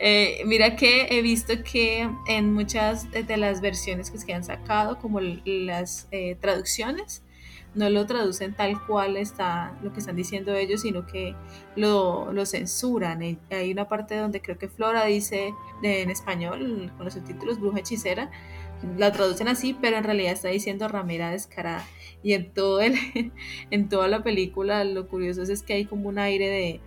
Eh, 0.00 0.42
mira 0.46 0.76
que 0.76 1.08
he 1.10 1.22
visto 1.22 1.52
que 1.64 2.08
en 2.28 2.52
muchas 2.54 3.10
de 3.10 3.36
las 3.36 3.60
versiones 3.60 4.12
que 4.12 4.18
se 4.18 4.32
han 4.32 4.44
sacado, 4.44 5.00
como 5.00 5.18
las 5.18 6.06
eh, 6.12 6.36
traducciones, 6.40 7.24
no 7.78 7.88
lo 7.90 8.06
traducen 8.06 8.54
tal 8.54 8.84
cual 8.86 9.16
está 9.16 9.78
lo 9.82 9.92
que 9.92 10.00
están 10.00 10.16
diciendo 10.16 10.52
ellos, 10.52 10.80
sino 10.80 11.06
que 11.06 11.36
lo, 11.76 12.32
lo 12.32 12.44
censuran. 12.44 13.38
Hay 13.50 13.72
una 13.72 13.88
parte 13.88 14.16
donde 14.16 14.42
creo 14.42 14.58
que 14.58 14.68
Flora 14.68 15.04
dice 15.04 15.54
en 15.82 16.10
español, 16.10 16.92
con 16.96 17.04
los 17.04 17.14
subtítulos 17.14 17.60
Bruja 17.60 17.78
Hechicera, 17.78 18.32
la 18.96 19.12
traducen 19.12 19.46
así, 19.46 19.76
pero 19.80 19.96
en 19.96 20.02
realidad 20.02 20.32
está 20.32 20.48
diciendo 20.48 20.88
ramera 20.88 21.30
descarada. 21.30 21.86
Y 22.24 22.32
en, 22.32 22.52
todo 22.52 22.80
el, 22.80 22.96
en 23.70 23.88
toda 23.88 24.08
la 24.08 24.24
película 24.24 24.82
lo 24.82 25.06
curioso 25.06 25.42
es, 25.42 25.62
que 25.62 25.74
hay 25.74 25.84
como 25.84 26.08
un 26.08 26.18
aire 26.18 26.48
de, 26.48 26.80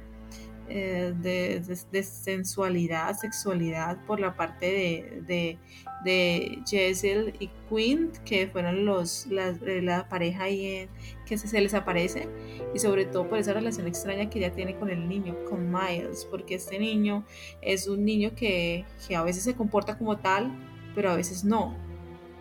eh, 0.74 1.14
de, 1.22 2.04
sensualidad, 2.04 3.18
sexualidad 3.18 3.98
por 4.06 4.20
la 4.20 4.36
parte 4.36 4.66
de, 4.66 5.24
de, 5.28 5.58
de 6.06 6.60
Jessel 6.66 7.34
y 7.40 7.50
Quinn, 7.70 8.12
que 8.24 8.48
fueron 8.48 8.86
los, 8.86 9.28
la, 9.28 9.52
la 9.82 10.08
pareja 10.08 10.44
ahí 10.44 10.88
que 11.26 11.38
se, 11.38 11.48
se, 11.48 11.60
les 11.60 11.74
aparece, 11.74 12.30
y 12.74 12.80
sobre 12.80 13.06
todo 13.06 13.28
por 13.28 13.38
esa 13.38 13.54
relación 13.54 13.86
extraña 13.88 14.30
que 14.30 14.40
ella 14.40 14.54
tiene 14.54 14.76
con 14.76 14.90
el 14.90 15.10
niño, 15.10 15.36
con 15.50 15.72
Miles, 15.72 16.26
porque 16.32 16.56
este 16.56 16.80
niño 16.80 17.26
es 17.62 17.88
un 17.88 18.06
niño 18.06 18.34
que, 18.34 18.86
que 19.08 19.16
a 19.16 19.24
veces 19.24 19.44
se 19.44 19.56
comporta 19.56 19.98
como 19.98 20.18
tal, 20.20 20.52
pero 20.96 21.12
a 21.12 21.16
veces 21.16 21.44
no. 21.44 21.76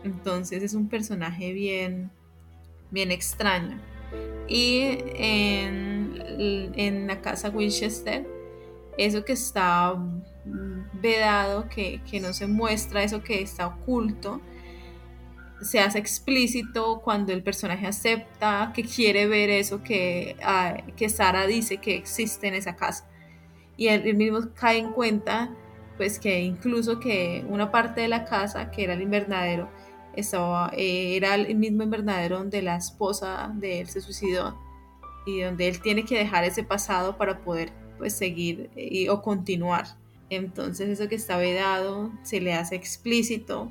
Entonces 0.05 0.63
es 0.63 0.75
un 0.75 0.89
personaje 0.89 1.53
bien, 1.53 2.11
bien 2.91 3.11
extraño. 3.11 3.79
Y 4.49 4.99
en, 5.15 5.90
en 6.39 7.07
la 7.07 7.21
casa 7.21 7.51
Winchester, 7.51 8.27
eso 8.99 9.25
que 9.25 9.33
está 9.33 9.95
vedado, 10.95 11.69
que, 11.69 12.01
que, 12.11 12.21
no 12.21 12.33
se 12.33 12.47
muestra, 12.47 13.03
eso 13.03 13.23
que 13.23 13.43
está 13.43 13.67
oculto, 13.67 14.41
se 15.61 15.81
hace 15.81 15.99
explícito 15.99 17.01
cuando 17.03 17.33
el 17.33 17.43
personaje 17.43 17.87
acepta 17.87 18.73
que 18.75 18.83
quiere 18.83 19.27
ver 19.27 19.51
eso 19.51 19.83
que, 19.83 20.37
ah, 20.43 20.79
que 20.97 21.09
Sara 21.09 21.47
dice 21.47 21.79
que 21.79 21.97
existe 21.97 22.49
en 22.49 22.55
esa 22.55 22.77
casa. 22.77 23.07
Y 23.77 23.89
él 23.89 24.15
mismo 24.15 24.41
cae 24.55 24.79
en 24.79 24.93
cuenta 24.93 25.51
pues 25.97 26.19
que 26.19 26.41
incluso 26.41 26.99
que 26.99 27.45
una 27.49 27.71
parte 27.71 28.01
de 28.01 28.09
la 28.09 28.25
casa, 28.25 28.71
que 28.71 28.85
era 28.85 28.95
el 28.95 29.03
invernadero, 29.03 29.69
estaba, 30.17 30.71
eh, 30.75 31.17
era 31.17 31.35
el 31.35 31.55
mismo 31.57 31.83
invernadero 31.83 32.39
donde 32.39 32.63
la 32.63 32.77
esposa 32.77 33.53
de 33.55 33.81
él 33.81 33.89
se 33.89 34.01
suicidó 34.01 34.59
donde 35.39 35.69
él 35.69 35.81
tiene 35.81 36.05
que 36.05 36.19
dejar 36.19 36.43
ese 36.43 36.65
pasado 36.65 37.17
para 37.17 37.39
poder 37.39 37.73
pues 37.97 38.17
seguir 38.17 38.71
eh, 38.75 39.09
o 39.09 39.23
continuar. 39.23 39.87
Entonces 40.29 40.89
eso 40.89 41.09
que 41.09 41.15
está 41.15 41.37
vedado 41.37 42.11
se 42.23 42.41
le 42.41 42.55
hace 42.55 42.75
explícito 42.75 43.71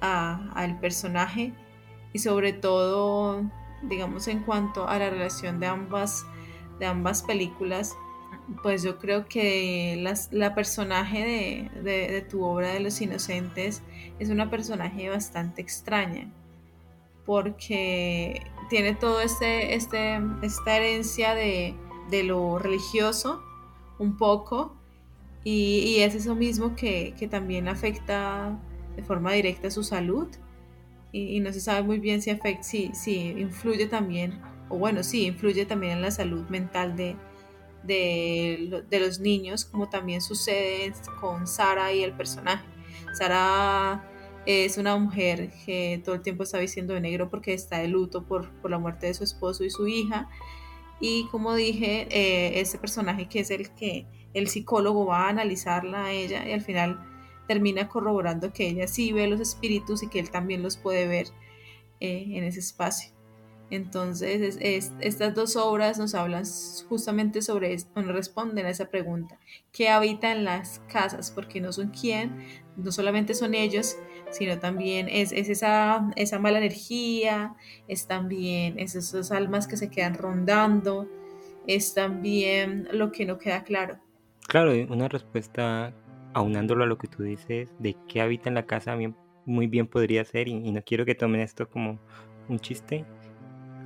al 0.00 0.80
personaje 0.80 1.52
y 2.12 2.18
sobre 2.18 2.52
todo 2.52 3.42
digamos 3.82 4.26
en 4.26 4.40
cuanto 4.40 4.88
a 4.88 4.98
la 4.98 5.08
relación 5.08 5.60
de 5.60 5.66
ambas, 5.66 6.26
de 6.80 6.86
ambas 6.86 7.22
películas 7.22 7.94
pues 8.62 8.82
yo 8.82 8.98
creo 8.98 9.26
que 9.26 10.02
la 10.30 10.54
personaje 10.54 11.70
de, 11.82 12.26
tu 12.28 12.44
obra 12.44 12.72
de 12.72 12.80
los 12.80 13.00
inocentes 13.00 13.82
es 14.18 14.28
una 14.30 14.50
personaje 14.50 15.08
bastante 15.08 15.62
extraña, 15.62 16.30
porque 17.24 18.42
tiene 18.72 18.94
todo 18.94 19.20
este, 19.20 19.74
este, 19.74 20.18
esta 20.40 20.78
herencia 20.78 21.34
de, 21.34 21.74
lo 22.24 22.58
religioso 22.58 23.42
un 23.98 24.16
poco, 24.16 24.74
y, 25.44 25.98
es 25.98 26.14
eso 26.14 26.34
mismo 26.34 26.74
que, 26.74 27.14
también 27.30 27.68
afecta 27.68 28.58
de 28.96 29.02
forma 29.02 29.32
directa 29.32 29.70
su 29.70 29.84
salud, 29.84 30.26
y, 31.12 31.38
no 31.40 31.52
se 31.52 31.60
sabe 31.60 31.82
muy 31.82 31.98
bien 31.98 32.22
si, 32.22 32.30
afecta, 32.30 32.62
si, 32.62 32.90
si 32.94 33.28
influye 33.32 33.88
también, 33.88 34.40
o 34.70 34.78
bueno, 34.78 35.02
sí, 35.02 35.26
influye 35.26 35.66
también 35.66 35.92
en 35.92 36.00
la 36.00 36.10
salud 36.10 36.48
mental 36.48 36.96
de, 36.96 37.14
de, 37.82 39.00
los 39.00 39.20
niños, 39.20 39.66
como 39.66 39.90
también 39.90 40.22
sucede 40.22 40.94
con 41.20 41.46
Sara 41.46 41.92
y 41.92 42.02
el 42.02 42.12
personaje. 42.12 42.64
Sara 43.18 44.02
es 44.46 44.76
una 44.78 44.96
mujer 44.96 45.52
que 45.64 46.00
todo 46.04 46.14
el 46.16 46.22
tiempo 46.22 46.42
está 46.42 46.58
vistiendo 46.58 46.94
de 46.94 47.00
negro 47.00 47.30
porque 47.30 47.54
está 47.54 47.78
de 47.78 47.88
luto 47.88 48.24
por, 48.24 48.50
la 48.68 48.78
muerte 48.78 49.06
de 49.06 49.14
su 49.14 49.24
esposo 49.24 49.64
y 49.64 49.70
su 49.70 49.86
hija. 49.86 50.28
Y 51.00 51.26
como 51.30 51.54
dije, 51.54 52.08
eh, 52.10 52.60
ese 52.60 52.78
personaje 52.78 53.28
que 53.28 53.40
es 53.40 53.50
el 53.50 53.70
que 53.74 54.06
el 54.34 54.48
psicólogo 54.48 55.06
va 55.06 55.26
a 55.26 55.28
analizarla 55.28 56.06
a 56.06 56.12
ella 56.12 56.46
y 56.48 56.52
al 56.52 56.62
final 56.62 57.04
termina 57.46 57.88
corroborando 57.88 58.52
que 58.52 58.68
ella 58.68 58.86
sí 58.86 59.12
ve 59.12 59.26
los 59.26 59.40
espíritus 59.40 60.02
y 60.02 60.08
que 60.08 60.18
él 60.18 60.30
también 60.30 60.62
los 60.62 60.76
puede 60.76 61.06
ver 61.06 61.26
eh, 62.00 62.24
en 62.30 62.44
ese 62.44 62.60
espacio. 62.60 63.11
Entonces, 63.72 64.58
estas 65.00 65.34
dos 65.34 65.56
obras 65.56 65.98
nos 65.98 66.14
hablan 66.14 66.44
justamente 66.90 67.40
sobre 67.40 67.72
esto, 67.72 68.02
nos 68.02 68.14
responden 68.14 68.66
a 68.66 68.68
esa 68.68 68.90
pregunta. 68.90 69.38
¿Qué 69.72 69.88
habita 69.88 70.30
en 70.30 70.44
las 70.44 70.82
casas? 70.92 71.30
Porque 71.30 71.58
no 71.62 71.72
son 71.72 71.88
quién, 71.88 72.36
no 72.76 72.92
solamente 72.92 73.32
son 73.32 73.54
ellos, 73.54 73.96
sino 74.30 74.58
también 74.58 75.08
es, 75.08 75.32
esa, 75.32 76.10
esa 76.16 76.38
mala 76.38 76.58
energía, 76.58 77.56
es 77.88 78.06
también 78.06 78.78
esas 78.78 79.32
almas 79.32 79.66
que 79.66 79.78
se 79.78 79.88
quedan 79.88 80.16
rondando, 80.16 81.08
es 81.66 81.94
también 81.94 82.88
lo 82.92 83.10
que 83.10 83.24
no 83.24 83.38
queda 83.38 83.64
claro. 83.64 83.98
Claro, 84.48 84.72
una 84.90 85.08
respuesta 85.08 85.94
aunándolo 86.34 86.84
a 86.84 86.86
lo 86.86 86.98
que 86.98 87.08
tú 87.08 87.22
dices 87.22 87.70
de 87.78 87.96
qué 88.06 88.20
habita 88.20 88.50
en 88.50 88.54
la 88.54 88.66
casa 88.66 88.98
muy 89.46 89.66
bien 89.66 89.86
podría 89.86 90.26
ser 90.26 90.48
y 90.48 90.72
no 90.72 90.82
quiero 90.82 91.06
que 91.06 91.14
tomen 91.14 91.40
esto 91.40 91.70
como 91.70 91.98
un 92.48 92.60
chiste, 92.60 93.06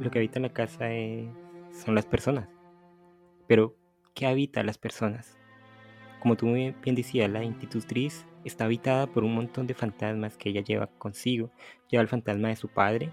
lo 0.00 0.10
que 0.10 0.18
habita 0.18 0.38
en 0.38 0.44
la 0.44 0.52
casa 0.52 0.86
son 1.70 1.94
las 1.94 2.06
personas. 2.06 2.48
Pero, 3.46 3.76
¿qué 4.14 4.26
habita 4.26 4.62
las 4.62 4.78
personas? 4.78 5.38
Como 6.20 6.36
tú 6.36 6.46
muy 6.46 6.74
bien 6.82 6.96
decías, 6.96 7.30
la 7.30 7.44
institutriz 7.44 8.26
está 8.44 8.64
habitada 8.64 9.06
por 9.06 9.24
un 9.24 9.34
montón 9.34 9.66
de 9.66 9.74
fantasmas 9.74 10.36
que 10.36 10.50
ella 10.50 10.62
lleva 10.62 10.86
consigo. 10.98 11.50
Lleva 11.88 12.02
el 12.02 12.08
fantasma 12.08 12.48
de 12.48 12.56
su 12.56 12.68
padre, 12.68 13.10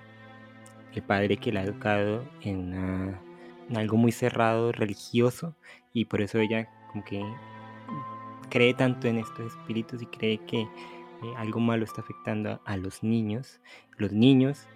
el 0.93 1.03
padre 1.03 1.37
que 1.37 1.51
la 1.51 1.61
ha 1.61 1.63
educado 1.63 2.25
en, 2.41 3.15
algo 3.75 3.97
muy 3.97 4.11
cerrado, 4.11 4.71
religioso, 4.71 5.55
y 5.93 6.05
por 6.05 6.21
eso 6.21 6.39
ella 6.39 6.69
como 6.91 7.03
que 7.03 7.23
cree 8.49 8.73
tanto 8.73 9.07
en 9.07 9.17
estos 9.17 9.53
espíritus 9.53 10.01
y 10.01 10.05
cree 10.05 10.37
que 10.39 10.61
eh, 10.61 11.33
algo 11.37 11.59
malo 11.59 11.83
está 11.83 12.01
afectando 12.01 12.61
a 12.65 12.77
los 12.77 13.03
niños. 13.03 13.61
Los 13.97 14.11
niños 14.11 14.67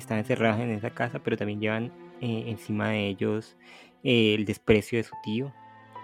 están 0.00 0.18
encerrados 0.18 0.60
en 0.60 0.70
esa 0.70 0.90
casa, 0.90 1.20
pero 1.20 1.36
también 1.36 1.60
llevan 1.60 1.92
eh, 2.20 2.44
encima 2.46 2.88
de 2.90 3.08
ellos 3.08 3.56
eh, 4.02 4.34
el 4.34 4.44
desprecio 4.44 4.98
de 4.98 5.04
su 5.04 5.14
tío, 5.22 5.52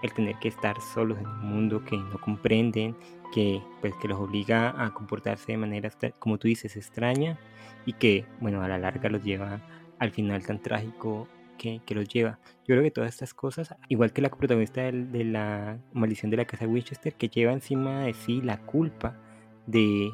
el 0.02 0.12
tener 0.12 0.36
que 0.36 0.48
estar 0.48 0.80
solos 0.80 1.18
en 1.18 1.26
un 1.26 1.46
mundo 1.46 1.84
que 1.84 1.96
no 1.96 2.20
comprenden, 2.20 2.96
que 3.34 3.62
pues 3.80 3.94
que 4.00 4.08
los 4.08 4.18
obliga 4.18 4.74
a 4.82 4.92
comportarse 4.94 5.52
de 5.52 5.58
manera, 5.58 5.90
como 6.18 6.38
tú 6.38 6.48
dices, 6.48 6.76
extraña 6.76 7.38
y 7.84 7.94
que, 7.94 8.24
bueno, 8.40 8.62
a 8.62 8.68
la 8.68 8.78
larga 8.78 9.08
los 9.08 9.22
lleva 9.24 9.60
al 9.98 10.10
final 10.10 10.44
tan 10.44 10.60
trágico 10.60 11.28
que, 11.58 11.80
que, 11.86 11.94
los 11.94 12.06
lleva. 12.08 12.38
Yo 12.66 12.74
creo 12.74 12.82
que 12.82 12.90
todas 12.90 13.12
estas 13.14 13.32
cosas, 13.32 13.74
igual 13.88 14.12
que 14.12 14.20
la 14.20 14.28
protagonista 14.28 14.82
de, 14.82 14.92
de, 14.92 15.24
la 15.24 15.78
maldición 15.92 16.30
de 16.30 16.36
la 16.36 16.44
casa 16.44 16.66
Winchester, 16.66 17.14
que 17.14 17.28
lleva 17.28 17.52
encima 17.52 18.02
de 18.02 18.14
sí 18.14 18.42
la 18.42 18.58
culpa 18.58 19.18
de, 19.66 20.10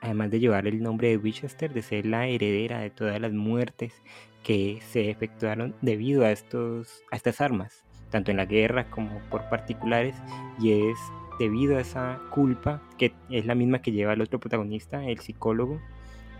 además 0.00 0.30
de 0.30 0.40
llevar 0.40 0.66
el 0.66 0.82
nombre 0.82 1.08
de 1.08 1.16
Winchester, 1.16 1.72
de 1.72 1.82
ser 1.82 2.06
la 2.06 2.26
heredera 2.26 2.80
de 2.80 2.90
todas 2.90 3.20
las 3.20 3.32
muertes 3.32 4.02
que 4.42 4.80
se 4.88 5.10
efectuaron 5.10 5.74
debido 5.82 6.24
a, 6.24 6.30
estos, 6.30 7.02
a 7.10 7.16
estas 7.16 7.40
armas, 7.40 7.84
tanto 8.10 8.30
en 8.30 8.36
la 8.36 8.46
guerra 8.46 8.88
como 8.90 9.18
por 9.30 9.48
particulares, 9.48 10.14
y 10.60 10.72
es 10.72 10.98
debido 11.38 11.76
a 11.76 11.80
esa 11.80 12.20
culpa, 12.30 12.82
que 12.98 13.12
es 13.30 13.46
la 13.46 13.54
misma 13.54 13.80
que 13.80 13.92
lleva 13.92 14.12
el 14.12 14.22
otro 14.22 14.38
protagonista, 14.38 15.04
el 15.04 15.18
psicólogo, 15.18 15.80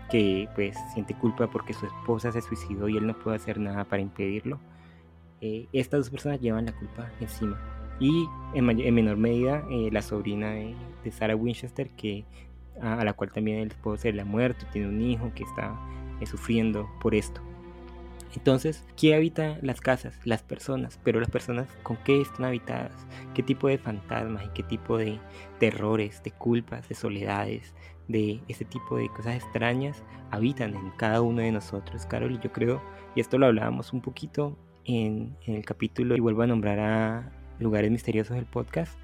que 0.09 0.47
pues 0.55 0.77
siente 0.93 1.13
culpa 1.13 1.47
porque 1.47 1.73
su 1.73 1.85
esposa 1.85 2.31
se 2.31 2.41
suicidó 2.41 2.87
y 2.87 2.97
él 2.97 3.05
no 3.05 3.17
puede 3.19 3.37
hacer 3.37 3.59
nada 3.59 3.83
para 3.83 4.01
impedirlo. 4.01 4.59
Eh, 5.41 5.67
estas 5.73 5.99
dos 5.99 6.09
personas 6.09 6.39
llevan 6.39 6.65
la 6.65 6.71
culpa 6.71 7.11
encima. 7.19 7.59
Y 7.99 8.27
en, 8.53 8.65
menor 8.65 9.17
medida 9.17 9.65
eh, 9.69 9.89
la 9.91 10.01
sobrina 10.01 10.51
de, 10.51 10.75
Sarah 11.11 11.35
Winchester, 11.35 11.89
que, 11.91 12.25
a, 12.81 13.03
la 13.03 13.13
cual 13.13 13.31
también 13.31 13.59
el 13.59 13.67
esposo 13.69 14.03
se 14.03 14.13
le 14.13 14.21
ha 14.21 14.25
muerto, 14.25 14.65
tiene 14.71 14.87
un 14.87 15.01
hijo 15.01 15.31
que 15.35 15.43
está 15.43 15.79
eh, 16.19 16.25
sufriendo 16.25 16.89
por 17.01 17.15
esto. 17.15 17.41
Entonces, 18.35 18.85
¿qué 18.95 19.15
habita 19.15 19.57
las 19.61 19.81
casas? 19.81 20.19
Las 20.23 20.43
personas, 20.43 20.99
pero 21.03 21.19
las 21.19 21.29
personas 21.29 21.67
con 21.81 21.97
qué 21.97 22.21
están 22.21 22.45
habitadas, 22.45 23.07
qué 23.33 23.41
tipo 23.41 23.67
de 23.67 23.77
fantasmas 23.77 24.43
y 24.45 24.49
qué 24.49 24.63
tipo 24.63 24.97
de 24.97 25.19
terrores, 25.59 26.21
de 26.23 26.31
culpas, 26.31 26.87
de 26.87 26.95
soledades, 26.95 27.73
de 28.07 28.41
ese 28.47 28.65
tipo 28.65 28.97
de 28.97 29.09
cosas 29.09 29.35
extrañas 29.35 30.03
habitan 30.31 30.75
en 30.75 30.91
cada 30.91 31.21
uno 31.21 31.41
de 31.41 31.51
nosotros, 31.51 32.05
Carol. 32.05 32.31
Y 32.31 32.39
yo 32.39 32.51
creo, 32.51 32.81
y 33.15 33.21
esto 33.21 33.37
lo 33.37 33.47
hablábamos 33.47 33.93
un 33.93 34.01
poquito 34.01 34.57
en, 34.85 35.35
el 35.45 35.65
capítulo, 35.65 36.15
y 36.15 36.19
vuelvo 36.19 36.43
a 36.43 36.47
nombrar 36.47 36.79
a 36.79 37.31
Lugares 37.59 37.91
Misteriosos 37.91 38.35
del 38.35 38.45
podcast, 38.45 38.97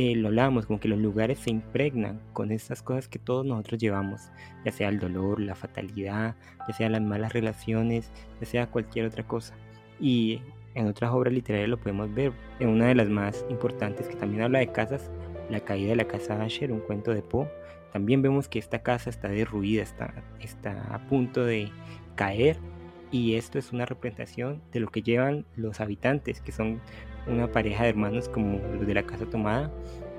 eh, 0.00 0.14
lo 0.14 0.28
hablábamos, 0.28 0.66
como 0.66 0.78
que 0.78 0.86
los 0.86 1.00
lugares 1.00 1.40
se 1.40 1.50
impregnan 1.50 2.20
con 2.32 2.52
esas 2.52 2.84
cosas 2.84 3.08
que 3.08 3.18
todos 3.18 3.44
nosotros 3.44 3.80
llevamos, 3.80 4.30
ya 4.64 4.70
sea 4.70 4.90
el 4.90 5.00
dolor, 5.00 5.40
la 5.40 5.56
fatalidad, 5.56 6.36
ya 6.68 6.72
sea 6.72 6.88
las 6.88 7.02
malas 7.02 7.32
relaciones, 7.32 8.12
ya 8.38 8.46
sea 8.46 8.66
cualquier 8.68 9.06
otra 9.06 9.26
cosa. 9.26 9.56
Y 9.98 10.40
en 10.76 10.86
otras 10.86 11.10
obras 11.10 11.34
literarias 11.34 11.68
lo 11.68 11.80
podemos 11.80 12.14
ver. 12.14 12.32
En 12.60 12.68
una 12.68 12.86
de 12.86 12.94
las 12.94 13.08
más 13.08 13.44
importantes 13.50 14.06
que 14.06 14.14
también 14.14 14.44
habla 14.44 14.60
de 14.60 14.70
casas, 14.70 15.10
La 15.50 15.58
caída 15.58 15.90
de 15.90 15.96
la 15.96 16.06
casa 16.06 16.40
Asher, 16.44 16.70
un 16.70 16.78
cuento 16.78 17.12
de 17.12 17.22
Poe, 17.22 17.48
también 17.92 18.22
vemos 18.22 18.46
que 18.46 18.60
esta 18.60 18.84
casa 18.84 19.10
está 19.10 19.26
derruida, 19.26 19.82
está, 19.82 20.14
está 20.38 20.94
a 20.94 21.08
punto 21.08 21.44
de 21.44 21.72
caer 22.14 22.56
y 23.10 23.34
esto 23.34 23.58
es 23.58 23.72
una 23.72 23.84
representación 23.84 24.62
de 24.70 24.78
lo 24.78 24.90
que 24.90 25.02
llevan 25.02 25.44
los 25.56 25.80
habitantes, 25.80 26.40
que 26.40 26.52
son 26.52 26.80
una 27.26 27.50
pareja 27.50 27.84
de 27.84 27.90
hermanos 27.90 28.28
como 28.28 28.58
los 28.74 28.86
de 28.86 28.94
la 28.94 29.02
casa 29.02 29.26
tomada, 29.26 29.70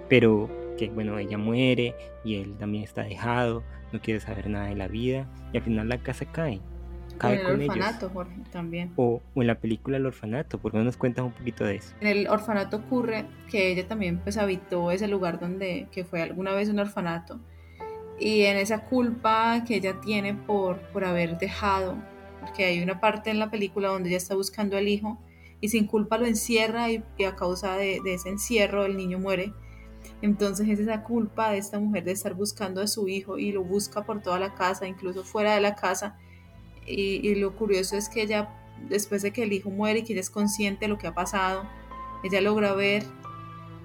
pero 0.08 0.50
que 0.78 0.90
bueno, 0.90 1.18
ella 1.18 1.38
muere 1.38 1.96
y 2.24 2.36
él 2.36 2.56
también 2.58 2.84
está 2.84 3.04
dejado, 3.04 3.64
no 3.92 4.02
quiere 4.02 4.20
saber 4.20 4.50
nada 4.50 4.68
de 4.68 4.76
la 4.76 4.88
vida 4.88 5.28
y 5.52 5.58
al 5.58 5.64
final 5.64 5.90
la 5.90 5.98
casa 5.98 6.26
cae. 6.26 6.62
Cae 7.18 7.42
en 7.42 7.62
el 7.62 7.70
orfanato, 7.70 8.10
Jorge, 8.10 8.36
también. 8.50 8.94
O, 8.96 9.22
en 9.36 9.48
la 9.48 9.56
película 9.56 9.98
El 9.98 10.06
orfanato, 10.06 10.58
¿por 10.58 10.72
qué 10.72 10.78
no 10.78 10.86
nos 10.86 10.96
cuentas 10.96 11.26
un 11.26 11.34
poquito 11.34 11.66
de 11.66 11.76
eso? 11.76 11.94
En 12.00 12.08
el 12.08 12.28
orfanato 12.30 12.78
ocurre 12.78 13.26
que 13.50 13.72
ella 13.72 13.86
también 13.88 14.20
pues 14.20 14.38
habitó 14.38 14.92
ese 14.92 15.08
lugar 15.10 15.38
donde, 15.40 15.88
que 15.92 16.06
fue 16.06 16.22
alguna 16.22 16.54
vez 16.54 16.70
un 16.70 16.80
orfanato 16.80 17.40
y 18.20 18.44
en 18.44 18.58
esa 18.58 18.86
culpa 18.86 19.64
que 19.66 19.76
ella 19.76 20.00
tiene 20.02 20.34
por, 20.34 20.80
por 20.92 21.06
haber 21.06 21.38
dejado, 21.38 21.98
porque 22.42 22.66
hay 22.66 22.82
una 22.82 23.00
parte 23.00 23.30
en 23.30 23.40
la 23.40 23.50
película 23.50 23.90
donde 23.90 24.10
ella 24.10 24.18
está 24.18 24.36
buscando 24.36 24.78
al 24.78 24.88
hijo 24.88 25.18
y 25.62 25.70
sin 25.70 25.88
culpa 25.88 26.18
lo 26.18 26.26
encierra 26.26 26.90
y, 26.92 27.04
a 27.26 27.36
causa 27.36 27.76
de, 27.76 28.02
ese 28.06 28.30
encierro 28.30 28.86
el 28.86 28.98
niño 28.98 29.20
muere. 29.20 29.54
Entonces 30.22 30.68
es 30.70 30.80
esa 30.80 31.04
culpa 31.04 31.52
de 31.52 31.58
esta 31.58 31.80
mujer 31.80 32.04
de 32.04 32.12
estar 32.12 32.34
buscando 32.34 32.82
a 32.82 32.88
su 32.88 33.08
hijo 33.08 33.38
y 33.38 33.52
lo 33.52 33.64
busca 33.64 34.06
por 34.06 34.22
toda 34.22 34.40
la 34.40 34.54
casa, 34.54 34.88
incluso 34.88 35.24
fuera 35.24 35.56
de 35.56 35.62
la 35.62 35.76
casa. 35.76 36.18
Y, 36.86 37.36
lo 37.36 37.56
curioso 37.56 37.96
es 37.96 38.10
que 38.10 38.24
ella, 38.24 38.50
después 38.90 39.22
de 39.22 39.32
que 39.32 39.44
el 39.44 39.54
hijo 39.54 39.70
muere 39.70 40.00
y 40.00 40.04
que 40.04 40.14
ella 40.14 40.22
es 40.22 40.30
consciente 40.30 40.86
de 40.86 40.90
lo 40.90 40.98
que 40.98 41.08
ha 41.08 41.14
pasado, 41.14 41.64
ella 42.24 42.42
logra 42.42 42.74
ver 42.74 43.04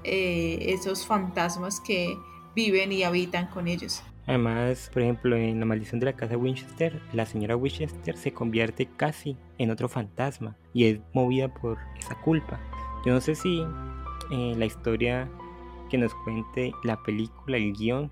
eh, 0.05 0.59
esos 0.69 1.07
fantasmas 1.07 1.81
que 1.81 2.17
viven 2.55 2.93
y 2.93 3.03
habitan 3.03 3.49
con 3.49 3.69
ellos. 3.69 4.03
Además, 4.27 4.91
por 4.93 5.03
ejemplo, 5.03 5.37
en 5.37 5.61
La 5.61 5.67
maldición 5.67 6.01
de 6.01 6.07
la 6.07 6.15
casa 6.15 6.37
Winchester, 6.37 7.01
la 7.13 7.27
señora 7.27 7.57
Winchester 7.57 8.17
se 8.17 8.33
convierte 8.33 8.87
casi 8.87 9.37
en 9.59 9.71
otro 9.71 9.89
fantasma 9.89 10.57
y 10.73 10.87
es 10.87 11.01
movida 11.13 11.53
por 11.53 11.79
esa 11.99 12.15
culpa. 12.23 12.59
Yo 13.05 13.13
no 13.13 13.21
sé 13.21 13.35
si 13.35 13.63
eh, 14.31 14.55
la 14.57 14.65
historia 14.65 15.29
que 15.91 15.99
nos 15.99 16.15
cuente 16.15 16.73
la 16.85 17.03
película, 17.03 17.59
el 17.59 17.75
guion 17.75 18.11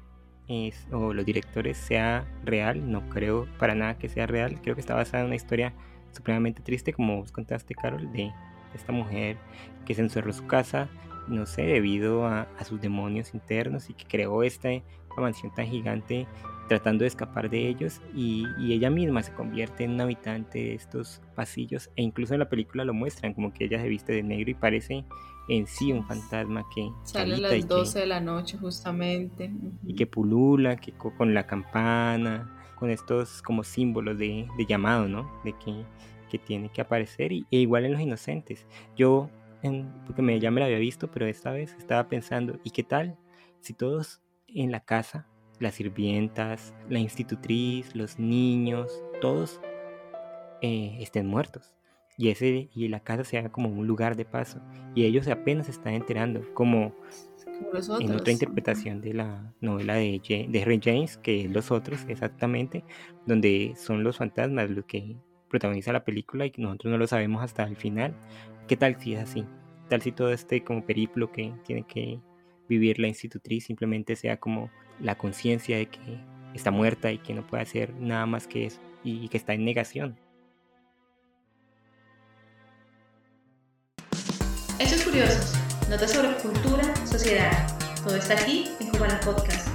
es, 0.48 0.86
o 0.92 1.14
los 1.14 1.24
directores 1.24 1.78
sea 1.78 2.26
real, 2.44 2.90
no 2.90 3.08
creo 3.08 3.46
para 3.58 3.74
nada 3.74 3.96
que 3.96 4.10
sea 4.10 4.26
real, 4.26 4.60
creo 4.60 4.74
que 4.74 4.82
está 4.82 4.94
basada 4.94 5.22
en 5.22 5.28
una 5.28 5.36
historia 5.36 5.72
supremamente 6.12 6.62
triste, 6.62 6.92
como 6.92 7.16
vos 7.16 7.32
contaste, 7.32 7.74
Carol, 7.74 8.12
de 8.12 8.32
esta 8.74 8.92
mujer 8.92 9.38
que 9.86 9.94
se 9.94 10.02
encerró 10.02 10.28
en 10.28 10.36
su 10.36 10.46
casa, 10.46 10.88
no 11.26 11.46
sé, 11.46 11.62
debido 11.62 12.26
a, 12.26 12.42
a 12.58 12.64
sus 12.64 12.80
demonios 12.82 13.32
internos 13.32 13.88
y 13.88 13.94
que 13.94 14.04
creó 14.04 14.42
este 14.42 14.82
mansión 15.20 15.52
tan 15.54 15.66
gigante 15.66 16.26
tratando 16.68 17.02
de 17.02 17.08
escapar 17.08 17.50
de 17.50 17.68
ellos 17.68 18.00
y, 18.14 18.46
ella 18.72 18.88
misma 18.88 19.22
se 19.22 19.32
convierte 19.34 19.84
en 19.84 19.92
un 19.92 20.00
habitante 20.00 20.58
de 20.58 20.74
estos 20.74 21.20
pasillos 21.34 21.90
e 21.96 22.02
incluso 22.02 22.32
en 22.34 22.40
la 22.40 22.48
película 22.48 22.84
lo 22.84 22.94
muestran 22.94 23.34
como 23.34 23.52
que 23.52 23.64
ella 23.64 23.80
se 23.80 23.88
viste 23.88 24.12
de 24.12 24.22
negro 24.22 24.50
y 24.50 24.54
parece 24.54 25.04
en 25.48 25.66
sí 25.66 25.92
un 25.92 26.06
fantasma 26.06 26.64
que 26.74 26.90
sale 27.02 27.34
a 27.34 27.38
las 27.38 27.68
12 27.68 27.98
de 27.98 28.06
la 28.06 28.20
noche 28.20 28.56
justamente. 28.56 29.50
y 29.86 29.94
que 29.94 30.06
pulula 30.06 30.76
que 30.76 30.92
con 30.92 31.34
la 31.34 31.46
campana 31.46 32.58
con 32.76 32.90
estos 32.90 33.42
como 33.42 33.62
símbolos 33.62 34.16
de, 34.16 34.46
llamado 34.66 35.08
no 35.08 35.30
de 35.44 35.52
que, 35.52 35.84
que, 36.30 36.38
tiene 36.38 36.70
que 36.70 36.80
aparecer 36.80 37.32
y, 37.32 37.46
e 37.50 37.58
igual 37.58 37.84
en 37.84 37.92
los 37.92 38.00
inocentes. 38.00 38.66
Yo 38.96 39.28
porque 40.06 40.22
me, 40.22 40.40
ya 40.40 40.50
me 40.50 40.60
la 40.60 40.66
había 40.66 40.78
visto 40.78 41.10
pero 41.10 41.26
esta 41.26 41.52
vez 41.52 41.74
estaba 41.78 42.08
pensando 42.08 42.58
y 42.64 42.70
qué 42.70 42.82
tal 42.82 43.16
si 43.60 43.74
todos 43.74 44.20
en 44.54 44.70
la 44.70 44.80
casa, 44.80 45.26
las 45.58 45.74
sirvientas, 45.74 46.74
la 46.88 46.98
institutriz, 46.98 47.94
los 47.94 48.18
niños, 48.18 49.02
todos 49.20 49.60
eh, 50.60 50.96
estén 51.00 51.26
muertos. 51.26 51.74
Y, 52.18 52.28
ese, 52.28 52.68
y 52.74 52.88
la 52.88 53.00
casa 53.00 53.24
sea 53.24 53.50
como 53.50 53.70
un 53.70 53.86
lugar 53.86 54.16
de 54.16 54.24
paso. 54.24 54.60
Y 54.94 55.04
ellos 55.04 55.26
apenas 55.28 55.66
se 55.66 55.72
están 55.72 55.94
enterando, 55.94 56.42
como, 56.54 56.94
en 58.00 58.12
otra 58.12 58.32
interpretación 58.32 59.00
de 59.00 59.14
la 59.14 59.52
novela 59.60 59.94
de, 59.94 60.20
de 60.48 60.60
Henry 60.60 60.80
James, 60.82 61.16
que 61.16 61.44
es 61.44 61.50
Los 61.50 61.70
Otros, 61.70 62.04
exactamente, 62.08 62.84
donde 63.26 63.72
son 63.76 64.04
los 64.04 64.18
fantasmas 64.18 64.70
los 64.70 64.84
que 64.84 65.16
protagoniza 65.48 65.92
la 65.92 66.04
película 66.04 66.46
y 66.46 66.52
nosotros 66.58 66.90
no 66.90 66.98
lo 66.98 67.06
sabemos 67.06 67.42
hasta 67.42 67.64
el 67.64 67.76
final. 67.76 68.14
¿Qué 68.68 68.76
tal 68.76 69.00
si 69.00 69.14
es 69.14 69.22
así? 69.22 69.44
tal 69.92 70.00
si 70.00 70.10
todo 70.10 70.32
este 70.32 70.64
como 70.64 70.86
periplo 70.86 71.30
que 71.30 71.52
tiene 71.66 71.82
que 71.82 72.18
vivir 72.68 72.98
la 72.98 73.08
institutriz 73.08 73.64
simplemente 73.64 74.16
sea 74.16 74.38
como 74.38 74.70
la 75.00 75.16
conciencia 75.16 75.76
de 75.76 75.86
que 75.86 76.20
está 76.54 76.70
muerta 76.70 77.12
y 77.12 77.18
que 77.18 77.34
no 77.34 77.46
puede 77.46 77.62
hacer 77.62 77.94
nada 77.94 78.26
más 78.26 78.46
que 78.46 78.66
eso 78.66 78.80
y 79.04 79.28
que 79.28 79.36
está 79.36 79.54
en 79.54 79.64
negación. 79.64 80.18
Hechos 84.78 85.04
curiosos, 85.04 85.54
notas 85.88 86.12
sobre 86.12 86.34
cultura, 86.36 86.94
sociedad. 87.06 87.52
Todo 88.04 88.16
está 88.16 88.34
aquí 88.34 88.64
en 88.80 88.90
Cubana 88.90 89.20
Podcast. 89.20 89.68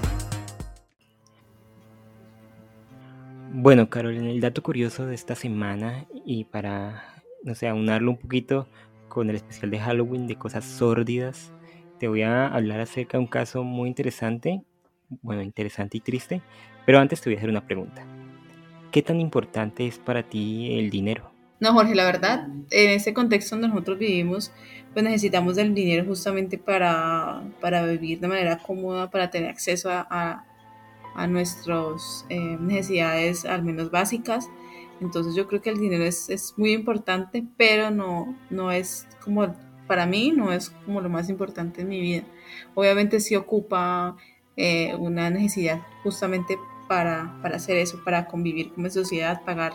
Bueno, 3.53 3.89
Carol, 3.89 4.17
en 4.17 4.25
el 4.25 4.41
dato 4.41 4.61
curioso 4.61 5.05
de 5.05 5.15
esta 5.15 5.33
semana 5.35 6.05
y 6.25 6.43
para, 6.43 7.23
no 7.43 7.55
sé, 7.55 7.67
aunarlo 7.67 8.11
un 8.11 8.17
poquito 8.17 8.67
con 9.07 9.29
el 9.29 9.37
especial 9.37 9.71
de 9.71 9.79
Halloween 9.79 10.27
de 10.27 10.35
cosas 10.35 10.65
sórdidas 10.65 11.51
te 11.99 12.07
voy 12.07 12.21
a 12.21 12.47
hablar 12.47 12.79
acerca 12.79 13.17
de 13.17 13.23
un 13.23 13.27
caso 13.27 13.63
muy 13.63 13.87
interesante, 13.87 14.61
bueno, 15.21 15.41
interesante 15.41 15.97
y 15.97 16.01
triste, 16.01 16.41
pero 16.85 16.99
antes 16.99 17.21
te 17.21 17.29
voy 17.29 17.35
a 17.35 17.37
hacer 17.39 17.49
una 17.49 17.65
pregunta. 17.65 18.05
¿Qué 18.91 19.01
tan 19.01 19.19
importante 19.19 19.85
es 19.85 19.97
para 19.97 20.23
ti 20.23 20.77
el 20.79 20.89
dinero? 20.89 21.31
No, 21.59 21.73
Jorge, 21.73 21.95
la 21.95 22.05
verdad, 22.05 22.47
en 22.69 22.89
ese 22.91 23.13
contexto 23.13 23.55
donde 23.55 23.69
nosotros 23.69 23.97
vivimos, 23.97 24.51
pues 24.93 25.03
necesitamos 25.03 25.55
del 25.55 25.73
dinero 25.73 26.05
justamente 26.05 26.57
para, 26.57 27.43
para 27.59 27.85
vivir 27.85 28.19
de 28.19 28.27
manera 28.27 28.59
cómoda, 28.59 29.09
para 29.09 29.29
tener 29.31 29.49
acceso 29.49 29.89
a, 29.89 30.45
a, 31.15 31.27
nuestras 31.27 32.25
eh, 32.29 32.57
necesidades 32.59 33.43
al 33.45 33.63
menos 33.63 33.89
básicas. 33.89 34.49
Entonces 35.01 35.35
yo 35.35 35.47
creo 35.47 35.61
que 35.61 35.71
el 35.71 35.79
dinero 35.79 36.03
es, 36.03 36.29
es 36.29 36.53
muy 36.57 36.73
importante, 36.73 37.43
pero 37.57 37.89
no, 37.89 38.35
no 38.51 38.71
es 38.71 39.07
como 39.23 39.55
para 39.87 40.05
mí 40.05 40.31
no 40.35 40.51
es 40.51 40.69
como 40.85 41.01
lo 41.01 41.09
más 41.09 41.29
importante 41.29 41.81
en 41.81 41.89
mi 41.89 42.01
vida. 42.01 42.23
Obviamente 42.75 43.19
sí 43.19 43.35
ocupa 43.35 44.17
eh, 44.55 44.93
una 44.95 45.29
necesidad 45.29 45.81
justamente 46.03 46.57
para, 46.87 47.37
para 47.41 47.57
hacer 47.57 47.77
eso, 47.77 48.01
para 48.03 48.27
convivir 48.27 48.71
como 48.73 48.89
sociedad, 48.89 49.43
pagar 49.43 49.73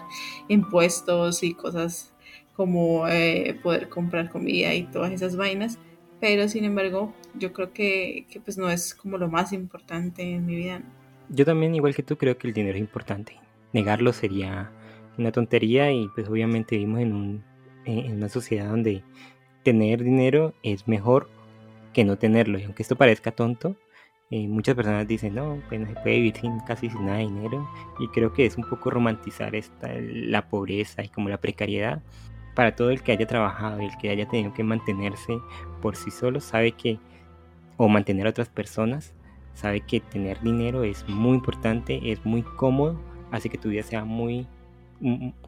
impuestos 0.49 1.43
y 1.43 1.55
cosas 1.55 2.13
como 2.57 3.09
eh, 3.09 3.59
poder 3.63 3.89
comprar 3.89 4.31
comida 4.31 4.75
y 4.75 4.85
todas 4.85 5.13
esas 5.13 5.37
vainas. 5.37 5.79
Pero 6.21 6.49
sin 6.49 6.65
embargo, 6.65 7.13
yo 7.35 7.53
creo 7.53 7.73
que, 7.73 8.27
que, 8.31 8.41
pues 8.41 8.57
no 8.57 8.71
es 8.71 8.95
como 8.95 9.19
lo 9.19 9.29
más 9.29 9.53
importante 9.53 10.23
en 10.23 10.47
mi 10.47 10.57
vida. 10.57 10.83
Yo 11.29 11.45
también, 11.45 11.75
igual 11.75 11.95
que 11.95 12.03
tú, 12.03 12.17
creo 12.17 12.39
que 12.39 12.47
el 12.47 12.53
dinero 12.53 12.77
es 12.77 12.81
importante. 12.81 13.37
Negarlo 13.73 14.13
sería 14.13 14.71
una 15.19 15.33
tontería 15.33 15.91
y 15.93 16.09
pues 16.15 16.29
obviamente 16.29 16.77
vivimos 16.77 17.01
en, 17.01 17.13
un, 17.13 17.45
en 17.85 18.17
una 18.17 18.29
sociedad 18.29 18.69
donde 18.69 19.03
tener 19.63 20.03
dinero 20.03 20.55
es 20.63 20.89
mejor 20.89 21.29
que 21.93 22.05
no 22.05 22.17
tenerlo. 22.17 22.59
Y 22.59 22.65
aunque 22.65 22.83
esto 22.83 22.97
parezca 22.97 23.33
tonto, 23.33 23.77
eh, 24.31 24.49
muchas 24.49 24.75
personas 24.75 25.07
dicen, 25.07 25.35
no, 25.35 25.61
pues 25.69 25.81
no 25.81 25.87
se 25.87 25.95
puede 25.95 26.17
vivir 26.17 26.37
sin, 26.37 26.61
casi 26.61 26.89
sin 26.89 27.07
nada 27.07 27.19
de 27.19 27.25
dinero. 27.25 27.69
Y 27.99 28.09
creo 28.09 28.33
que 28.33 28.47
es 28.47 28.57
un 28.57 28.65
poco 28.65 28.91
romantizar 28.91 29.55
esta, 29.55 29.91
la 29.93 30.49
pobreza 30.49 31.03
y 31.05 31.09
como 31.09 31.29
la 31.29 31.39
precariedad. 31.39 32.03
Para 32.55 32.77
todo 32.77 32.91
el 32.91 33.03
que 33.03 33.13
haya 33.13 33.27
trabajado 33.27 33.81
el 33.81 33.97
que 33.99 34.11
haya 34.11 34.29
tenido 34.29 34.53
que 34.53 34.63
mantenerse 34.63 35.39
por 35.81 35.97
sí 35.97 36.11
solo, 36.11 36.41
sabe 36.41 36.73
que, 36.73 36.99
o 37.77 37.89
mantener 37.89 38.27
a 38.27 38.31
otras 38.31 38.49
personas, 38.49 39.15
sabe 39.55 39.81
que 39.81 40.01
tener 40.01 40.41
dinero 40.41 40.85
es 40.85 41.09
muy 41.09 41.35
importante, 41.35 42.13
es 42.13 42.25
muy 42.27 42.43
cómodo, 42.43 43.01
hace 43.31 43.49
que 43.49 43.59
tu 43.59 43.71
vida 43.71 43.83
sea 43.83 44.05
muy, 44.05 44.47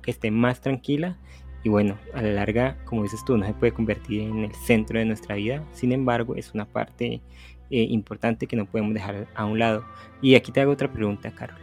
que 0.02 0.10
esté 0.10 0.30
más 0.30 0.60
tranquila 0.60 1.18
y 1.64 1.70
bueno, 1.70 1.98
a 2.12 2.20
la 2.20 2.30
larga, 2.30 2.76
como 2.84 3.02
dices 3.02 3.24
tú, 3.24 3.38
no 3.38 3.46
se 3.46 3.54
puede 3.54 3.72
convertir 3.72 4.20
en 4.20 4.40
el 4.40 4.54
centro 4.54 4.98
de 4.98 5.06
nuestra 5.06 5.34
vida. 5.34 5.64
Sin 5.72 5.92
embargo, 5.92 6.36
es 6.36 6.52
una 6.52 6.66
parte 6.66 7.22
eh, 7.70 7.86
importante 7.88 8.46
que 8.46 8.54
no 8.54 8.66
podemos 8.66 8.92
dejar 8.92 9.26
a 9.34 9.46
un 9.46 9.58
lado. 9.58 9.82
Y 10.20 10.34
aquí 10.34 10.52
te 10.52 10.60
hago 10.60 10.72
otra 10.72 10.92
pregunta, 10.92 11.30
Carol. 11.32 11.56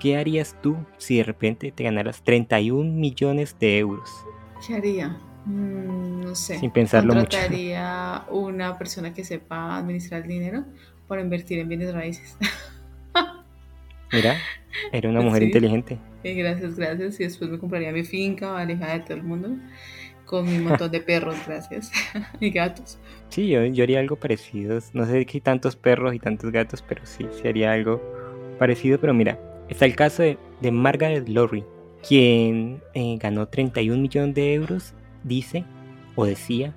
¿Qué 0.00 0.16
harías 0.16 0.56
tú 0.60 0.76
si 0.98 1.18
de 1.18 1.22
repente 1.22 1.70
te 1.70 1.84
ganaras 1.84 2.24
31 2.24 2.92
millones 2.92 3.56
de 3.60 3.78
euros? 3.78 4.10
¿Qué 4.66 4.74
haría? 4.74 5.16
Mm, 5.44 6.22
no 6.22 6.34
sé. 6.34 6.58
Sin 6.58 6.72
pensarlo 6.72 7.14
mucho. 7.14 7.28
Contrataría 7.28 8.24
una 8.28 8.76
persona 8.76 9.14
que 9.14 9.22
sepa 9.22 9.76
administrar 9.76 10.22
el 10.22 10.28
dinero 10.28 10.64
para 11.06 11.22
invertir 11.22 11.60
en 11.60 11.68
bienes 11.68 11.94
raíces. 11.94 12.36
Mira, 14.12 14.36
era 14.90 15.08
una 15.08 15.20
mujer 15.20 15.44
inteligente. 15.44 16.00
Gracias, 16.22 16.76
gracias. 16.76 17.20
Y 17.20 17.24
después 17.24 17.50
me 17.50 17.58
compraría 17.58 17.92
mi 17.92 18.04
finca 18.04 18.58
alejada 18.58 18.94
de 18.94 19.00
todo 19.00 19.14
el 19.14 19.22
mundo 19.22 19.56
con 20.24 20.46
mi 20.46 20.58
montón 20.58 20.90
de 20.90 21.00
perros, 21.00 21.36
gracias. 21.46 21.92
y 22.40 22.50
gatos. 22.50 22.98
Sí, 23.28 23.48
yo, 23.48 23.82
haría 23.82 24.00
algo 24.00 24.16
parecido. 24.16 24.78
No 24.94 25.04
sé 25.04 25.26
si 25.28 25.40
tantos 25.40 25.76
perros 25.76 26.14
y 26.14 26.18
tantos 26.18 26.50
gatos, 26.50 26.82
pero 26.86 27.04
sí, 27.04 27.26
sí 27.32 27.46
haría 27.46 27.72
algo 27.72 28.00
parecido. 28.58 28.98
Pero 28.98 29.12
mira, 29.12 29.38
está 29.68 29.84
el 29.84 29.94
caso 29.94 30.22
de, 30.22 30.38
de 30.62 30.70
Margaret 30.70 31.28
Lowry, 31.28 31.64
quien 32.06 32.82
eh, 32.94 33.18
ganó 33.20 33.48
31 33.48 34.00
millones 34.00 34.34
de 34.34 34.54
euros. 34.54 34.94
Dice 35.22 35.64
o 36.14 36.24
decía 36.24 36.74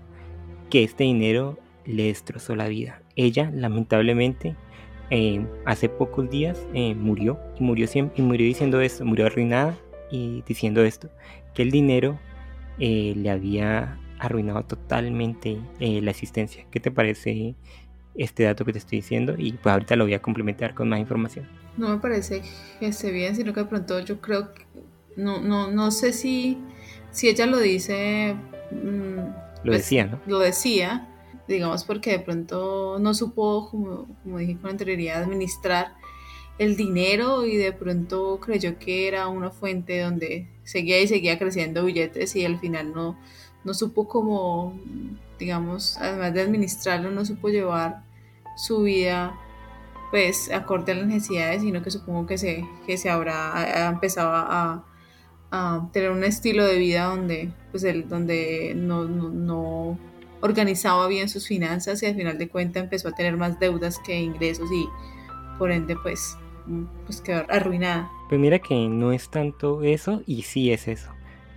que 0.69 0.83
este 0.83 1.05
dinero 1.05 1.57
le 1.85 2.07
destrozó 2.07 2.55
la 2.57 2.67
vida. 2.67 3.01
Ella, 3.15 3.51
lamentablemente, 3.53 4.55
eh, 5.11 5.45
hace 5.65 5.89
pocos 5.89 6.29
días 6.29 6.59
eh, 6.73 6.95
murió 6.95 7.39
y 7.59 7.63
murió, 7.63 7.87
siempre, 7.87 8.21
y 8.21 8.25
murió 8.25 8.45
diciendo 8.45 8.81
esto, 8.81 9.05
murió 9.05 9.27
arruinada 9.27 9.77
y 10.09 10.43
diciendo 10.47 10.83
esto, 10.83 11.09
que 11.53 11.61
el 11.61 11.71
dinero 11.71 12.19
eh, 12.79 13.13
le 13.15 13.29
había 13.29 13.99
arruinado 14.19 14.63
totalmente 14.63 15.59
la 15.79 16.11
existencia. 16.11 16.65
¿Qué 16.71 16.79
te 16.79 16.89
parece 16.89 17.55
este 18.15 18.43
dato 18.43 18.65
que 18.65 18.71
te 18.71 18.79
estoy 18.79 18.99
diciendo? 18.99 19.35
Y 19.37 19.53
pues 19.53 19.73
ahorita 19.73 19.95
lo 19.95 20.05
voy 20.05 20.13
a 20.13 20.21
complementar 20.21 20.73
con 20.73 20.89
más 20.89 20.99
información. 20.99 21.47
No 21.77 21.89
me 21.89 21.97
parece 21.97 22.41
que 22.79 22.87
esté 22.87 23.11
bien, 23.11 23.35
sino 23.35 23.53
que 23.53 23.61
de 23.61 23.65
pronto 23.65 23.99
yo 23.99 24.21
creo 24.21 24.53
que 24.53 24.63
no, 25.17 25.41
no, 25.41 25.69
no 25.69 25.91
sé 25.91 26.13
si, 26.13 26.57
si 27.11 27.27
ella 27.27 27.45
lo 27.45 27.59
dice... 27.59 28.35
Mm, 28.71 29.17
lo 29.17 29.71
pues, 29.71 29.79
decía, 29.79 30.05
¿no? 30.05 30.19
Lo 30.25 30.39
decía, 30.39 31.07
digamos 31.47 31.83
porque 31.83 32.11
de 32.11 32.19
pronto 32.19 32.97
no 32.99 33.13
supo, 33.13 33.69
como, 33.69 34.07
como 34.23 34.37
dije 34.39 34.57
con 34.57 34.71
anterioridad, 34.71 35.23
administrar 35.23 35.95
el 36.57 36.77
dinero 36.77 37.45
y 37.45 37.57
de 37.57 37.73
pronto 37.73 38.39
creyó 38.39 38.79
que 38.79 39.07
era 39.07 39.27
una 39.27 39.51
fuente 39.51 40.01
donde 40.01 40.47
seguía 40.63 41.01
y 41.01 41.07
seguía 41.07 41.37
creciendo 41.37 41.83
billetes 41.83 42.35
y 42.35 42.45
al 42.45 42.59
final 42.59 42.93
no, 42.93 43.17
no 43.63 43.73
supo 43.73 44.07
como, 44.07 44.79
digamos, 45.37 45.97
además 45.97 46.33
de 46.33 46.41
administrarlo, 46.41 47.11
no 47.11 47.25
supo 47.25 47.49
llevar 47.49 48.03
su 48.55 48.83
vida 48.83 49.37
pues 50.11 50.49
acorde 50.51 50.93
a 50.93 50.95
las 50.95 51.07
necesidades, 51.07 51.61
sino 51.61 51.83
que 51.83 51.91
supongo 51.91 52.25
que 52.25 52.37
se, 52.37 52.63
que 52.85 52.97
se 52.97 53.09
habrá 53.09 53.89
empezado 53.89 54.29
a, 54.33 54.85
a 55.51 55.89
tener 55.91 56.11
un 56.11 56.23
estilo 56.23 56.63
de 56.65 56.77
vida 56.77 57.05
donde 57.05 57.51
pues 57.71 57.83
el, 57.83 58.07
donde 58.07 58.73
no, 58.75 59.03
no 59.03 59.97
organizaba 60.45 61.07
bien 61.07 61.27
sus 61.29 61.47
finanzas 61.47 62.01
y 62.03 62.05
al 62.05 62.15
final 62.15 62.37
de 62.37 62.47
cuentas 62.47 62.83
empezó 62.83 63.09
a 63.09 63.11
tener 63.11 63.35
más 63.37 63.59
deudas 63.59 63.99
que 63.99 64.19
ingresos 64.19 64.69
y 64.71 64.87
por 65.57 65.71
ende 65.71 65.95
pues, 66.01 66.37
mm, 66.67 66.83
pues 67.05 67.21
quedó 67.21 67.45
arruinada. 67.49 68.09
Pues 68.29 68.39
mira 68.39 68.59
que 68.59 68.87
no 68.87 69.11
es 69.11 69.29
tanto 69.29 69.83
eso 69.83 70.21
y 70.25 70.43
sí 70.43 70.71
es 70.71 70.87
eso, 70.87 71.11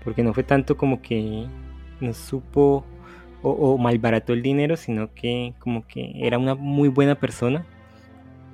porque 0.04 0.22
no 0.22 0.34
fue 0.34 0.42
tanto 0.42 0.76
como 0.76 1.02
que 1.02 1.46
no 2.00 2.14
supo 2.14 2.84
o, 3.42 3.50
o 3.50 3.78
malbarató 3.78 4.32
el 4.32 4.42
dinero, 4.42 4.76
sino 4.76 5.14
que 5.14 5.54
como 5.58 5.86
que 5.86 6.12
era 6.16 6.38
una 6.38 6.54
muy 6.54 6.88
buena 6.88 7.14
persona 7.14 7.66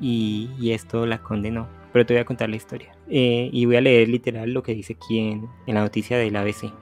y, 0.01 0.70
esto 0.72 1.07
la 1.07 1.18
condenó. 1.18 1.68
Pero 1.93 2.07
te 2.07 2.14
voy 2.14 2.20
a 2.20 2.24
contar 2.24 2.51
la 2.51 2.57
historia. 2.57 2.93
Eh, 3.09 3.51
y 3.53 3.66
voy 3.66 3.76
a 3.76 3.80
leer 3.80 4.09
literal 4.09 4.53
lo 4.53 4.62
que 4.62 4.74
dice 4.74 4.95
aquí 4.95 5.18
en, 5.18 5.49
en 5.66 5.74
la 5.74 5.82
noticia 5.82 6.18
del 6.18 6.35
ABC. 6.37 6.72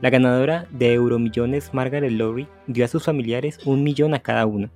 La 0.00 0.10
ganadora 0.10 0.68
de 0.70 0.94
Euromillones, 0.94 1.74
Margaret 1.74 2.12
Lowry, 2.12 2.46
dio 2.68 2.84
a 2.84 2.88
sus 2.88 3.04
familiares 3.04 3.58
un 3.66 3.82
millón 3.82 4.14
a 4.14 4.20
cada 4.20 4.46
uno, 4.46 4.70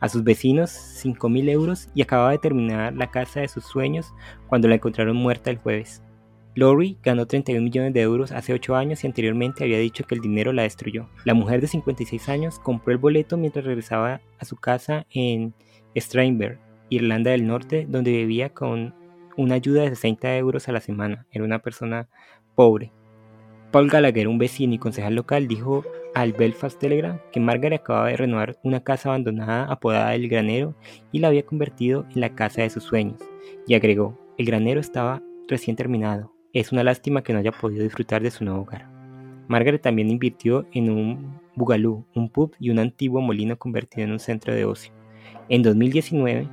a 0.00 0.08
sus 0.08 0.24
vecinos 0.24 0.70
5 0.70 1.28
mil 1.28 1.48
euros 1.48 1.88
y 1.94 2.02
acababa 2.02 2.32
de 2.32 2.38
terminar 2.38 2.92
la 2.92 3.12
casa 3.12 3.40
de 3.40 3.46
sus 3.46 3.64
sueños 3.64 4.12
cuando 4.48 4.66
la 4.66 4.74
encontraron 4.74 5.16
muerta 5.16 5.50
el 5.50 5.58
jueves. 5.58 6.02
Lowry 6.56 6.98
ganó 7.04 7.24
31 7.24 7.62
millones 7.62 7.94
de 7.94 8.00
euros 8.00 8.32
hace 8.32 8.52
8 8.52 8.74
años 8.74 9.04
y 9.04 9.06
anteriormente 9.06 9.62
había 9.62 9.78
dicho 9.78 10.04
que 10.04 10.16
el 10.16 10.20
dinero 10.20 10.52
la 10.52 10.62
destruyó. 10.62 11.08
La 11.24 11.34
mujer 11.34 11.60
de 11.60 11.68
56 11.68 12.28
años 12.28 12.58
compró 12.58 12.92
el 12.92 12.98
boleto 12.98 13.36
mientras 13.36 13.64
regresaba 13.64 14.22
a 14.40 14.44
su 14.44 14.56
casa 14.56 15.06
en 15.10 15.54
Strainberg, 15.96 16.58
Irlanda 16.90 17.30
del 17.30 17.46
Norte, 17.46 17.86
donde 17.88 18.10
vivía 18.10 18.50
con 18.50 18.92
una 19.36 19.54
ayuda 19.54 19.82
de 19.82 19.90
60 19.90 20.36
euros 20.36 20.68
a 20.68 20.72
la 20.72 20.80
semana. 20.80 21.26
Era 21.30 21.44
una 21.44 21.60
persona 21.60 22.08
pobre. 22.56 22.92
Paul 23.74 23.88
Gallagher, 23.88 24.28
un 24.28 24.38
vecino 24.38 24.72
y 24.72 24.78
concejal 24.78 25.16
local, 25.16 25.48
dijo 25.48 25.84
al 26.14 26.32
Belfast 26.32 26.78
Telegram 26.78 27.18
que 27.32 27.40
Margaret 27.40 27.80
acababa 27.80 28.06
de 28.06 28.16
renovar 28.16 28.56
una 28.62 28.84
casa 28.84 29.08
abandonada 29.08 29.64
apodada 29.64 30.14
El 30.14 30.28
Granero 30.28 30.76
y 31.10 31.18
la 31.18 31.26
había 31.26 31.44
convertido 31.44 32.06
en 32.14 32.20
la 32.20 32.36
casa 32.36 32.62
de 32.62 32.70
sus 32.70 32.84
sueños. 32.84 33.20
Y 33.66 33.74
agregó, 33.74 34.16
el 34.38 34.46
granero 34.46 34.78
estaba 34.78 35.24
recién 35.48 35.74
terminado. 35.74 36.32
Es 36.52 36.70
una 36.70 36.84
lástima 36.84 37.24
que 37.24 37.32
no 37.32 37.40
haya 37.40 37.50
podido 37.50 37.82
disfrutar 37.82 38.22
de 38.22 38.30
su 38.30 38.44
nuevo 38.44 38.60
hogar. 38.60 38.88
Margaret 39.48 39.82
también 39.82 40.08
invirtió 40.08 40.68
en 40.72 40.88
un 40.88 41.40
bugalú, 41.56 42.06
un 42.14 42.28
pub 42.28 42.54
y 42.60 42.70
un 42.70 42.78
antiguo 42.78 43.20
molino 43.22 43.58
convertido 43.58 44.04
en 44.04 44.12
un 44.12 44.20
centro 44.20 44.54
de 44.54 44.66
ocio. 44.66 44.92
En 45.48 45.64
2019 45.64 46.48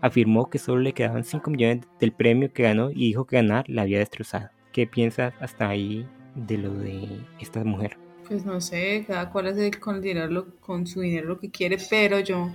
afirmó 0.00 0.48
que 0.48 0.60
solo 0.60 0.80
le 0.80 0.92
quedaban 0.92 1.24
5 1.24 1.50
millones 1.50 1.88
del 1.98 2.12
premio 2.12 2.52
que 2.52 2.62
ganó 2.62 2.92
y 2.92 3.08
dijo 3.08 3.26
que 3.26 3.34
ganar 3.34 3.64
la 3.68 3.82
había 3.82 3.98
destrozado. 3.98 4.50
¿Qué 4.72 4.86
piensas 4.86 5.34
hasta 5.40 5.68
ahí 5.68 6.06
de 6.34 6.58
lo 6.58 6.72
de 6.74 7.20
esta 7.40 7.64
mujer? 7.64 7.96
Pues 8.26 8.44
no 8.44 8.60
sé, 8.60 9.04
cada 9.06 9.30
cual 9.30 9.48
hace 9.48 9.70
con, 9.72 10.00
dinero, 10.00 10.46
con 10.60 10.86
su 10.86 11.00
dinero 11.00 11.28
lo 11.28 11.40
que 11.40 11.50
quiere, 11.50 11.78
pero 11.90 12.20
yo, 12.20 12.50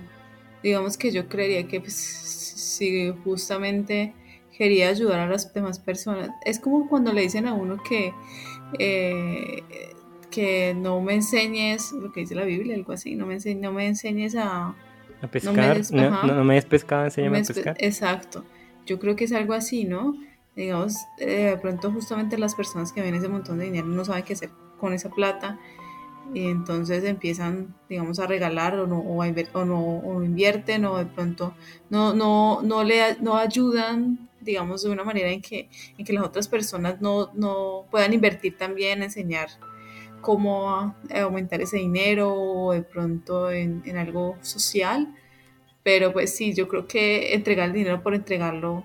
digamos 0.62 0.96
que 0.96 1.10
yo 1.10 1.28
creería 1.28 1.68
que 1.68 1.80
pues, 1.80 1.94
si 1.94 3.12
justamente 3.24 4.14
quería 4.56 4.88
ayudar 4.88 5.20
a 5.20 5.26
las 5.28 5.52
demás 5.52 5.78
personas, 5.78 6.30
es 6.44 6.58
como 6.58 6.88
cuando 6.88 7.12
le 7.12 7.22
dicen 7.22 7.46
a 7.46 7.54
uno 7.54 7.80
que, 7.82 8.12
eh, 8.78 9.62
que 10.30 10.74
no 10.74 11.00
me 11.00 11.14
enseñes, 11.14 11.92
lo 11.92 12.10
que 12.12 12.20
dice 12.20 12.34
la 12.34 12.44
Biblia, 12.44 12.74
algo 12.74 12.92
así, 12.92 13.14
no 13.14 13.26
me, 13.26 13.38
no 13.56 13.72
me 13.72 13.86
enseñes 13.86 14.34
a... 14.34 14.74
A 15.20 15.26
pescar, 15.26 15.54
no 15.54 16.44
me, 16.44 16.54
des, 16.54 16.64
pescado, 16.64 17.04
enséñame 17.04 17.38
a 17.38 17.42
pescar. 17.42 17.76
Exacto, 17.78 18.44
yo 18.86 18.98
creo 18.98 19.16
que 19.16 19.24
es 19.24 19.32
algo 19.32 19.52
así, 19.52 19.84
¿no? 19.84 20.14
Digamos, 20.58 21.06
eh, 21.18 21.50
de 21.50 21.56
pronto 21.56 21.92
justamente 21.92 22.36
las 22.36 22.56
personas 22.56 22.92
que 22.92 23.00
ven 23.00 23.14
ese 23.14 23.28
montón 23.28 23.58
de 23.58 23.66
dinero 23.66 23.86
no 23.86 24.04
saben 24.04 24.24
qué 24.24 24.32
hacer 24.32 24.50
con 24.80 24.92
esa 24.92 25.08
plata 25.08 25.56
y 26.34 26.48
entonces 26.48 27.04
empiezan, 27.04 27.76
digamos, 27.88 28.18
a 28.18 28.26
regalar 28.26 28.74
o 28.74 28.88
no, 28.88 28.98
o, 28.98 29.22
o 29.22 29.64
no, 29.64 29.98
o 30.00 30.22
invierten 30.24 30.84
o 30.84 30.98
de 30.98 31.06
pronto 31.06 31.54
no, 31.90 32.12
no, 32.12 32.60
no, 32.62 32.82
le, 32.82 33.16
no 33.20 33.36
ayudan, 33.36 34.28
digamos, 34.40 34.82
de 34.82 34.90
una 34.90 35.04
manera 35.04 35.30
en 35.30 35.42
que, 35.42 35.70
en 35.96 36.04
que 36.04 36.12
las 36.12 36.24
otras 36.24 36.48
personas 36.48 37.00
no, 37.00 37.30
no 37.34 37.86
puedan 37.92 38.12
invertir 38.12 38.56
también, 38.56 39.04
enseñar 39.04 39.48
cómo 40.20 40.96
aumentar 41.14 41.60
ese 41.60 41.76
dinero 41.76 42.34
o 42.34 42.72
de 42.72 42.82
pronto 42.82 43.52
en, 43.52 43.80
en 43.86 43.96
algo 43.96 44.36
social. 44.40 45.14
Pero 45.84 46.12
pues 46.12 46.34
sí, 46.34 46.52
yo 46.52 46.66
creo 46.66 46.88
que 46.88 47.32
entregar 47.34 47.68
el 47.68 47.74
dinero 47.74 48.02
por 48.02 48.16
entregarlo 48.16 48.84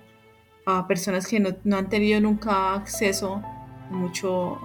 a 0.66 0.88
personas 0.88 1.28
que 1.28 1.40
no, 1.40 1.50
no 1.64 1.78
han 1.78 1.90
tenido 1.90 2.20
nunca 2.22 2.76
acceso 2.76 3.36
a 3.36 3.94
mucho 3.94 4.60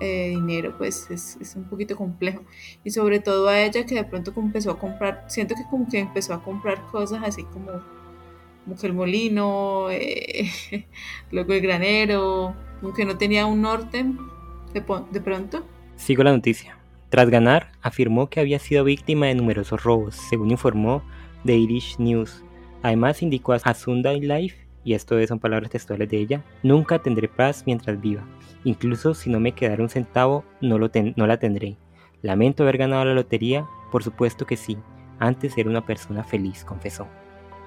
eh, 0.00 0.28
dinero, 0.30 0.74
pues 0.78 1.10
es, 1.10 1.36
es, 1.40 1.56
un 1.56 1.64
poquito 1.64 1.96
complejo. 1.96 2.42
Y 2.84 2.90
sobre 2.90 3.20
todo 3.20 3.48
a 3.48 3.60
ella 3.60 3.84
que 3.84 3.96
de 3.96 4.04
pronto 4.04 4.32
empezó 4.36 4.70
a 4.70 4.78
comprar, 4.78 5.24
siento 5.28 5.54
que 5.54 5.64
como 5.68 5.88
que 5.88 5.98
empezó 5.98 6.34
a 6.34 6.42
comprar 6.42 6.82
cosas 6.86 7.20
así 7.24 7.42
como, 7.44 7.72
como 8.64 8.76
que 8.80 8.86
el 8.86 8.92
molino, 8.92 9.88
eh, 9.90 10.50
luego 11.30 11.52
el 11.52 11.60
granero, 11.60 12.54
como 12.80 12.94
que 12.94 13.04
no 13.04 13.18
tenía 13.18 13.46
un 13.46 13.62
norte 13.62 14.04
de, 14.72 14.84
de 15.10 15.20
pronto. 15.20 15.64
Sigo 15.96 16.22
la 16.22 16.32
noticia. 16.32 16.78
Tras 17.08 17.30
ganar, 17.30 17.72
afirmó 17.80 18.28
que 18.28 18.38
había 18.38 18.58
sido 18.58 18.84
víctima 18.84 19.26
de 19.26 19.34
numerosos 19.34 19.82
robos, 19.82 20.14
según 20.14 20.50
informó 20.50 21.02
The 21.44 21.56
Irish 21.56 21.98
News. 21.98 22.44
Además 22.82 23.22
indicó 23.22 23.54
a 23.54 23.74
Sunday 23.74 24.20
Life 24.20 24.67
y 24.84 24.94
esto 24.94 25.14
son 25.26 25.38
palabras 25.38 25.70
textuales 25.70 26.08
de 26.08 26.18
ella, 26.18 26.44
nunca 26.62 26.98
tendré 26.98 27.28
paz 27.28 27.64
mientras 27.66 28.00
viva. 28.00 28.26
Incluso 28.64 29.14
si 29.14 29.30
no 29.30 29.40
me 29.40 29.52
quedara 29.52 29.82
un 29.82 29.88
centavo, 29.88 30.44
no, 30.60 30.78
lo 30.78 30.90
no 31.16 31.26
la 31.26 31.38
tendré. 31.38 31.76
Lamento 32.22 32.62
haber 32.62 32.78
ganado 32.78 33.04
la 33.04 33.14
lotería, 33.14 33.66
por 33.92 34.02
supuesto 34.02 34.46
que 34.46 34.56
sí. 34.56 34.76
Antes 35.18 35.56
era 35.56 35.70
una 35.70 35.84
persona 35.84 36.24
feliz, 36.24 36.64
confesó. 36.64 37.06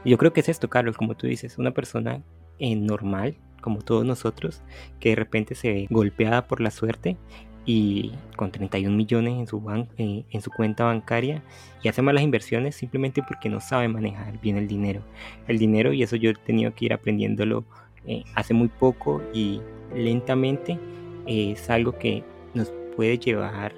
yo 0.05 0.17
creo 0.17 0.33
que 0.33 0.41
es 0.41 0.49
esto, 0.49 0.69
Carlos, 0.69 0.97
como 0.97 1.15
tú 1.15 1.27
dices, 1.27 1.57
una 1.57 1.71
persona 1.71 2.21
eh, 2.59 2.75
normal, 2.75 3.35
como 3.61 3.81
todos 3.81 4.05
nosotros, 4.05 4.61
que 4.99 5.09
de 5.09 5.15
repente 5.15 5.55
se 5.55 5.71
ve 5.71 5.87
golpeada 5.89 6.47
por 6.47 6.61
la 6.61 6.71
suerte 6.71 7.17
y 7.65 8.11
con 8.35 8.51
31 8.51 8.95
millones 8.95 9.37
en 9.37 9.47
su, 9.47 9.87
eh, 9.97 10.23
en 10.29 10.41
su 10.41 10.49
cuenta 10.49 10.85
bancaria 10.85 11.43
y 11.83 11.87
hace 11.87 12.01
malas 12.01 12.23
inversiones 12.23 12.75
simplemente 12.75 13.21
porque 13.21 13.49
no 13.49 13.59
sabe 13.59 13.87
manejar 13.87 14.39
bien 14.41 14.57
el 14.57 14.67
dinero. 14.67 15.01
El 15.47 15.59
dinero, 15.59 15.93
y 15.93 16.03
eso 16.03 16.15
yo 16.15 16.31
he 16.31 16.33
tenido 16.33 16.73
que 16.73 16.85
ir 16.85 16.93
aprendiéndolo 16.93 17.63
eh, 18.07 18.23
hace 18.35 18.53
muy 18.53 18.67
poco 18.67 19.21
y 19.33 19.61
lentamente, 19.95 20.79
es 21.27 21.69
algo 21.69 21.97
que 21.97 22.23
nos 22.53 22.73
puede 22.95 23.17
llevar 23.17 23.73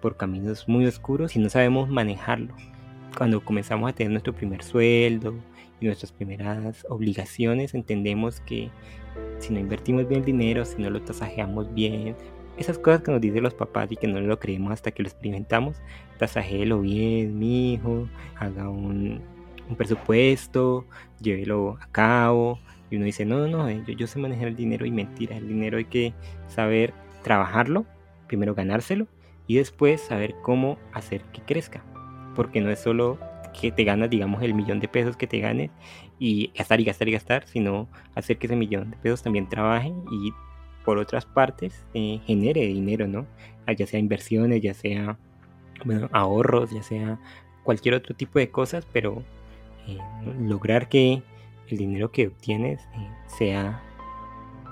por 0.00 0.16
caminos 0.16 0.66
muy 0.66 0.86
oscuros 0.86 1.32
si 1.32 1.38
no 1.38 1.48
sabemos 1.48 1.88
manejarlo. 1.88 2.54
Cuando 3.16 3.44
comenzamos 3.44 3.88
a 3.88 3.94
tener 3.94 4.10
nuestro 4.10 4.34
primer 4.34 4.62
sueldo 4.62 5.34
y 5.80 5.86
nuestras 5.86 6.10
primeras 6.10 6.84
obligaciones, 6.88 7.72
entendemos 7.74 8.40
que 8.40 8.70
si 9.38 9.52
no 9.52 9.60
invertimos 9.60 10.08
bien 10.08 10.20
el 10.20 10.26
dinero, 10.26 10.64
si 10.64 10.82
no 10.82 10.90
lo 10.90 11.00
tasajeamos 11.02 11.72
bien, 11.74 12.16
esas 12.62 12.78
cosas 12.78 13.02
que 13.02 13.10
nos 13.10 13.20
dicen 13.20 13.42
los 13.42 13.54
papás 13.54 13.90
y 13.90 13.96
que 13.96 14.06
no 14.06 14.20
lo 14.20 14.38
creemos 14.38 14.72
hasta 14.72 14.90
que 14.90 15.02
lo 15.02 15.08
experimentamos, 15.08 15.76
tasajelo 16.18 16.80
bien, 16.80 17.38
mi 17.38 17.74
hijo, 17.74 18.08
haga 18.36 18.68
un, 18.68 19.20
presupuesto, 19.76 20.86
llévelo 21.20 21.78
a 21.80 21.86
cabo. 21.92 22.58
Y 22.90 22.96
uno 22.96 23.06
dice, 23.06 23.24
no, 23.24 23.46
no, 23.48 23.70
yo, 23.70 23.94
yo 23.94 24.06
sé 24.06 24.18
manejar 24.18 24.48
el 24.48 24.56
dinero 24.56 24.84
y 24.84 24.90
mentira, 24.90 25.36
el 25.36 25.48
dinero 25.48 25.78
hay 25.78 25.86
que 25.86 26.12
saber 26.46 26.92
trabajarlo, 27.22 27.86
primero 28.26 28.54
ganárselo 28.54 29.06
y 29.46 29.56
después 29.56 30.00
saber 30.00 30.34
cómo 30.42 30.78
hacer 30.92 31.22
que 31.32 31.42
crezca. 31.42 31.84
Porque 32.34 32.60
no 32.60 32.70
es 32.70 32.80
solo 32.80 33.18
que 33.58 33.70
te 33.70 33.84
ganas, 33.84 34.10
digamos, 34.10 34.42
el 34.42 34.54
millón 34.54 34.80
de 34.80 34.88
pesos 34.88 35.16
que 35.16 35.26
te 35.26 35.38
ganes 35.38 35.70
y 36.18 36.52
gastar 36.56 36.80
y 36.80 36.84
gastar 36.84 37.08
y 37.08 37.12
gastar, 37.12 37.46
sino 37.46 37.88
hacer 38.14 38.38
que 38.38 38.46
ese 38.46 38.56
millón 38.56 38.90
de 38.90 38.96
pesos 38.96 39.22
también 39.22 39.48
trabaje 39.48 39.92
y 40.10 40.32
por 40.84 40.98
otras 40.98 41.26
partes 41.26 41.84
eh, 41.94 42.20
genere 42.26 42.66
dinero, 42.66 43.06
¿no? 43.06 43.26
Ah, 43.66 43.72
ya 43.72 43.86
sea 43.86 44.00
inversiones, 44.00 44.62
ya 44.62 44.74
sea 44.74 45.18
bueno, 45.84 46.08
ahorros, 46.12 46.70
ya 46.70 46.82
sea 46.82 47.18
cualquier 47.62 47.94
otro 47.94 48.14
tipo 48.14 48.38
de 48.38 48.50
cosas, 48.50 48.86
pero 48.92 49.22
eh, 49.86 49.98
lograr 50.40 50.88
que 50.88 51.22
el 51.68 51.78
dinero 51.78 52.12
que 52.12 52.28
obtienes 52.28 52.80
eh, 52.80 53.08
sea 53.26 53.82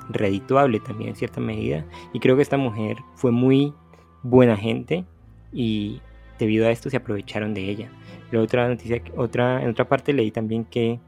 redituable 0.08 0.80
también 0.80 1.10
en 1.10 1.16
cierta 1.16 1.40
medida. 1.40 1.84
Y 2.12 2.20
creo 2.20 2.36
que 2.36 2.42
esta 2.42 2.56
mujer 2.56 2.98
fue 3.14 3.30
muy 3.30 3.74
buena 4.22 4.56
gente 4.56 5.04
y 5.52 6.00
debido 6.38 6.66
a 6.66 6.70
esto 6.70 6.90
se 6.90 6.96
aprovecharon 6.96 7.54
de 7.54 7.68
ella. 7.68 7.90
La 8.30 8.40
otra 8.40 8.68
noticia, 8.68 9.02
otra, 9.16 9.62
en 9.62 9.70
otra 9.70 9.88
parte 9.88 10.12
leí 10.12 10.30
también 10.30 10.64
que 10.64 11.00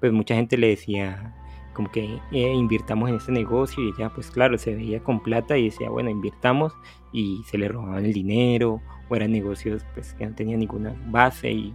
pues 0.00 0.12
mucha 0.12 0.34
gente 0.34 0.56
le 0.56 0.68
decía 0.68 1.34
como 1.74 1.90
que 1.90 2.18
eh, 2.32 2.52
invirtamos 2.52 3.08
en 3.08 3.16
este 3.16 3.32
negocio 3.32 3.82
y 3.82 3.92
ella 3.96 4.10
pues 4.10 4.30
claro 4.30 4.58
se 4.58 4.74
veía 4.74 5.00
con 5.00 5.20
plata 5.20 5.56
y 5.56 5.66
decía 5.66 5.88
bueno 5.88 6.10
invirtamos 6.10 6.72
y 7.12 7.42
se 7.46 7.58
le 7.58 7.68
robaban 7.68 8.04
el 8.04 8.12
dinero 8.12 8.80
o 9.08 9.16
eran 9.16 9.32
negocios 9.32 9.84
pues 9.94 10.14
que 10.14 10.26
no 10.26 10.34
tenían 10.34 10.60
ninguna 10.60 10.94
base 11.08 11.50
y 11.50 11.74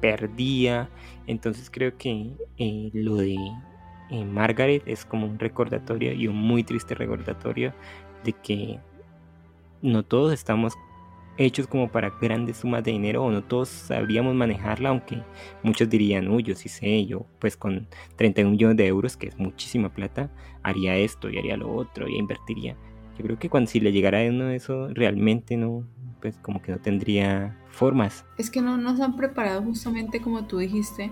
perdía. 0.00 0.88
Entonces 1.26 1.70
creo 1.70 1.96
que 1.96 2.30
eh, 2.58 2.90
lo 2.92 3.16
de 3.16 3.36
eh, 4.10 4.24
Margaret 4.24 4.82
es 4.86 5.04
como 5.04 5.26
un 5.26 5.38
recordatorio 5.38 6.12
y 6.12 6.28
un 6.28 6.36
muy 6.36 6.62
triste 6.62 6.94
recordatorio 6.94 7.72
de 8.24 8.32
que 8.32 8.78
no 9.82 10.04
todos 10.04 10.32
estamos 10.32 10.74
hechos 11.38 11.66
como 11.66 11.90
para 11.90 12.10
grandes 12.20 12.58
sumas 12.58 12.84
de 12.84 12.92
dinero 12.92 13.24
o 13.24 13.30
no 13.30 13.44
todos 13.44 13.68
sabríamos 13.68 14.34
manejarla, 14.34 14.90
aunque 14.90 15.22
muchos 15.62 15.88
dirían, 15.88 16.28
uy, 16.28 16.42
yo 16.42 16.54
sí 16.54 16.68
sé, 16.68 17.06
yo 17.06 17.26
pues 17.38 17.56
con 17.56 17.88
31 18.16 18.50
millones 18.50 18.76
de 18.76 18.86
euros, 18.86 19.16
que 19.16 19.28
es 19.28 19.38
muchísima 19.38 19.92
plata, 19.92 20.30
haría 20.62 20.96
esto 20.96 21.30
y 21.30 21.38
haría 21.38 21.56
lo 21.56 21.74
otro 21.74 22.08
y 22.08 22.16
invertiría. 22.16 22.76
Yo 23.18 23.24
creo 23.24 23.38
que 23.38 23.48
cuando 23.48 23.70
si 23.70 23.80
le 23.80 23.92
llegara 23.92 24.20
a 24.20 24.28
uno 24.28 24.50
eso, 24.50 24.88
realmente 24.88 25.56
no, 25.56 25.84
pues 26.20 26.36
como 26.38 26.60
que 26.60 26.72
no 26.72 26.78
tendría 26.78 27.58
formas. 27.70 28.24
Es 28.38 28.50
que 28.50 28.60
no 28.60 28.76
nos 28.76 29.00
han 29.00 29.16
preparado 29.16 29.62
justamente 29.62 30.20
como 30.20 30.46
tú 30.46 30.58
dijiste 30.58 31.10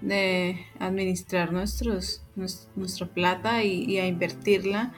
de 0.00 0.58
administrar 0.78 1.52
nuestros, 1.52 2.24
nuestra 2.76 3.06
plata 3.06 3.62
y 3.62 3.98
a 3.98 4.06
invertirla 4.06 4.92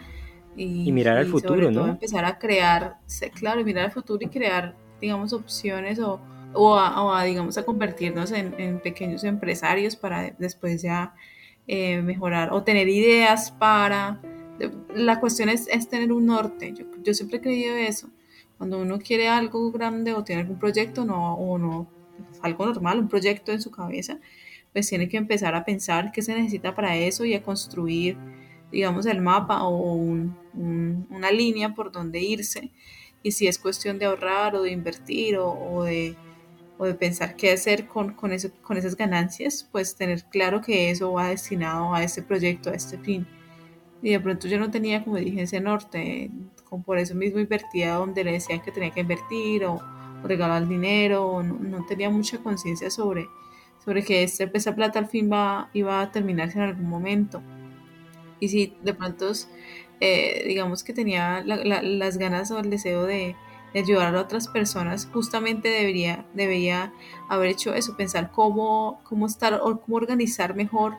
y, 0.57 0.91
mirar 0.93 1.19
al 1.19 1.27
futuro, 1.27 1.71
¿no? 1.71 1.87
empezar 1.87 2.25
a 2.25 2.39
crear, 2.39 2.97
claro, 3.35 3.63
mirar 3.65 3.87
al 3.87 3.91
futuro 3.93 4.19
y 4.23 4.29
crear, 4.29 4.75
digamos, 5.01 5.33
opciones 5.33 5.99
o, 5.99 6.21
o, 6.55 6.79
a, 6.79 7.25
digamos, 7.25 7.59
a 7.59 7.65
convertirnos 7.65 8.33
en, 8.33 8.81
pequeños 8.81 9.25
empresarios 9.25 9.97
para 9.97 10.35
después 10.39 10.81
ya 10.83 11.15
eh, 11.67 12.01
mejorar 12.03 12.53
o 12.53 12.63
tener 12.63 12.89
ideas 12.89 13.51
para... 13.51 14.21
La 14.95 15.21
cuestión 15.21 15.51
es, 15.51 15.69
es 15.69 15.89
tener 15.91 16.13
un 16.13 16.25
norte. 16.25 16.73
Yo, 16.73 16.87
yo, 17.03 17.13
siempre 17.13 17.39
he 17.39 17.41
creído 17.43 17.77
eso. 17.77 18.09
Cuando 18.57 18.81
uno 18.81 18.99
quiere 18.99 19.29
algo 19.29 19.71
grande 19.71 20.15
o 20.15 20.25
tiene 20.25 20.41
algún 20.41 20.59
proyecto, 20.59 21.05
no, 21.05 21.35
o 21.35 21.59
no, 21.59 21.87
algo 22.41 22.65
normal, 22.65 23.01
un 23.01 23.09
proyecto 23.09 23.53
en 23.53 23.61
su 23.61 23.71
cabeza, 23.71 24.19
pues 24.73 24.89
tiene 24.89 25.11
que 25.11 25.19
empezar 25.19 25.55
a 25.55 25.67
pensar 25.67 26.11
qué 26.13 26.23
se 26.23 26.35
necesita 26.35 26.75
para 26.75 26.97
eso 26.97 27.27
y 27.27 27.35
a 27.35 27.43
construir 27.43 28.17
digamos, 28.71 29.07
el 29.07 29.21
mapa 29.21 29.65
o 29.65 29.95
una 30.55 31.31
línea 31.31 31.75
por 31.75 31.93
donde 31.93 32.21
irse. 32.21 32.71
Y 33.23 33.33
si 33.33 33.47
es 33.47 33.59
cuestión 33.59 33.99
de 33.99 34.07
ahorrar 34.07 34.55
o 34.55 34.63
de 34.63 34.71
invertir 34.71 35.37
o, 35.39 35.83
de, 35.85 36.17
o 36.79 36.85
pensar 36.97 37.37
qué 37.37 37.53
hacer 37.53 37.87
con, 37.87 38.15
esas 38.33 38.97
ganancias, 38.97 39.69
pues 39.73 39.97
tener 39.97 40.25
claro 40.25 40.61
que 40.61 40.91
eso 40.91 41.13
va 41.13 41.29
destinado 41.29 41.95
a 41.95 42.03
este 42.03 42.23
proyecto, 42.23 42.71
a 42.71 42.75
este 42.75 42.99
fin. 42.99 43.27
Y 44.03 44.11
de 44.11 44.21
pronto 44.21 44.47
yo 44.47 44.59
no 44.59 44.71
tenía, 44.71 45.03
como 45.03 45.17
dije, 45.17 45.43
ese 45.43 45.61
norte, 45.61 46.31
como 46.65 46.85
por 46.85 46.99
eso 46.99 47.15
mismo 47.15 47.41
invertía 47.41 47.95
donde 47.95 48.23
le 48.23 48.33
decían 48.33 48.61
que 48.61 48.71
tenía 48.71 48.91
que 48.91 49.01
invertir 49.01 49.65
o, 49.65 49.81
regalar 50.23 50.63
el 50.63 50.69
dinero, 50.69 51.27
o 51.27 51.43
no, 51.43 51.85
tenía 51.87 52.11
mucha 52.11 52.39
conciencia 52.39 52.91
sobre, 52.91 53.29
que 54.05 54.25
este, 54.25 54.51
esa 54.55 54.75
plata 54.75 54.99
al 54.99 55.07
fin 55.07 55.31
va, 55.31 55.71
iba 55.73 56.01
a 56.01 56.11
terminarse 56.11 56.59
en 56.59 56.65
algún 56.65 56.89
momento. 56.89 57.43
Y 58.41 58.49
si 58.49 58.77
de 58.83 58.95
pronto, 58.95 59.33
eh, 60.01 60.45
digamos 60.47 60.85
que 60.85 60.93
tenía 60.93 61.43
las 61.45 62.19
ganas 62.19 62.51
o 62.51 62.59
el 62.59 62.71
deseo 62.71 63.05
de, 63.05 63.37
ayudar 63.75 64.17
a 64.17 64.23
otras 64.23 64.49
personas, 64.49 65.07
justamente 65.13 65.69
debería, 65.69 66.25
debería 66.33 66.95
haber 67.29 67.51
hecho 67.51 67.75
eso, 67.75 67.95
pensar 67.95 68.31
cómo, 68.33 69.03
cómo 69.05 69.27
estar 69.27 69.61
o 69.63 69.81
cómo 69.83 69.99
organizar 69.99 70.57
mejor 70.57 70.97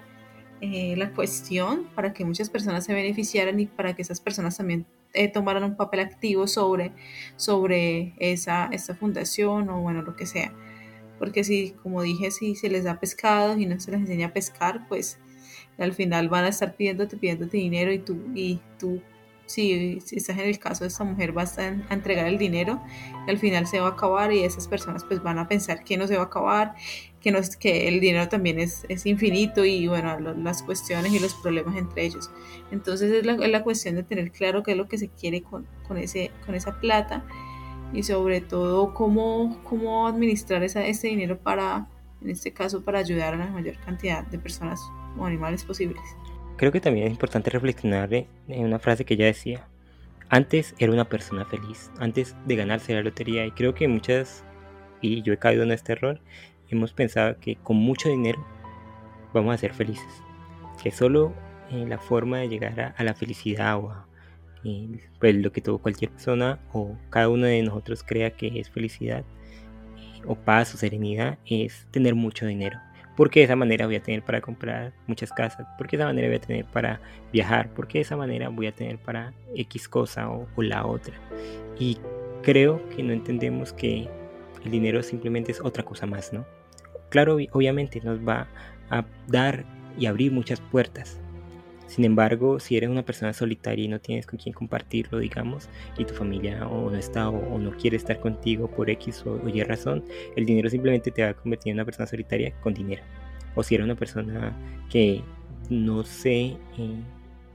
eh, 0.61 0.95
la 0.95 1.11
cuestión 1.11 1.87
para 1.95 2.13
que 2.13 2.23
muchas 2.25 2.51
personas 2.51 2.85
se 2.85 2.93
beneficiaran 2.93 3.59
y 3.59 3.65
para 3.65 3.95
que 3.95 4.03
esas 4.03 4.21
personas 4.21 4.57
también 4.57 4.85
eh, 5.13 5.27
tomaran 5.27 5.63
un 5.63 5.75
papel 5.75 5.99
activo 6.01 6.47
sobre, 6.47 6.93
sobre 7.35 8.13
esa, 8.19 8.69
esta 8.71 8.95
fundación 8.95 9.69
o 9.69 9.81
bueno, 9.81 10.01
lo 10.01 10.15
que 10.15 10.25
sea. 10.25 10.53
Porque 11.19 11.43
si, 11.43 11.71
como 11.83 12.01
dije, 12.01 12.31
si 12.31 12.55
se 12.55 12.69
les 12.69 12.83
da 12.83 12.99
pescado 12.99 13.57
y 13.57 13.65
no 13.65 13.79
se 13.79 13.91
les 13.91 14.01
enseña 14.01 14.27
a 14.27 14.33
pescar, 14.33 14.87
pues 14.87 15.19
al 15.77 15.93
final 15.93 16.29
van 16.29 16.45
a 16.45 16.49
estar 16.49 16.75
pidiéndote, 16.75 17.17
pidiéndote 17.17 17.57
dinero 17.57 17.91
y 17.91 17.99
tú, 17.99 18.17
y 18.33 18.59
tú 18.79 19.01
si, 19.47 19.99
si 20.01 20.17
estás 20.17 20.37
en 20.37 20.45
el 20.45 20.59
caso 20.59 20.83
de 20.83 20.89
esta 20.89 21.03
mujer, 21.03 21.31
vas 21.31 21.57
a, 21.57 21.67
entregar 21.67 22.27
el 22.27 22.37
dinero 22.37 22.81
al 23.27 23.37
final 23.37 23.65
se 23.65 23.79
va 23.79 23.87
a 23.87 23.91
acabar 23.91 24.31
y 24.31 24.43
esas 24.43 24.67
personas 24.67 25.03
pues 25.03 25.23
van 25.23 25.39
a 25.39 25.47
pensar 25.47 25.83
que 25.83 25.97
no 25.97 26.07
se 26.07 26.15
va 26.15 26.23
a 26.23 26.25
acabar, 26.25 26.75
que, 27.19 27.31
no 27.31 27.39
que 27.59 27.87
el 27.87 27.99
dinero 27.99 28.27
también 28.29 28.59
es, 28.59 28.85
es 28.89 29.05
infinito 29.05 29.65
y 29.65 29.87
bueno, 29.87 30.19
las 30.19 30.63
cuestiones 30.63 31.11
y 31.13 31.19
los 31.19 31.33
problemas 31.33 31.75
entre 31.75 32.05
ellos. 32.05 32.29
Entonces 32.71 33.11
es 33.11 33.25
la, 33.25 33.33
es 33.33 33.49
la, 33.49 33.63
cuestión 33.63 33.95
de 33.95 34.03
tener 34.03 34.31
claro 34.31 34.63
qué 34.63 34.71
es 34.71 34.77
lo 34.77 34.87
que 34.87 34.97
se 34.97 35.09
quiere 35.09 35.41
con, 35.41 35.65
con, 35.87 35.97
ese, 35.97 36.31
con 36.45 36.55
esa 36.55 36.79
plata 36.79 37.25
y 37.93 38.03
sobre 38.03 38.41
todo 38.41 38.93
cómo, 38.93 39.61
cómo 39.63 40.07
administrar 40.07 40.63
esa, 40.63 40.85
ese 40.85 41.07
dinero 41.07 41.37
para, 41.37 41.87
en 42.21 42.29
este 42.29 42.51
caso, 42.51 42.83
para 42.83 42.99
ayudar 42.99 43.33
a 43.33 43.37
la 43.37 43.47
mayor 43.47 43.77
cantidad 43.79 44.25
de 44.25 44.39
personas 44.39 44.81
o 45.19 45.25
animales 45.25 45.63
posibles. 45.63 46.01
Creo 46.57 46.71
que 46.71 46.81
también 46.81 47.07
es 47.07 47.11
importante 47.11 47.49
reflexionar 47.51 48.11
en 48.13 48.27
una 48.47 48.79
frase 48.79 49.05
que 49.05 49.13
ella 49.13 49.25
decía. 49.25 49.67
Antes 50.29 50.75
era 50.79 50.91
una 50.91 51.05
persona 51.05 51.45
feliz, 51.45 51.91
antes 51.99 52.35
de 52.45 52.55
ganarse 52.55 52.93
la 52.93 53.03
lotería. 53.03 53.45
Y 53.45 53.51
creo 53.51 53.75
que 53.75 53.87
muchas, 53.87 54.43
y 55.01 55.21
yo 55.21 55.33
he 55.33 55.37
caído 55.37 55.63
en 55.63 55.71
este 55.71 55.93
error, 55.93 56.19
hemos 56.69 56.93
pensado 56.93 57.37
que 57.39 57.55
con 57.57 57.77
mucho 57.77 58.09
dinero 58.09 58.43
vamos 59.33 59.53
a 59.53 59.57
ser 59.57 59.73
felices. 59.73 60.23
Que 60.81 60.91
solo 60.91 61.33
eh, 61.69 61.85
la 61.87 61.99
forma 61.99 62.39
de 62.39 62.49
llegar 62.49 62.95
a, 62.97 63.03
la 63.03 63.13
felicidad 63.13 63.77
o 63.77 63.91
a 63.91 64.07
eh, 64.63 64.99
pues, 65.19 65.35
lo 65.35 65.51
que 65.51 65.61
todo 65.61 65.77
cualquier 65.77 66.11
persona 66.11 66.59
o 66.73 66.97
cada 67.09 67.29
uno 67.29 67.45
de 67.45 67.61
nosotros 67.61 68.03
crea 68.03 68.31
que 68.31 68.59
es 68.59 68.69
felicidad 68.69 69.23
eh, 69.97 70.21
o 70.25 70.35
paz 70.35 70.73
o 70.73 70.77
serenidad 70.77 71.37
es 71.45 71.87
tener 71.91 72.15
mucho 72.15 72.45
dinero 72.45 72.79
porque 73.17 73.39
de 73.39 73.45
esa 73.45 73.55
manera 73.55 73.87
voy 73.87 73.95
a 73.95 74.03
tener 74.03 74.21
para 74.21 74.39
comprar 74.41 74.93
muchas 75.07 75.33
casas, 75.33 75.67
porque 75.75 75.97
de 75.97 76.03
esa 76.03 76.07
manera 76.07 76.27
voy 76.27 76.37
a 76.37 76.39
tener 76.39 76.65
para 76.65 77.01
viajar, 77.33 77.73
porque 77.73 77.97
de 77.97 78.03
esa 78.03 78.15
manera 78.15 78.49
voy 78.49 78.67
a 78.67 78.71
tener 78.71 78.99
para 78.99 79.33
X 79.55 79.89
cosa 79.89 80.29
o, 80.29 80.47
la 80.57 80.85
otra. 80.85 81.15
Y 81.79 81.97
creo 82.43 82.87
que 82.89 83.01
no 83.01 83.13
entendemos 83.13 83.73
que 83.73 84.07
el 84.63 84.71
dinero 84.71 85.01
simplemente 85.01 85.51
es 85.51 85.59
otra 85.61 85.83
cosa 85.83 86.05
más, 86.05 86.31
¿no? 86.31 86.45
Claro, 87.09 87.37
obviamente 87.51 87.99
nos 88.01 88.19
va 88.19 88.47
a 88.91 89.03
dar 89.27 89.65
y 89.97 90.05
abrir 90.05 90.31
muchas 90.31 90.61
puertas. 90.61 91.19
Sin 91.87 92.03
embargo, 92.03 92.59
si 92.59 92.75
eres 92.75 92.89
una 92.89 93.03
persona 93.03 93.33
solitaria 93.33 93.85
y 93.85 93.87
no 93.87 93.99
tienes 93.99 94.27
con 94.27 94.37
quién 94.37 94.53
compartirlo, 94.53 95.19
digamos, 95.19 95.69
y 95.97 96.03
tu 96.03 96.13
familia 96.13 96.67
o 96.67 96.91
no 96.91 96.97
está 96.97 97.29
o, 97.29 97.57
no 97.57 97.71
quiere 97.71 97.95
estar 97.95 98.19
contigo 98.19 98.69
por 98.69 98.89
X 98.89 99.23
o, 99.25 99.41
Y 99.47 99.63
razón, 99.63 100.03
el 100.35 100.45
dinero 100.45 100.69
simplemente 100.69 101.11
te 101.11 101.23
va 101.23 101.29
a 101.29 101.33
convertir 101.33 101.71
en 101.71 101.77
una 101.77 101.85
persona 101.85 102.05
solitaria 102.05 102.53
con 102.59 102.73
dinero. 102.73 103.03
O 103.55 103.63
si 103.63 103.75
eres 103.75 103.85
una 103.85 103.95
persona 103.95 104.53
que 104.89 105.23
no 105.69 106.03
se 106.03 106.35
eh, 106.37 106.57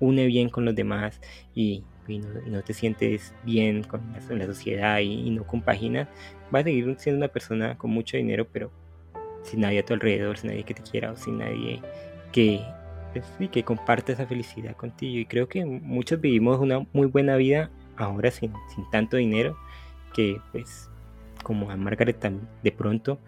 une 0.00 0.26
bien 0.26 0.48
con 0.48 0.64
los 0.64 0.74
demás 0.74 1.20
y, 1.54 1.84
no, 2.08 2.62
te 2.62 2.74
sientes 2.74 3.32
bien 3.44 3.84
con 3.84 4.00
la, 4.12 4.46
sociedad 4.46 4.98
y, 4.98 5.30
no 5.30 5.46
compaginas, 5.46 6.08
vas 6.50 6.62
a 6.62 6.64
seguir 6.64 6.96
siendo 6.98 7.18
una 7.18 7.28
persona 7.28 7.78
con 7.78 7.90
mucho 7.90 8.16
dinero, 8.16 8.46
pero 8.50 8.70
sin 9.44 9.60
nadie 9.60 9.80
a 9.80 9.84
tu 9.84 9.94
alrededor, 9.94 10.38
sin 10.38 10.50
nadie 10.50 10.64
que 10.64 10.74
te 10.74 10.82
quiera 10.82 11.12
o 11.12 11.16
sin 11.16 11.38
nadie 11.38 11.80
que 12.32 12.60
y 13.38 13.48
que 13.48 13.64
comparte 13.64 14.12
esa 14.12 14.26
felicidad 14.26 14.76
contigo. 14.76 15.18
Y 15.18 15.26
creo 15.26 15.48
que 15.48 15.64
muchos 15.64 16.20
vivimos 16.20 16.58
una 16.58 16.86
muy 16.92 17.06
buena 17.06 17.36
vida 17.36 17.70
ahora 17.96 18.30
sin, 18.30 18.52
sin 18.74 18.88
tanto 18.90 19.16
dinero, 19.16 19.56
que 20.14 20.40
pues 20.52 20.88
como 21.42 21.70
a 21.70 21.76
Margaret 21.76 22.24
de 22.62 22.72
pronto, 22.72 23.18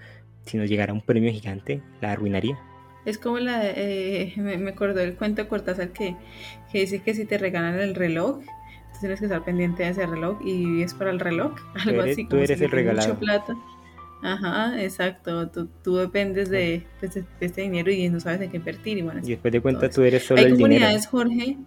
si 0.43 0.57
nos 0.57 0.69
llegara 0.69 0.93
un 0.93 1.01
premio 1.01 1.33
gigante, 1.33 1.83
la 2.01 2.13
arruinaría. 2.13 2.59
Es 3.05 3.19
como 3.19 3.39
la, 3.39 3.61
eh, 3.65 4.33
me, 4.37 4.57
me 4.57 4.71
acordó 4.71 5.01
el 5.01 5.15
cuento 5.17 5.43
de 5.43 5.49
Cortázar 5.49 5.91
que, 5.91 6.17
que 6.73 6.81
dice 6.81 7.03
que 7.03 7.15
si 7.15 7.27
te 7.27 7.37
regalan 7.37 7.79
el 7.79 7.95
reloj, 7.95 8.39
tú 8.39 9.01
tienes 9.01 9.19
que 9.19 9.27
estar 9.27 9.45
pendiente 9.45 9.83
de 9.83 9.91
ese 9.91 10.07
reloj 10.07 10.39
y 10.43 10.83
es 10.83 10.95
para 10.95 11.11
el 11.11 11.21
reloj, 11.21 11.55
algo 11.87 12.03
así. 12.03 12.25
Como 12.25 12.29
tú 12.29 12.37
eres 12.39 12.61
el 12.61 12.71
regalado. 12.71 13.09
Mucho 13.09 13.21
plata. 13.21 13.57
Ajá, 14.25 14.83
exacto. 14.83 15.51
Tú, 15.51 15.69
tú 15.83 15.97
dependes 15.97 16.49
de, 16.49 16.87
pues, 16.99 17.15
de, 17.15 17.25
este 17.41 17.61
dinero 17.61 17.93
y 17.93 18.09
no 18.09 18.19
sabes 18.21 18.41
en 18.41 18.51
qué 18.51 18.57
invertir. 18.57 18.97
Y, 18.97 19.03
bueno, 19.03 19.21
y 19.23 19.29
después 19.29 19.53
de 19.53 19.61
cuenta 19.61 19.91
tú 19.91 20.03
eres 20.03 20.25
solo 20.25 20.41
el 20.41 20.57
dinero. 20.57 20.65
Hay 20.65 20.81
comunidades, 20.81 21.07
Jorge. 21.07 21.59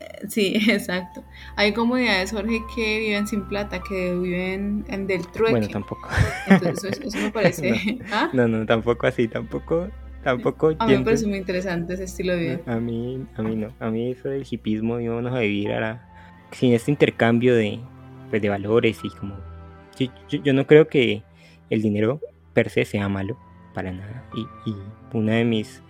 Eh, 0.00 0.26
sí, 0.26 0.54
exacto. 0.70 1.22
Hay 1.56 1.74
comunidades, 1.74 2.32
Jorge, 2.32 2.60
que 2.74 3.00
viven 3.00 3.26
sin 3.26 3.42
plata, 3.42 3.82
que 3.86 4.14
viven 4.14 4.86
en 4.88 5.06
del 5.06 5.26
trueque. 5.28 5.50
Bueno, 5.50 5.68
tampoco. 5.68 6.08
Entonces, 6.46 6.98
eso, 6.98 7.18
me 7.18 7.30
parece. 7.32 7.98
¿Ah? 8.10 8.30
no, 8.32 8.48
no, 8.48 8.64
tampoco 8.64 9.06
así, 9.06 9.28
tampoco. 9.28 9.88
Tampoco 10.24 10.74
a 10.78 10.86
mí 10.86 10.96
me 10.96 11.04
parece 11.04 11.26
muy 11.26 11.38
interesante 11.38 11.94
ese 11.94 12.04
estilo 12.04 12.32
de 12.32 12.40
vida. 12.40 12.60
A 12.66 12.80
mí, 12.80 13.24
a 13.36 13.42
mí 13.42 13.54
no. 13.54 13.72
A 13.78 13.90
mí 13.90 14.10
eso 14.12 14.30
del 14.30 14.46
hipismo, 14.50 14.98
íbamos 14.98 15.32
a 15.32 15.40
vivir 15.40 15.72
ahora 15.72 16.08
sin 16.52 16.72
este 16.72 16.90
intercambio 16.90 17.54
de, 17.54 17.78
pues, 18.30 18.40
de 18.40 18.48
valores 18.48 18.98
y 19.04 19.10
como... 19.10 19.36
yo 20.28 20.52
no 20.54 20.66
creo 20.66 20.88
que 20.88 21.22
el 21.70 21.82
dinero 21.82 22.20
per 22.52 22.70
se 22.70 22.84
sea 22.84 23.08
malo, 23.08 23.38
para 23.74 23.92
nada. 23.92 24.28
Y, 24.34 24.74
una 25.12 25.34
de 25.34 25.44
mis 25.44 25.82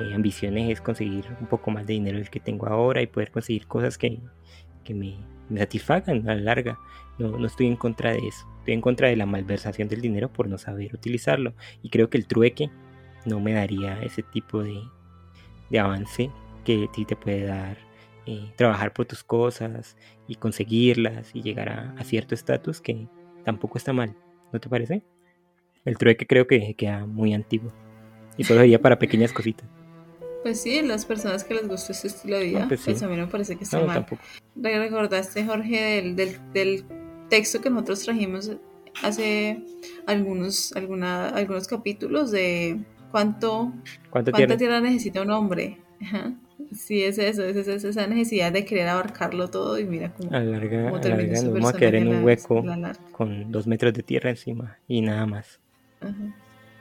eh, 0.00 0.14
ambiciones 0.14 0.70
es 0.70 0.80
conseguir 0.80 1.24
un 1.40 1.46
poco 1.46 1.70
más 1.70 1.86
de 1.86 1.94
dinero 1.94 2.18
del 2.18 2.30
que 2.30 2.40
tengo 2.40 2.66
ahora 2.66 3.00
y 3.02 3.06
poder 3.06 3.30
conseguir 3.30 3.66
cosas 3.66 3.96
que, 3.96 4.18
me, 4.88 5.16
satisfagan 5.56 6.28
a 6.28 6.34
la 6.34 6.40
larga. 6.40 6.78
No, 7.18 7.38
no, 7.38 7.46
estoy 7.46 7.66
en 7.66 7.76
contra 7.76 8.12
de 8.12 8.18
eso. 8.18 8.46
Estoy 8.58 8.74
en 8.74 8.80
contra 8.80 9.08
de 9.08 9.16
la 9.16 9.26
malversación 9.26 9.88
del 9.88 10.00
dinero 10.00 10.32
por 10.32 10.48
no 10.48 10.58
saber 10.58 10.94
utilizarlo. 10.94 11.54
Y 11.82 11.90
creo 11.90 12.10
que 12.10 12.18
el 12.18 12.26
trueque 12.26 12.70
no 13.24 13.40
me 13.40 13.52
daría 13.52 14.02
ese 14.02 14.22
tipo 14.22 14.62
de, 14.62 14.82
avance 15.78 16.30
que 16.64 16.88
sí 16.94 17.04
te 17.04 17.16
puede 17.16 17.46
dar 17.46 17.78
eh, 18.26 18.52
trabajar 18.56 18.92
por 18.92 19.06
tus 19.06 19.22
cosas 19.22 19.96
y 20.26 20.34
conseguirlas 20.34 21.34
y 21.34 21.42
llegar 21.42 21.68
a, 21.68 21.94
a 21.96 22.04
cierto 22.04 22.34
estatus 22.34 22.80
que 22.80 23.08
tampoco 23.44 23.78
está 23.78 23.92
mal. 23.92 24.16
¿No 24.52 24.60
te 24.60 24.68
parece? 24.68 25.04
El 25.86 25.96
trueque 25.96 26.26
creo 26.26 26.46
que 26.46 26.74
queda 26.74 27.06
muy 27.06 27.32
antiguo. 27.32 27.72
Y 28.36 28.44
solo 28.44 28.60
sería 28.60 28.82
para 28.82 28.98
pequeñas 28.98 29.32
cositas. 29.32 29.66
Pues 30.42 30.60
sí, 30.60 30.82
las 30.82 31.06
personas 31.06 31.42
que 31.44 31.54
les 31.54 31.66
gusta 31.66 31.92
ese 31.92 32.08
estilo 32.08 32.38
de 32.38 32.44
vida, 32.44 32.66
pues, 32.68 32.82
pues, 32.84 33.02
a 33.02 33.08
mí 33.08 33.16
no 33.16 33.26
me 33.26 33.32
parece 33.32 33.56
que 33.56 33.64
está 33.64 33.80
no, 33.80 33.86
mal. 33.86 33.96
Tampoco. 33.96 34.22
¿Recordaste, 34.56 35.44
Jorge, 35.44 36.02
del, 36.02 36.16
del, 36.52 36.84
texto 37.28 37.60
que 37.60 37.70
nosotros 37.70 38.04
trajimos 38.04 38.52
hace 39.02 39.60
algunos, 40.06 40.72
alguna, 40.76 41.30
algunos 41.30 41.66
capítulos 41.66 42.30
de 42.30 42.78
cuánto, 43.10 43.72
¿Cuánta 44.10 44.30
tierra? 44.32 44.80
necesita 44.80 45.22
un 45.22 45.30
hombre? 45.30 45.80
Sí, 46.72 47.02
es 47.02 47.18
eso, 47.18 47.42
es, 47.44 47.66
esa 47.66 48.06
necesidad 48.06 48.52
de 48.52 48.64
querer 48.64 48.88
abarcarlo 48.88 49.48
todo 49.48 49.78
y 49.78 49.84
mira 49.84 50.12
cómo, 50.12 50.30
alarga, 50.34 50.88
alarga, 50.88 51.42
vamos 51.50 51.74
a 51.74 51.76
quedar 51.76 51.94
en 51.96 52.08
un 52.08 52.24
hueco 52.24 52.64
con 53.12 53.50
dos 53.50 53.66
metros 53.66 53.92
de 53.94 54.02
tierra 54.02 54.30
encima 54.30 54.78
y 54.88 55.00
nada 55.00 55.26
más. 55.26 55.60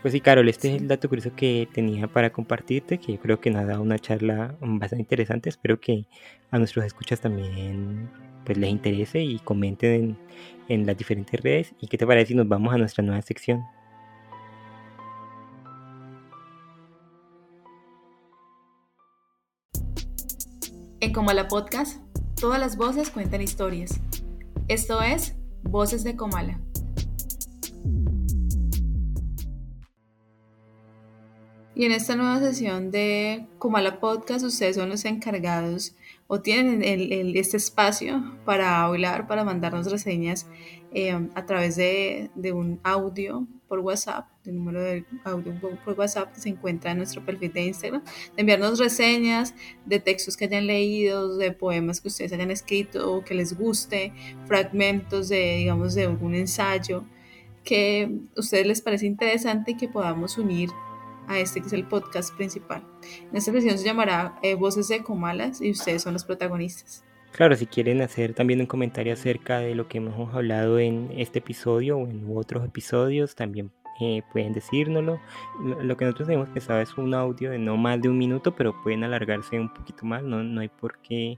Pues 0.02 0.12
sí, 0.12 0.22
Carol, 0.22 0.48
este 0.50 0.76
es 0.76 0.82
el 0.82 0.88
dato 0.88 1.10
curioso 1.10 1.32
que 1.36 1.68
tenía 1.74 2.08
para 2.08 2.30
compartirte, 2.30 3.00
que 3.00 3.14
yo 3.14 3.20
creo 3.20 3.40
que 3.40 3.50
nos 3.50 3.64
ha 3.64 3.66
dado 3.66 3.82
una 3.82 3.98
charla 3.98 4.56
bastante 4.60 5.02
interesante. 5.02 5.50
Espero 5.50 5.80
que 5.80 6.06
a 6.52 6.60
nuestros 6.60 6.86
escuchas 6.86 7.22
también 7.22 8.10
pues 8.46 8.58
les 8.58 8.70
interese 8.70 9.22
y 9.22 9.40
comenten 9.40 9.92
en, 9.92 10.18
en 10.68 10.86
las 10.86 10.96
diferentes 10.96 11.42
redes. 11.42 11.74
¿Y 11.82 11.88
qué 11.88 11.98
te 11.98 12.06
parece 12.06 12.28
si 12.28 12.36
nos 12.36 12.48
vamos 12.48 12.74
a 12.74 12.78
nuestra 12.78 13.04
nueva 13.04 13.22
sección? 13.24 13.64
En 21.00 21.14
Comala 21.14 21.48
Podcast, 21.48 22.00
todas 22.40 22.60
las 22.60 22.78
voces 22.78 23.10
cuentan 23.10 23.42
historias. 23.42 24.00
Esto 24.68 25.02
es 25.02 25.36
Voces 25.64 26.04
de 26.04 26.16
Comala. 26.16 26.60
Y 31.78 31.84
en 31.84 31.92
esta 31.92 32.16
nueva 32.16 32.40
sesión 32.40 32.90
de 32.90 33.48
Comala 33.60 34.00
Podcast, 34.00 34.46
ustedes 34.46 34.78
son 34.78 34.88
los 34.88 35.04
encargados 35.04 35.94
o 36.28 36.40
tienen 36.40 36.82
el, 36.82 37.36
este 37.36 37.58
espacio 37.58 38.24
para 38.46 38.82
hablar, 38.84 39.28
para 39.28 39.44
mandarnos 39.44 39.92
reseñas 39.92 40.48
eh, 40.94 41.12
a 41.36 41.46
través 41.46 41.76
de, 41.76 42.30
un 42.54 42.80
audio 42.82 43.46
por 43.68 43.80
WhatsApp, 43.80 44.26
el 44.46 44.56
número 44.56 44.82
de 44.82 45.06
audio 45.26 45.54
por 45.84 46.00
WhatsApp 46.00 46.34
que 46.34 46.40
se 46.40 46.48
encuentra 46.48 46.92
en 46.92 47.00
nuestro 47.00 47.26
perfil 47.26 47.52
de 47.52 47.66
Instagram, 47.66 48.04
de 48.06 48.42
enviarnos 48.42 48.80
reseñas 48.80 49.54
de 49.86 50.00
textos 50.00 50.38
que 50.38 50.46
hayan 50.46 50.68
leído, 50.68 51.36
de 51.36 51.52
poemas 51.52 52.00
que 52.00 52.08
ustedes 52.08 52.32
hayan 52.32 52.52
escrito 52.52 53.12
o 53.12 53.26
que 53.26 53.34
les 53.34 53.58
guste, 53.58 54.14
fragmentos 54.46 55.28
de, 55.28 55.58
digamos, 55.58 55.94
de 55.94 56.06
algún 56.06 56.36
ensayo 56.36 57.04
que 57.66 58.10
a 58.38 58.40
ustedes 58.40 58.66
les 58.66 58.82
parece 58.82 59.08
interesante 59.08 59.72
y 59.72 59.76
que 59.76 59.90
podamos 59.90 60.38
unir 60.38 60.70
a 61.28 61.40
este 61.40 61.62
que 61.62 61.68
es 61.68 61.74
el 61.74 61.86
podcast 61.86 62.36
principal. 62.36 62.84
En 63.30 63.36
esta 63.36 63.52
sesión 63.52 63.78
se 63.78 63.86
llamará 63.86 64.38
eh, 64.42 64.56
Voces 64.56 64.88
de 64.88 65.04
Comalas 65.04 65.62
y 65.62 65.72
ustedes 65.72 66.04
son 66.04 66.14
los 66.14 66.26
protagonistas. 66.26 67.04
Claro, 67.32 67.56
si 67.56 67.66
quieren 67.66 68.02
hacer 68.02 68.34
también 68.34 68.62
un 68.62 68.66
comentario 68.66 69.14
acerca 69.14 69.60
de 69.60 69.76
lo 69.76 69.88
que 69.88 69.98
hemos 69.98 70.34
hablado 70.34 70.80
en 70.80 71.12
este 71.18 71.40
episodio 71.40 71.98
o 71.98 72.08
en 72.08 72.26
otros 72.34 72.66
episodios, 72.66 73.36
también 73.36 73.72
eh, 74.00 74.22
pueden 74.32 74.54
decírnoslo. 74.54 75.20
Lo 75.82 75.98
que 75.98 76.06
nosotros 76.06 76.30
hemos 76.30 76.50
pensado 76.50 76.82
es 76.82 76.98
un 76.98 77.14
audio 77.14 77.52
de 77.52 77.60
no 77.60 77.78
más 77.78 78.02
de 78.02 78.10
un 78.10 78.18
minuto, 78.18 78.56
pero 78.56 78.82
pueden 78.84 79.04
alargarse 79.04 79.60
un 79.60 79.74
poquito 79.74 80.06
más, 80.06 80.24
no, 80.24 80.44
no 80.44 80.62
hay 80.62 80.70
por 80.70 81.00
qué 81.00 81.38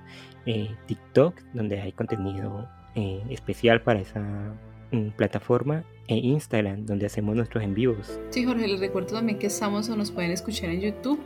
eh, 0.46 0.70
TikTok, 0.86 1.34
donde 1.52 1.80
hay 1.80 1.92
contenido 1.92 2.68
eh, 2.94 3.22
especial 3.30 3.82
para 3.82 4.00
esa 4.00 4.54
mm, 4.92 5.08
plataforma, 5.16 5.84
e 6.06 6.16
Instagram, 6.16 6.86
donde 6.86 7.06
hacemos 7.06 7.36
nuestros 7.36 7.62
en 7.62 7.74
vivos. 7.74 8.18
Sí, 8.30 8.44
Jorge, 8.44 8.66
les 8.66 8.80
recuerdo 8.80 9.14
también 9.14 9.38
que 9.38 9.48
estamos 9.48 9.88
o 9.90 9.96
nos 9.96 10.10
pueden 10.10 10.30
escuchar 10.30 10.70
en 10.70 10.80
YouTube, 10.80 11.20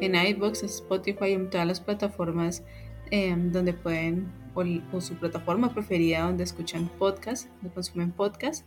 en 0.00 0.14
iBox, 0.14 0.62
Spotify, 0.64 1.32
en 1.32 1.48
todas 1.48 1.66
las 1.66 1.80
plataformas 1.80 2.64
em, 3.10 3.50
donde 3.50 3.72
pueden, 3.72 4.26
o, 4.54 4.64
o, 4.92 5.00
su 5.00 5.14
plataforma 5.14 5.72
preferida 5.72 6.22
donde 6.22 6.44
escuchan 6.44 6.90
podcast, 6.98 7.48
donde 7.62 7.72
consumen 7.72 8.12
podcast. 8.12 8.66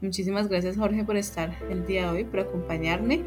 Muchísimas 0.00 0.48
gracias 0.48 0.76
Jorge 0.76 1.04
por 1.04 1.16
estar 1.16 1.56
el 1.70 1.86
día 1.86 2.10
de 2.10 2.18
hoy, 2.18 2.24
por 2.24 2.40
acompañarme 2.40 3.22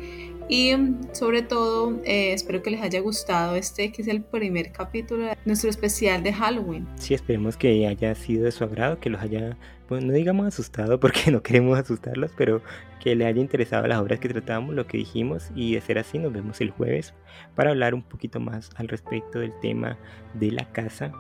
y 0.50 0.76
mm, 0.76 1.14
sobre 1.14 1.42
todo 1.42 2.00
eh, 2.06 2.34
espero 2.34 2.62
que 2.62 2.72
les 2.72 2.82
haya 2.82 3.00
gustado 3.02 3.56
este 3.56 3.92
que 3.92 4.02
es 4.02 4.08
el 4.08 4.22
primer 4.22 4.72
capítulo 4.72 5.26
de 5.26 5.38
nuestro 5.46 5.70
especial 5.70 6.24
de 6.24 6.34
Halloween. 6.34 6.88
Sí, 6.96 7.14
esperemos 7.14 7.58
que 7.58 7.88
haya 7.88 8.16
sido 8.16 8.46
de 8.46 8.52
su 8.52 8.64
agrado, 8.64 9.00
que 9.00 9.10
los 9.10 9.22
haya, 9.22 9.58
pues 9.88 10.04
no 10.04 10.14
digamos 10.14 10.48
asustado 10.48 11.00
porque 11.02 11.32
no 11.32 11.42
queremos 11.42 11.78
asustarlos, 11.78 12.32
pero 12.38 12.62
que 13.02 13.16
le 13.16 13.26
haya 13.26 13.42
interesado 13.42 13.88
las 13.88 14.00
obras 14.00 14.20
que 14.20 14.30
tratamos, 14.30 14.76
lo 14.76 14.88
que 14.88 14.98
dijimos 14.98 15.50
y 15.56 15.76
de 15.76 15.82
ser 15.82 16.00
así 16.00 16.20
nos 16.20 16.34
vemos 16.34 16.62
el 16.62 16.72
jueves 16.72 17.14
para 17.56 17.72
hablar 17.72 17.94
un 17.94 18.04
poquito 18.04 18.40
más 18.40 18.70
al 18.76 18.88
respecto 18.88 19.40
del 19.40 19.54
tema 19.62 19.98
de 20.34 20.52
la 20.52 20.72
casa 20.72 21.12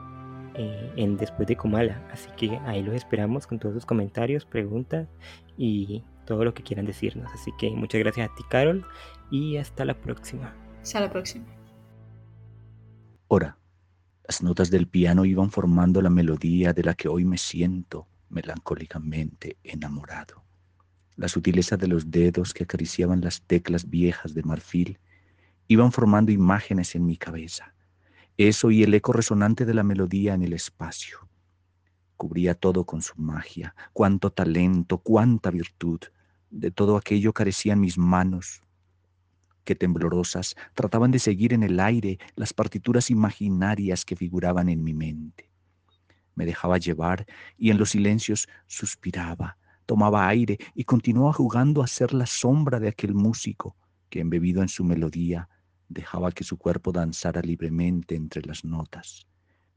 eh, 0.57 0.91
en 0.95 1.17
Después 1.17 1.47
de 1.47 1.55
Comala. 1.55 2.01
Así 2.11 2.29
que 2.35 2.57
ahí 2.65 2.81
los 2.81 2.95
esperamos 2.95 3.47
con 3.47 3.59
todos 3.59 3.75
sus 3.75 3.85
comentarios, 3.85 4.45
preguntas 4.45 5.07
y 5.57 6.03
todo 6.25 6.43
lo 6.43 6.53
que 6.53 6.63
quieran 6.63 6.85
decirnos. 6.85 7.31
Así 7.33 7.51
que 7.57 7.69
muchas 7.71 7.99
gracias 7.99 8.29
a 8.29 8.35
ti, 8.35 8.43
Carol, 8.49 8.85
y 9.29 9.57
hasta 9.57 9.85
la 9.85 9.93
próxima. 9.93 10.55
Hasta 10.81 10.99
la 10.99 11.09
próxima. 11.09 11.45
Ahora, 13.29 13.57
las 14.27 14.41
notas 14.41 14.69
del 14.69 14.87
piano 14.87 15.25
iban 15.25 15.51
formando 15.51 16.01
la 16.01 16.09
melodía 16.09 16.73
de 16.73 16.83
la 16.83 16.93
que 16.95 17.07
hoy 17.07 17.23
me 17.23 17.37
siento 17.37 18.07
melancólicamente 18.29 19.57
enamorado. 19.63 20.43
La 21.15 21.27
sutileza 21.27 21.77
de 21.77 21.87
los 21.87 22.11
dedos 22.11 22.53
que 22.53 22.63
acariciaban 22.63 23.21
las 23.21 23.41
teclas 23.41 23.89
viejas 23.89 24.33
de 24.33 24.43
marfil 24.43 24.99
iban 25.67 25.91
formando 25.91 26.31
imágenes 26.31 26.95
en 26.95 27.05
mi 27.05 27.17
cabeza 27.17 27.73
eso 28.37 28.69
y 28.69 28.83
el 28.83 28.93
eco 28.93 29.13
resonante 29.13 29.65
de 29.65 29.73
la 29.73 29.83
melodía 29.83 30.35
en 30.35 30.43
el 30.43 30.53
espacio. 30.53 31.27
Cubría 32.15 32.53
todo 32.55 32.85
con 32.85 33.01
su 33.01 33.13
magia, 33.19 33.75
cuánto 33.93 34.31
talento, 34.31 34.99
cuánta 34.99 35.51
virtud. 35.51 35.99
De 36.49 36.71
todo 36.71 36.97
aquello 36.97 37.33
carecían 37.33 37.79
mis 37.79 37.97
manos, 37.97 38.61
que 39.63 39.75
temblorosas 39.75 40.55
trataban 40.73 41.11
de 41.11 41.19
seguir 41.19 41.53
en 41.53 41.63
el 41.63 41.79
aire 41.79 42.19
las 42.35 42.53
partituras 42.53 43.09
imaginarias 43.09 44.05
que 44.05 44.15
figuraban 44.15 44.69
en 44.69 44.83
mi 44.83 44.93
mente. 44.93 45.49
Me 46.35 46.45
dejaba 46.45 46.77
llevar 46.77 47.25
y 47.57 47.71
en 47.71 47.77
los 47.77 47.89
silencios 47.89 48.47
suspiraba, 48.67 49.57
tomaba 49.85 50.27
aire 50.27 50.57
y 50.73 50.85
continuaba 50.85 51.33
jugando 51.33 51.83
a 51.83 51.87
ser 51.87 52.13
la 52.13 52.27
sombra 52.27 52.79
de 52.79 52.87
aquel 52.87 53.13
músico 53.13 53.75
que, 54.09 54.21
embebido 54.21 54.61
en 54.61 54.69
su 54.69 54.83
melodía, 54.83 55.49
dejaba 55.89 56.31
que 56.31 56.43
su 56.43 56.57
cuerpo 56.57 56.91
danzara 56.91 57.41
libremente 57.41 58.15
entre 58.15 58.41
las 58.41 58.63
notas, 58.63 59.27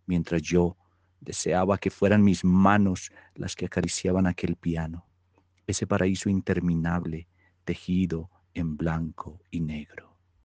mientras 0.06 0.42
yo 0.42 0.76
deseaba 1.20 1.78
que 1.78 1.90
fueran 1.90 2.22
mis 2.22 2.44
manos 2.44 3.12
las 3.34 3.54
que 3.54 3.66
acariciaban 3.66 4.26
aquel 4.26 4.56
piano, 4.56 5.06
ese 5.66 5.86
paraíso 5.86 6.28
interminable 6.28 7.28
tejido 7.64 8.30
en 8.54 8.76
blanco 8.76 9.40
y 9.50 9.60
negro. 9.60 10.09